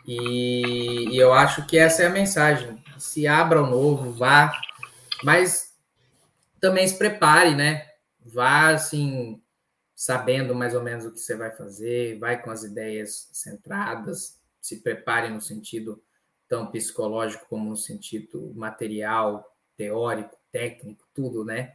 [0.07, 2.81] E, e, eu acho que essa é a mensagem.
[2.97, 4.53] Se abra ao novo, vá,
[5.25, 5.66] mas
[6.67, 7.87] também se prepare, né?
[8.25, 9.41] Vá assim,
[9.95, 14.81] sabendo mais ou menos o que você vai fazer, vai com as ideias centradas, se
[14.81, 16.03] prepare no sentido
[16.49, 21.75] tão psicológico como no sentido material, teórico, técnico, tudo, né?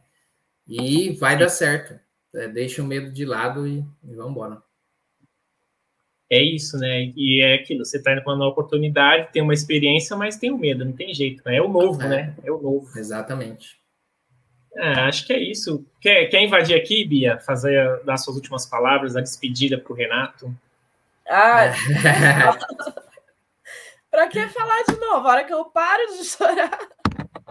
[0.68, 1.98] E vai dar certo.
[2.34, 4.62] É, deixa o medo de lado e, e vamos embora.
[6.28, 7.12] É isso, né?
[7.16, 10.58] E é aquilo, você está indo com uma oportunidade, tem uma experiência, mas tem o
[10.58, 11.56] medo, não tem jeito, né?
[11.56, 12.08] É o novo, é.
[12.08, 12.36] né?
[12.42, 12.98] É o novo.
[12.98, 13.81] Exatamente.
[14.76, 15.84] É, acho que é isso.
[16.00, 17.38] Quer, quer invadir aqui, Bia?
[17.40, 20.54] Fazer, dar suas últimas palavras, a despedida para o Renato?
[21.28, 21.72] Ah,
[24.10, 25.26] Pra que falar de novo?
[25.26, 26.78] A hora que eu paro de chorar.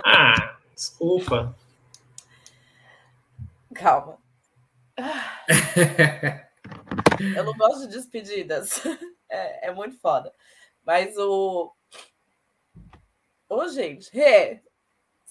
[0.05, 1.55] Ah, desculpa.
[3.73, 4.19] Calma.
[7.35, 8.79] Eu não gosto de despedidas.
[9.27, 10.31] É, é muito foda.
[10.85, 11.73] Mas o.
[13.49, 14.61] Ô, gente, Rê,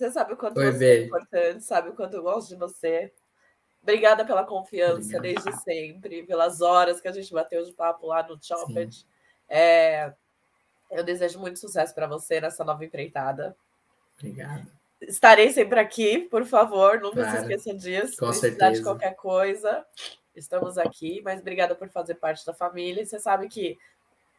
[0.00, 3.12] você sabe o quanto Oi, você é importante, sabe o quanto eu gosto de você.
[3.82, 5.44] Obrigada pela confiança Obrigado.
[5.44, 9.06] desde sempre, pelas horas que a gente bateu de papo lá no Chopped.
[9.48, 10.12] É,
[10.90, 13.54] eu desejo muito sucesso para você nessa nova empreitada.
[14.18, 14.66] Obrigado.
[15.02, 18.16] Estarei sempre aqui, por favor, nunca claro, se esqueça disso.
[18.18, 18.72] Com certeza.
[18.72, 19.84] de qualquer coisa,
[20.34, 23.02] estamos aqui, mas obrigada por fazer parte da família.
[23.02, 23.78] E você sabe que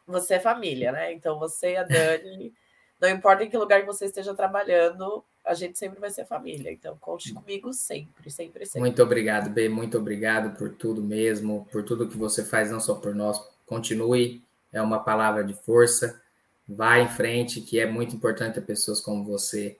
[0.06, 1.12] você é família, né?
[1.12, 2.52] Então você e a Dani,
[3.00, 6.72] não importa em que lugar que você esteja trabalhando, a gente sempre vai ser família.
[6.72, 8.80] Então conte comigo sempre, sempre, sempre.
[8.80, 9.68] Muito obrigado, B.
[9.68, 13.40] Muito obrigado por tudo mesmo, por tudo que você faz, não só por nós.
[13.66, 14.42] Continue,
[14.72, 16.22] é uma palavra de força
[16.68, 19.76] vá em frente, que é muito importante ter pessoas como você.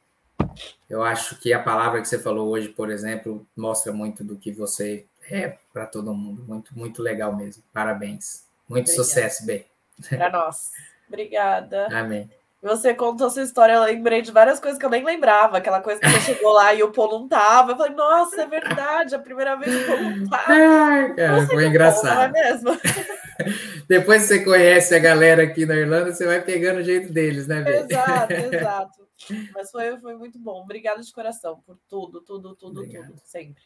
[0.88, 4.52] Eu acho que a palavra que você falou hoje, por exemplo, mostra muito do que
[4.52, 6.44] você é para todo mundo.
[6.46, 7.62] Muito, muito legal mesmo.
[7.72, 8.44] Parabéns.
[8.68, 9.04] Muito Obrigada.
[9.04, 9.64] sucesso, B.
[10.08, 10.72] Para nós.
[11.08, 11.86] Obrigada.
[11.96, 12.30] Amém.
[12.62, 15.58] Você contou sua história, eu lembrei de várias coisas que eu nem lembrava.
[15.58, 17.72] Aquela coisa que você chegou lá e o Paul não tava.
[17.72, 20.44] Eu falei, nossa, é verdade, a primeira vez que o Paul não tava.
[20.54, 22.04] Ai, cara, foi engraçado.
[22.04, 22.70] Bom, não é mesmo?
[23.88, 27.46] Depois que você conhece a galera aqui na Irlanda, você vai pegando o jeito deles,
[27.46, 27.78] né, Bê?
[27.78, 29.08] Exato, exato.
[29.54, 30.62] Mas foi, foi muito bom.
[30.62, 33.08] Obrigada de coração por tudo, tudo, tudo, Obrigado.
[33.08, 33.62] tudo, sempre.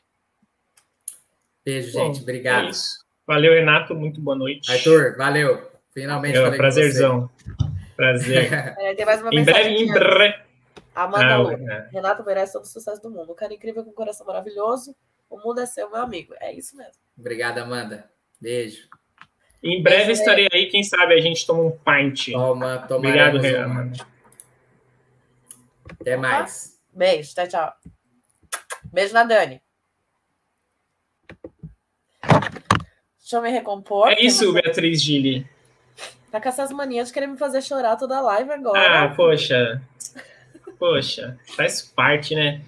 [1.64, 2.22] Beijo, gente.
[2.22, 2.68] Obrigado.
[2.68, 2.72] É
[3.26, 3.94] valeu, Renato.
[3.94, 4.70] Muito boa noite.
[4.70, 5.70] Arthur, valeu.
[5.92, 6.38] Finalmente.
[6.38, 7.30] É, prazerzão.
[7.96, 8.50] Prazer.
[8.78, 10.46] É, tem mais uma em breve, em breve.
[10.94, 11.50] Amanda ah, Lu.
[11.50, 11.88] É.
[11.92, 13.32] Renato merece todo o sucesso do mundo.
[13.32, 14.94] Um cara incrível com um coração maravilhoso.
[15.28, 16.34] O mundo é seu, meu amigo.
[16.40, 17.02] É isso mesmo.
[17.18, 18.10] Obrigada, Amanda.
[18.40, 18.88] Beijo.
[19.62, 20.66] Em breve Beijo, estarei aí.
[20.68, 22.32] Quem sabe a gente toma um pint.
[22.32, 22.98] Toma, toma.
[22.98, 24.06] Obrigado, Renato.
[26.00, 26.80] Até mais.
[26.92, 27.72] Beijo, tchau, tchau.
[28.92, 29.60] Beijo na Dani.
[33.18, 34.08] Deixa eu me recompor.
[34.08, 35.46] É isso, Beatriz Gili.
[36.30, 39.04] Tá com essas manias de querer me fazer chorar toda a live agora.
[39.04, 39.80] Ah, poxa.
[40.78, 42.62] Poxa, faz parte, né?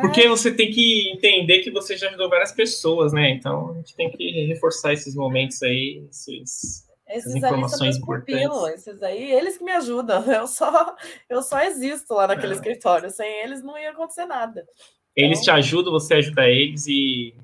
[0.00, 3.30] Porque você tem que entender que você já ajudou várias pessoas, né?
[3.30, 8.46] Então a gente tem que reforçar esses momentos aí, esses, esses informações importantes.
[8.46, 10.22] Pupilo, esses aí, eles que me ajudam.
[10.32, 10.96] Eu só,
[11.28, 12.56] eu só existo lá naquele ah.
[12.56, 13.10] escritório.
[13.10, 14.64] Sem eles não ia acontecer nada.
[15.16, 15.54] Eles então...
[15.54, 17.34] te ajudam, você ajuda eles e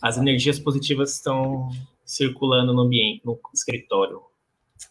[0.00, 1.68] as energias positivas estão
[2.04, 4.22] circulando no ambiente, no escritório.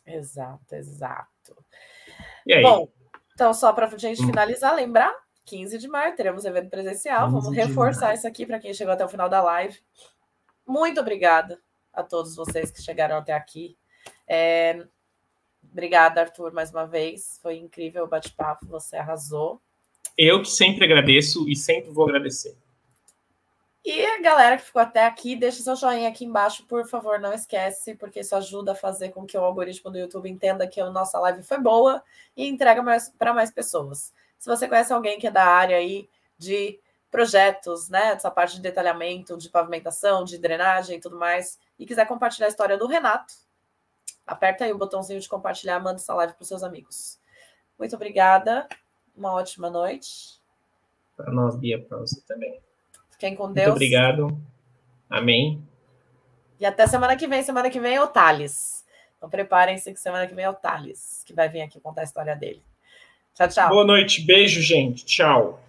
[0.06, 1.56] Exato, exato.
[2.62, 2.90] Bom,
[3.34, 4.28] então, só para a gente hum.
[4.28, 5.14] finalizar, lembrar,
[5.46, 7.30] 15 de maio teremos evento presencial.
[7.30, 9.80] Vamos reforçar isso aqui para quem chegou até o final da live.
[10.66, 11.60] Muito obrigada
[11.94, 13.78] a todos vocês que chegaram até aqui.
[14.28, 14.86] É...
[15.72, 17.40] Obrigada, Arthur, mais uma vez.
[17.42, 19.62] Foi incrível o bate-papo, você arrasou.
[20.18, 22.56] Eu que sempre agradeço e sempre vou agradecer.
[23.86, 27.34] E a galera que ficou até aqui, deixa seu joinha aqui embaixo, por favor, não
[27.34, 30.90] esquece, porque isso ajuda a fazer com que o algoritmo do YouTube entenda que a
[30.90, 32.02] nossa live foi boa
[32.36, 32.82] e entrega
[33.18, 34.14] para mais pessoas.
[34.40, 36.80] Se você conhece alguém que é da área aí de
[37.12, 42.08] projetos, né, dessa parte de detalhamento, de pavimentação, de drenagem e tudo mais, e quiser
[42.08, 43.34] compartilhar a história do Renato,
[44.26, 47.20] aperta aí o botãozinho de compartilhar, manda essa live para seus amigos.
[47.78, 48.68] Muito obrigada,
[49.16, 50.42] uma ótima noite.
[51.18, 52.62] Para nós, Bia, para você também.
[53.24, 53.68] Fiquem com Deus.
[53.68, 54.38] Muito obrigado.
[55.10, 55.64] Amém.
[56.60, 57.42] E até semana que vem.
[57.42, 58.84] Semana que vem é o Thales.
[59.16, 62.04] Então preparem-se que semana que vem é o Thales, que vai vir aqui contar a
[62.04, 62.62] história dele.
[63.34, 63.70] Tchau, tchau.
[63.70, 64.22] Boa noite.
[64.26, 65.06] Beijo, gente.
[65.06, 65.63] Tchau.